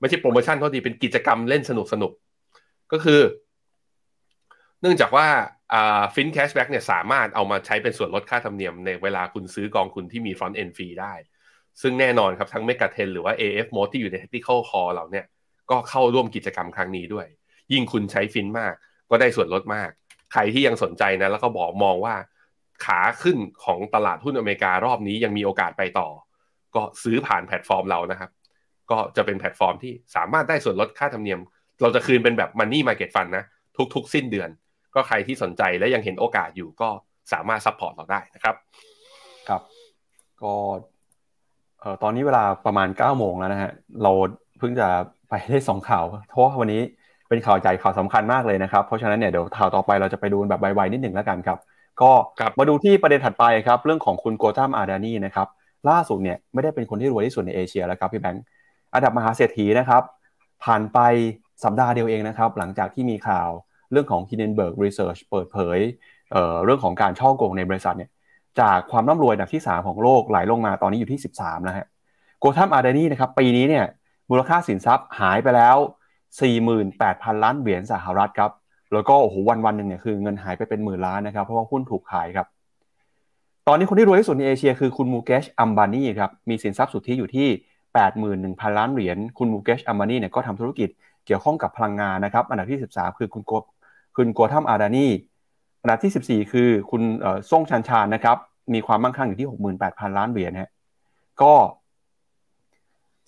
[0.00, 2.12] ไม่ใช่โปรโมชั่นเท่าดีเป็นกิจกรรมเล่นสนุกสนุก
[2.92, 3.20] ก็คือ
[4.80, 5.26] เนื่องจากว่า
[6.14, 11.14] ฟินแคชแบ็กเนี่ยสามารถเอามาใช้เป็นส่วนลดค่าธรรมเนียมในเวลาคุณซื้อกองคุณที่มีฟรอนต์เอ็นฟรีได้
[11.80, 15.26] ซึ่งแน่นอนครับทั้งเมกะเทนหรือว่า AF Mode ที่อยู่ใน Technical Call เราเนี่ย
[15.70, 17.26] ก็เข้าร่วมกิจกรรมครั้งนี้ด้วย
[17.72, 18.74] ยิ่งคุณใช้ฟินมาก
[19.10, 19.90] ก็ได้ส่วนลดมาก
[20.32, 22.14] ใครที่ยังสนใจนะแล้วก็บอกมองว่า
[22.84, 26.08] ขาขึ้นของตลาดหุ้นอเมริการอบนี้ยังมีโอกาสไปต่อ
[26.74, 28.30] ก็ซื้อผ่านแพลตฟอร์มเรานะครับ
[28.90, 31.40] ก็จะเป็นแพลตฟอร์มที่สามารถได้ส่วนลดค่าธรรมเนียม
[31.82, 33.44] เราจะคืนเป็นแบบ Money Market Fund นะ
[33.94, 34.50] ทุก ๆ สิ้นเดือน
[34.94, 36.88] ก็ใครที่สนใจและยังเห็นโอกาสอยู่ก็
[37.32, 38.54] สามารถ support เราได้นะครับ
[39.48, 39.62] ครับ
[40.42, 40.52] ก็
[41.80, 43.72] เอ่อตอนนี้เวลาประมาณ9ก้าโมงแล้วนะฮะ
[44.02, 44.12] เรา
[44.58, 44.88] เพิ่งจะ
[45.28, 46.80] ไปได้สองข่าวเพราะว่าวันนี้
[47.28, 51.58] เป็นข่าวใหญ่ข่าวสำคัญมากเลยนะครับ เพราะฉะนั้นเนี่ยเดี๋ยวข่าวต่อไปเราจะไปดูแบบไวๆนิดหนึ่งแล้วกันครับ
[52.00, 55.48] ก็ครับมาดูที่ประเด็นถัดไปครับ เรื่องของคุณโกตัมอาดานีนะครับ
[55.88, 58.44] ล่าสุดเนี่ยไม่ได้เป็นคนที่รวยที่สุดในเอเชียแล้วครับพี่แบงค์
[58.94, 60.02] อันดับมหาเศรษฐีนะครับ
[60.64, 60.98] ผ่านไป
[61.64, 63.48] สัปดาห์เดียวเองนะครับ หลังจากที่มีข่าว
[63.92, 65.78] เรื่องของ Hindenburg Research เปิดเผย
[66.32, 68.10] เเรื่องของการช่อโกงในบริษัทเนี่ย
[68.60, 71.86] จากความร่ำรวยอันดับที่ 3 ของโลกไหลลงมาตอนนี้อยู่ที่ 13แล้วฮะ
[72.40, 73.84] โกทัมอาร์เดนีนะครับปีนี้เนี่ย
[74.30, 75.76] มูลค่าสินทรัพย์หายไปแล้ว
[76.60, 78.50] 48,000 ล้านเหรียญสหรัฐครับ
[78.92, 82.46] แล้วก็โอ้โหวันวันหนึ่งเนี่ยคือเงินหายไปเป็นหมื่นล้านนะครับเพราะว่าหุ้นถูกขายครับ
[83.68, 87.48] ตอนนี้คนที่รวยที่สุดในเอเชียคือคุณมูเกชอัมบานีครับมีสินทรัพย์สุทธิอยู่ที่
[88.12, 90.88] 81,000 ล้านเหรียญคุณมูเกชอัมบานีเนี่ยก็ทำธุรกิจ
[91.26, 95.06] เกี่ยวข้องกับพลังงานนะครับอันดับที่ 13 คือคุณโคุณโกทัมอาดานี
[95.80, 98.36] อันดับที่ 14 คือคุณเอ่อซ่งชันชานนะครับ
[98.74, 99.48] มีความมั่งคั่งอยู่ที่
[99.82, 100.70] 68,000 ล้านเหรียญฮะ
[101.42, 101.54] ก็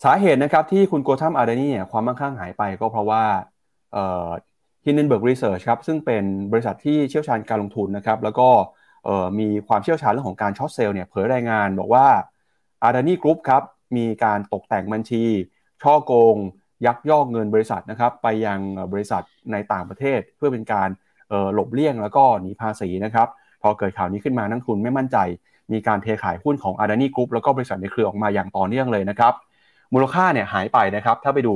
[0.04, 3.22] สาเหตุนะครับที่คุณโกทัมอาดานีเนี่ยความมั่งคั่งหายไปก็เพราะว่า
[3.92, 4.28] เอ่อ
[4.84, 8.48] Hindenburg Research ครับซึ่งเป็นบริษัทที่เชี่ยวชาญการลงทุนนะครับแล้วก็
[9.38, 12.06] มีความเชี่ยวชาญเรื่องของการ short sell เนี่ยเผยรายงานบอกว่า
[12.82, 13.62] อาดานีกรุ๊ปครับ
[13.96, 15.24] มีการตกแต่งบัญชี
[15.82, 16.36] ฉ้อโกง
[16.86, 18.58] ยักยอกเงินบริษัทนะครับไปยัง
[18.92, 19.22] บริษัท
[19.52, 20.88] ในต่างประเทศ เพื่อเป็นการ
[21.54, 23.28] หลบเลี่ยงแล้วก็หนีภาษีนะครับ
[23.62, 25.18] พอเกิดข่าวนี้ขึ้นมานักทุนไม่มั่นใจ
[25.72, 29.32] มีการเทขายหุ้นของ a d a n i Group แล้วก็บริษัทในเครือออกมาอย่างต่อเนื่องเลยนะครับ
[29.94, 31.54] มูลค่าเนี่ยหายไปนะครับถ้าไปดู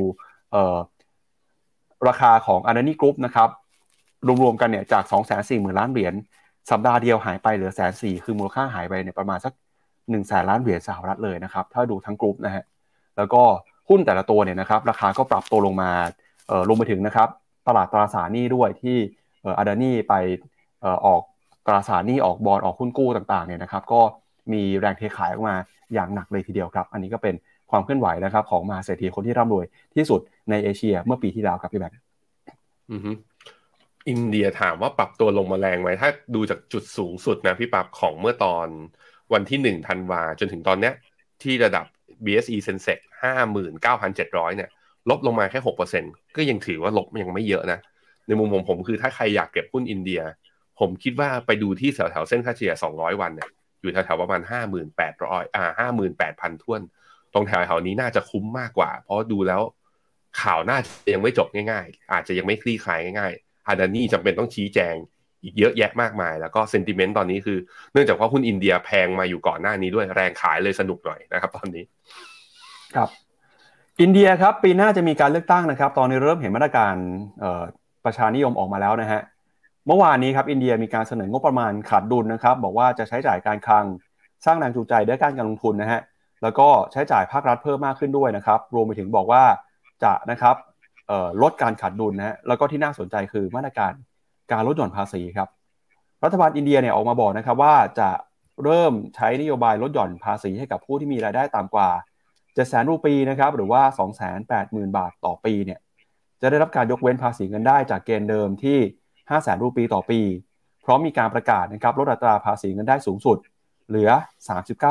[2.08, 3.48] ราคาของ a d a n i Group นะครับ
[4.42, 6.14] รวมๆกันเนี่ยจาก 2 4 0 0 0 0 ล้านเหรียญ
[6.70, 12.64] สัปดาห์เดียวหายไปเหลือแสนสี่คือมูลค่าหายไปเนี่ยประมาณสัก1นึ่งแสนล้านเหรียญสหรัฐเลยนะครับถ้าดูทั้งกรุ๊ปนะฮะ
[13.16, 13.42] แล้วก็
[13.88, 15.90] หุ้นแต่ละตัวเนี่ยนะครับราคาก็ปรับตัวลงมา
[16.48, 17.28] เอ่อลงไปถึงนะครับ
[17.68, 18.96] ตลาดตราสารหนี้ด้วยที่
[19.42, 20.14] เอ่อ a d a n i ไป
[20.80, 21.22] เอ่อออก
[21.66, 24.00] ตราสารหนี้ออกบอลออกหุ้นกู้ต่างๆเนี่ยนะครับก็
[24.52, 25.56] มีแรงเทขายออกมา
[25.94, 27.34] อย่างหนักเลยทีเดียวครับ อันนี้ก็เป็น
[27.70, 29.64] ความเคลื่อนไหวนะครับของมหาเศรษฐีคนที่ร่ำรวย
[29.94, 30.20] ที่สุด
[30.50, 31.96] ในเอเชียเมื่อปีที่แล้วครับพี่แบงค์
[32.92, 33.10] อือฮึ
[34.08, 38.68] อินเดียถามว่าปรับตัวลงมาแรงไหมถ้าดูจากจุดสูงสุดนะพี่ปับของเมื่อตอน
[39.32, 40.94] วันที่หนึ่งธันวาจนถึงตอนเนี้ย
[41.42, 41.86] ที่ระดับ
[42.24, 44.70] BSE Sensex ห้าหมื่นเก้าพันเจ็ดร้อยเนี่ย
[45.10, 46.04] ลบลงมาแค่หกเปอร์เซ็น
[46.36, 47.78] ก็ยังถือว่าลบยังไม่เยอะนะ
[48.26, 50.20] ในมุมผมผมคือถ้าใครอยากเก็บหุ้นอินเดีย
[50.80, 53.48] ผมคิดว่าไปดูที่แถวแถวๆเส้นค่าเฉลี่ย 200 วันเนี่ย
[53.80, 54.40] อยู่แถวแถวๆประมาณ
[54.98, 55.88] 5,800อ่า
[56.20, 56.80] 58,000ท้วน
[57.32, 59.62] ตรงแถวแถวๆนี้น่าจะคุ้มมากกว่า เพราะดูแล้ว
[60.40, 64.94] ข่าวน่าจะยังไม่จบง่าย ๆ อาจจะยังไม่คลี่คลายง่ายๆอาดานี่จำเป็นต้องชี้แจง
[65.58, 67.58] เยอะแยะมากมาย แล้วก็เซนติเมนต์ตอนนี้คือ
[67.92, 71.84] เนื่องจากว่าหุ้นอินเดียแพงมาอยู่ก่อนหน้านี้ด้วยแรงขายเลยสนุกหน่อยนะครับ ตอนนี้
[72.94, 73.08] ครับ
[74.00, 76.94] อินเดียครับ ปีหน้าจะมีการเลือกตั้งนะครับ ตอนนี้เริ่มเห็นมาตรการ
[78.04, 79.20] ประชานิยมออกมาแล้วนะฮะ
[79.86, 83.84] เมื่อวานนี้ครับอินเดียมีการเสนองบประมาณขาดดุลนะครับ บอกว่าจะใช้จ่ายการคลัง
[84.44, 86.00] สร้างแรงจูงใจด้วยการการลงทุนนะฮะ
[86.42, 89.42] แล้วก็ใช้จ่ายภาครัฐเพิ่มมากขึ้นด้วยนะครับ รวมไปถึงบอกว่า
[90.02, 90.56] จะนะครับ
[91.42, 93.92] ลดการขาดดุลนะฮะแล้วก็ที่น่าสนใจคือมาตรการ
[94.52, 95.48] การลดหย่อนภาษีครับ
[96.24, 98.10] รัฐบาลอินเดียเนี่ยออกมาบอกนะครับว่าจะ
[98.64, 101.88] เริ่มใช้นโยบายลดหย่อนภาษีให้กับผู้ที่มีรายได้ต่ำกว่า
[102.28, 103.82] 7แสนรูปีนะครับหรือว่า
[104.40, 105.78] 280,000 บาทต่อปีเนี่ย
[106.40, 108.78] จะได้รับการยกเว้นภาษีเงินได้จากเกณฑ์เดิมที่
[109.14, 110.20] 5แสนรูปีต่อปี
[110.84, 113.38] พร้อมมีการประกาศนะครับลดอัตราภาษีเงินได้สูงสุด
[113.88, 114.10] เหลือ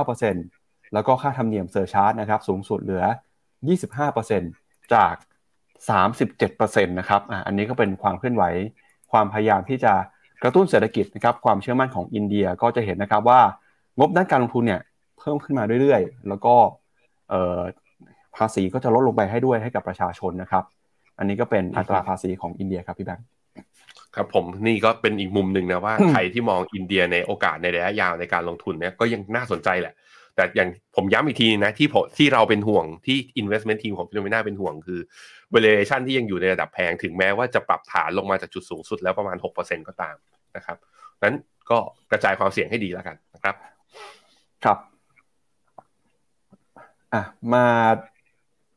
[0.07, 3.03] 39%แล้วก็ค่าธรรมเนียมเซอร์ชาร์จนะครับสูงสุดเหลือ
[4.17, 5.15] 25%จาก
[6.01, 8.43] 37%นะครับอะอันนี้ก็เป็นความเคลื่อนไหว
[9.11, 9.93] ความพยายามที่จะ
[10.43, 13.39] กระตุ้นเศรษฐกิจนะครับความเชื่อมั่นของอินเดียก็จะเห็นนะครับว่า
[13.99, 14.81] งบด้านการลงทุนเนี่ย
[15.19, 16.53] เพิ่มขึ้นมาเรื่อยๆ แล้วก็
[17.29, 17.59] เอ่อ
[18.37, 20.63] ภาษีก็จะลดลงไปให้ด้วยให้กับประชาชนนะครับ
[21.17, 23.25] อันนี้ก็เป็นอัตราภาษีของอินเดียครับพี่แบงค์
[24.15, 29.93] ครับผมนี่ก็เป็นอีกมุมหนึ่งนะว่าใครที่มองอินเดียในโอกาสในระยะยาวในการลงทุนเนี่ยก็ยังน่าสนใจแหละ
[30.37, 34.99] แต่อย่างผมย้ำอีกทีนะที่ผมที่เราเป็นห่วงที่ investment team ของ Finnomena เป็นห่วงคือ
[35.53, 40.15] valuation ที่ยังอยู่ในระดับแพงถึงแม้ว่าจะปรับฐานลงมาจากจุดสูงสุดแล้วประมาณ 6%ก็ตาม
[40.55, 40.77] นะครับ
[41.23, 41.35] นั้น
[41.69, 41.77] ก็
[42.11, 43.55] กระจายความเสี่ยงให้ดีแล้วกันนะครับ
[44.63, 44.77] ครับ
[47.13, 47.23] อะ
[47.53, 47.65] มา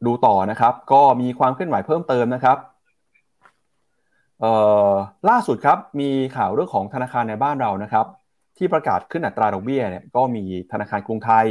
[0.06, 2.58] ดูต่อนะครับ ก็มีความเคลื่อนไหวเพิ่มเติมนะครับ
[4.40, 4.52] เอ่
[4.88, 4.90] อ
[5.28, 8.06] ล่าสุดครับมีข่าวเรื่องของธนาคารในบ้านเรานะครับ
[8.58, 11.46] ที่ประกาศขึ้นอัตราดอกเบี้ยเนี่ยก็มีธนาคารกรุงไทย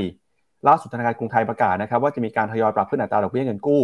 [0.68, 3.82] ล่าสุดธนาคารกรุงไทยประกาศนะครับว่าจะมีการทยอยปรับขึ้นอัตราดอกเบี้ยเงินกู้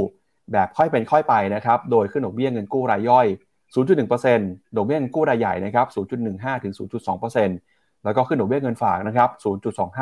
[0.52, 3.28] แบบค่อยเป็นค่อยไปนะครับโดยขึ้นดอกเบี้ยเงินกู้รายย่อย
[3.76, 5.86] 0.1%ดอกเบี้ยเงินกู้รายใหญ่นะครับ
[6.26, 6.74] 0.15ถึง
[7.34, 9.30] 0.2%แล้วก็ขึ้นดอกเบี้ยเงินฝากนะครับ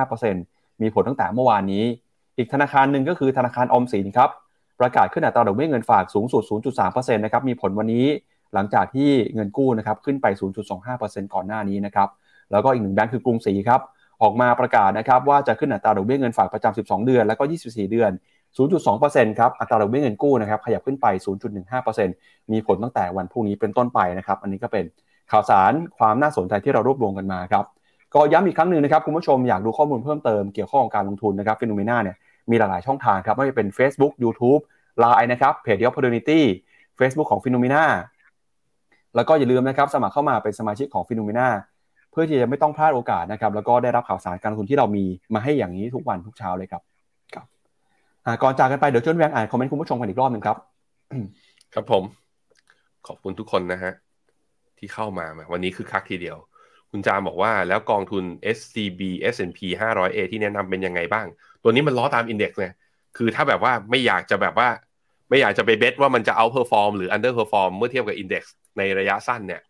[0.04, 1.84] 0.25%มีผลตั้งแต่เมื่อวานนี้
[2.38, 4.30] อีกธนาคารหนึ่งก็คือธนาคารออมสินครับ
[4.80, 6.44] ประกาศขึ้นอัตราดอกเบี้ยเงินฝากสูงสุด
[6.80, 8.06] 0.3%นะครับมีผลวันนี้
[8.54, 10.26] หลังจากที่เงินกู้นะครับขึ้นไป
[10.82, 12.10] 0.25%ก่อนหน้านี้นะครับ
[12.54, 13.82] แล้วก็อีกหนึ่งแบงค์คือกรุงศรีครับ
[14.22, 18.12] ออกมาประกาศนะครับว่าจะขึ้นอัตราดอกเบี้ยเงินฝากประจำ12 เดือน แล้วก็ 24 เดือน
[18.76, 21.06] 0.2%ครับอัตราดอกเบี้ยเงินกู้นะครับขยับขึ้นไป
[21.80, 24.86] 0.15%มีผลตั้งแต่วันพรุ่งนี้เป็นต้นไปนะครับอันนี้ก็เป็น
[25.32, 27.66] ข่าวสารความน่าสนใจที่เรารวบรวมกันมาครับ
[28.16, 32.18] ก็ย้ำอีกครั้งหนึ่งนะครับคุณผู้ชมอยากดูข้อมูลเพิ่มเติมเกี่ยวข้องกับการลงทุนนะครับ Finnomena เนี่ย
[32.50, 34.62] มีหลายๆช่องทางครับไม่ว่าจะเป็น Facebook YouTube
[35.04, 36.42] Line นะครับเพจ The Opportunity
[37.00, 37.84] Facebook ของ Finnomena
[39.16, 41.48] แล้วก็อย่าลืมนะครับสมัครเข้ามาเป็นสมาชิกของ FINNOMENA
[42.14, 45.04] เพื่อที่จะไม่ต้องพลาดโอกาสนะครับ แล้วก็ได้รับข่าวสารการลงทุนที่เรามี
[45.34, 46.82] มาให้อย่างนี้ทุกวันทุกเช้าเลยครับ
[47.34, 47.46] ครับ
[48.44, 50.58] ก่อนจากกันไปเดี๋ยวจะแวะอ่านคอมเมนต์คุณผู้ชมกันอีกรอบหนึ่งครับ
[51.74, 52.04] ครับผม
[53.08, 53.94] ขอบคุณทุกคนนะฮะ
[54.78, 56.38] ที่เข้ามาวันนี้คึกคักทีเดียว
[56.92, 58.24] คุณจามบอกว่าแล้วกองทุน
[58.58, 59.02] SCB
[59.34, 61.28] S&P 500A ที่แนะนำเป็นยังไงบ้าง
[61.64, 62.74] ตัวนี้มันล้อตาม index เนี่ย
[63.18, 64.70] คือถ้าแบบว่าไม่อยากจะแบบว่า
[65.30, 69.62] ไม่อยากจะไป bet ว่ามันจะ outperform หรือ underperform เมื่อเทียบกับ index ในระยะสั้นเนี่ย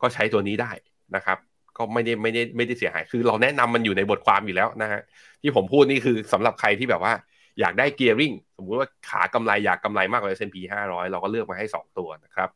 [0.00, 0.70] ก็ใช้ตัวนี้ได้
[1.16, 1.38] นะครับ
[1.82, 5.00] ก็ไม่ได้ไม่ได้ไม่ได้เสียหาย คือเราแนะนำมันอยู่ในบทความอยู่แล้วนะฮะ
[5.42, 7.14] ที่ผมพูดนี่คือสำหรับใครที่แบบว่า
[7.60, 10.56] อยากได้ gearing สมมุติว่าขากำไรอยากกำไรมากกว่า S&P
[10.86, 12.48] 500 เราก็เลือกมาให้ 2 ตัวนะครับ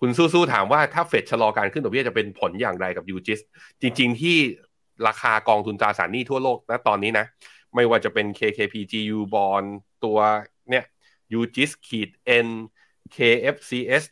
[0.00, 3.40] คุณสู้ๆถามว่าถ้าเฟดชะลอการขึ้นดอกเบี้ยจะเป็นผลอย่างไรกับ UGIS
[3.80, 4.36] จริง ๆ ที่
[5.06, 7.26] ราคากองทุนตราสารหนี้ทั่วโลกนะตอนนี้นะ
[7.74, 9.66] ไม่ว่าจะเป็น KKP GU bond
[10.04, 10.18] ตัว
[10.70, 10.84] เนี่ย
[11.38, 12.10] UGIS ขีด
[12.46, 12.48] N
[13.16, 14.04] KFCS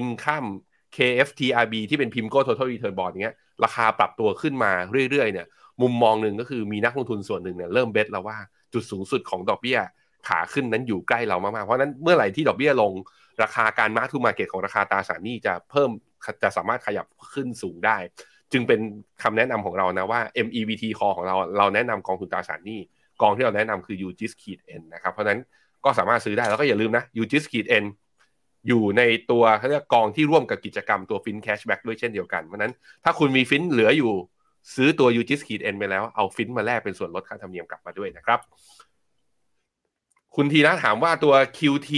[0.00, 0.48] Income
[0.96, 4.72] KFTRB ที่เป็น PIMCO Total Return Bond เงี้ย ราคาปรับตัวขึ้นมา
[5.10, 5.46] เรื่อยๆเนี่ย
[5.82, 8.38] มุมมองหนึ่งก็คือมีนักลงทุนส่วนหนึ่งเนี่ยเริ่มเบสแล้วว่า
[8.72, 9.78] จุดสูงสุดของดอกเบี้ย
[10.28, 12.92] ขาขึ้นนั้นอยู่ใกล้เรามากๆ เพราะนั้นเมื่อไหร่ที่ดอกเบี้ยลง
[13.42, 15.90] ราคาการมาร์กทูมาเก็ตของราคาตราสารหนี้จะเพิ่ม
[16.42, 17.96] จะสามารถขยับขึ้นสูงได้
[18.52, 18.80] จึงเป็น
[19.22, 22.80] คำแนะนำของเรานะว่า MEVT call ของเราเราแนะนำกองทุนตราสารหนี้
[23.22, 25.40] กองที่เราแนะนำคือ UGIS ขีด N นะครับเพราะนั้น
[25.84, 27.84] ก็สามารถซื้อได้แล้วก็อย่าลืมนะ UGIS ขีด N
[28.68, 32.72] อยู่ในตัวเขาเรียกกองที่ร่วมกับกิจกรรมตัวฟิน cashback ด้วยเช่นเดียวกัน เพราะนั้น
[33.04, 34.12] ถ้าคุณมีฟินเหลืออยู่
[34.74, 38.40] ซื้อตัว UGIS ขีด N ไปแล้วเอาฟินมาแลกเป็นส่วนลดค่าธรรมเนียมกลับมาด้วยนะครับ
[40.36, 41.90] คุณทีนะถามว่าตัว QT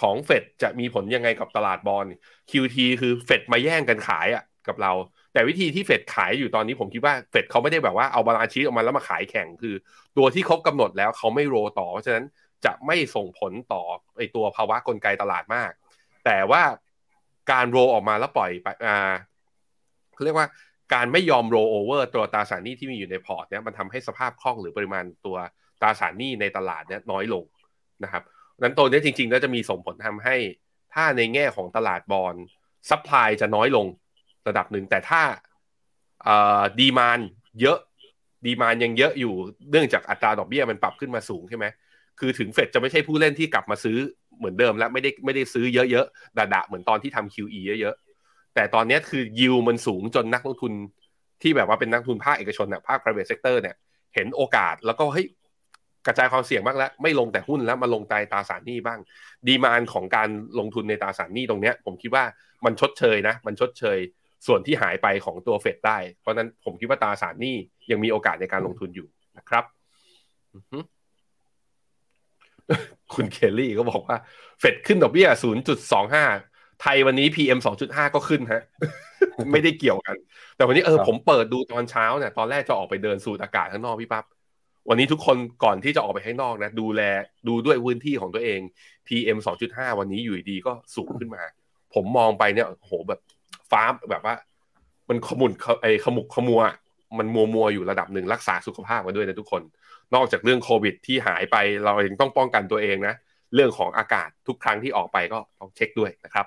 [0.00, 2.06] ของเฟดจะมีผลยังไงกับตลาดบอล
[2.50, 4.92] QT คือเฟดมาแย่งกันขายอะกับเรา
[5.32, 9.74] แต่วิธีที่เฟดขายอยู่ตอนนี้ผมคิดว่าเฟดเขาไม่ได้แบบว่าเอา balance sheet ออกมาแล้วมาขายแข่งคือ
[10.16, 12.24] ตัวที่ครบกำหนดแล้วเขาไม่ roll ต่อเพราะฉะนั้น
[12.64, 13.82] จะไม่ส่งผลต่อ
[14.16, 15.70] ไอตัวภาวะกลไกตลาดมาก
[16.24, 16.62] แต่ว่า
[17.52, 18.96] การ roll ออกมาแล้วปล่อยไปอ่า
[20.14, 20.48] เขาเรียกว่า
[20.94, 25.36] การไม่ยอมโรโอเวอร์ตัวตราสารหนี้ที่มีอยู่ในพอร์ตเนี่ยมันทำให้สภาพคล่องหรือปริมาณตัว
[25.80, 27.44] ตราสารหนี้ในตลาดเนี่ยน้อยลง
[28.04, 28.22] นะครับ
[28.62, 30.36] นั้นตัวนี้จริงๆ แล้วจะมีส่งผลทำให้
[30.94, 32.34] ถ้าในแง่ของตลาด bond
[32.90, 33.86] supply จะน้อยลง
[34.48, 35.22] ระดับหนึ่งแต่ถ้า
[36.80, 37.20] demand
[37.60, 37.78] เยอะ
[38.46, 39.34] demand ยังเยอะอยู่
[39.70, 41.66] เนื่องจากอัตราดอกเบี้ยมันปรับขึ้นมาสูงใช่ไหม
[42.18, 43.98] คือถึงเฟดจะไม่ใช่ผู้เล่นที่กลับมาซื้อ
[44.40, 50.72] เหมือนเดิมแล้วไม่ได้ไม่ได้ซื้อเยอะๆดะๆเหมือนตอนที่ทำ QE เยอะๆ แต่ตอนนี้คือยิวมันสูงจนนักลงทุน
[51.42, 53.76] ที่แบบว่าเป็นนักทุนภาคเอกชนเนี่ยภาค private sector เนี่ย
[54.14, 55.26] เห็นโอกาสแล้วก็เฮ้ย
[56.06, 58.98] กระจายความเสี่ยงบ้างแล้ว ไม่ลงแต่หุ้นแล้วมาลงใตตราสารหนี้บ้าง
[59.46, 60.28] ดีมานของการ
[60.58, 62.24] ลงทุนในตราสารหนี้ตรงเนี้ย ผมคิดว่า
[62.64, 63.98] มันชดเชยนะ มันชดเชย
[64.46, 67.56] ส่วนที่หายไปของตัวเฟดได้ เพราะนั้นผมคิดว่าตราสารหนี้
[67.90, 69.64] ยังมีโอกาสในการลงทุนอยู่นะครับ
[73.14, 74.16] คุณเคลลี่ก็บอกว่า
[74.60, 75.28] เฟดขึ้นดอกเบี้ย
[76.04, 78.62] 0.25 ไทยวันนี้ PM 2.5 ก็ขึ้นฮะ
[79.52, 80.16] ไม่ได้เกี่ยวกัน
[80.56, 84.24] แต่วันนี้เออผมเปิดดูตอนเช้าเนี่ยตอนแรกจะออกไปเดินสูดอากาศข้างนอกพี่ปั๊บ
[84.88, 87.02] วันนี้ทุกคนก่อนที่จะออกไปข้างนอกนะ ดูแล
[87.48, 88.60] ดูด้วยพื้นที่ของตัวเอง
[89.06, 89.38] PM
[89.68, 91.42] 2.5 วันนี้อยู่ดีก็สูงขึ้นมา
[91.94, 93.20] ผมมองไปเนี่ยโหแบบ
[93.70, 94.34] ฟ้าแบบว่า
[95.08, 95.52] มันขมุน
[95.82, 96.62] ไอขมุกขมัว
[97.18, 99.62] มันมัวมัวอยู่ระดับหนึ่งรักษาสุขภาพมาด้วยนะทุกคน
[100.14, 103.14] นอกจากเรื่องโควิดที่หายไปเราเองต้องป้องกันตัวเองนะ
[103.54, 106.46] เรื่องของอากาศทุกครั้งที่ออกไปก็ต้องเช็คด้วยนะครับ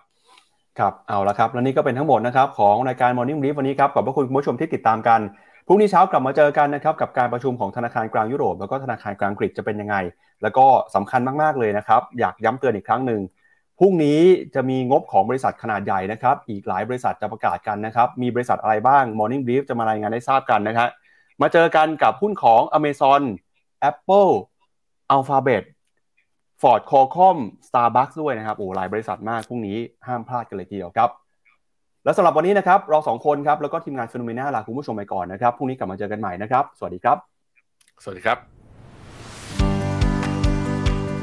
[0.79, 5.19] ครับเอาละครับ และนี่ก็เป็นทั้งหมดนะครับของรายการ Morning Brief วันนี้ครับขอบพระคุณคุณผู้ชมที่ติดตามกัน
[5.67, 9.95] พรุ่งนี้เช้ากลับมาเจอกันนะครับกับการประชุมของธนาคารกลางยุโรป แล้วก็ธนาคารกลางอังกฤษจะเป็นยังไง
[10.41, 13.21] แล้วก็สำคัญมากๆเลยนะครับ อยากย้ำเตือนอีกครั้งหนึ่ง
[13.79, 14.19] พรุ่งนี้
[14.55, 20.89] จะมีงบของบริษัทขนาดใหญ่นะครับ อีกหลายบริษัทจะประกาศกันนะครับ มีบริษัทอะไรบ้าง Morning Brief จะมารายงานให้ทราบกันนะครับ
[21.41, 23.21] มาเจอกันกับหุ้นของ Amazon
[23.89, 24.31] Apple
[25.15, 25.63] Alphabet
[26.61, 31.09] Ford Qualcomm Starbucks ด้วยนะครับ โอ้หลายบริษัทมาก พรุ่งนี้ห้ามพลาดกันเลยทีเดียวครับ
[32.03, 37.17] และสำหรับวันนี้นะครับ เราสองคนครับ แล้วก็ทีมงาน FINNOMENA ลาคุณผู้ชมไปก่อนนะครับ พรุ่งนี้กลับมาเจอกันใหม่นะครับ สวัสดีครับ
[38.03, 38.52] สวัสดีครับ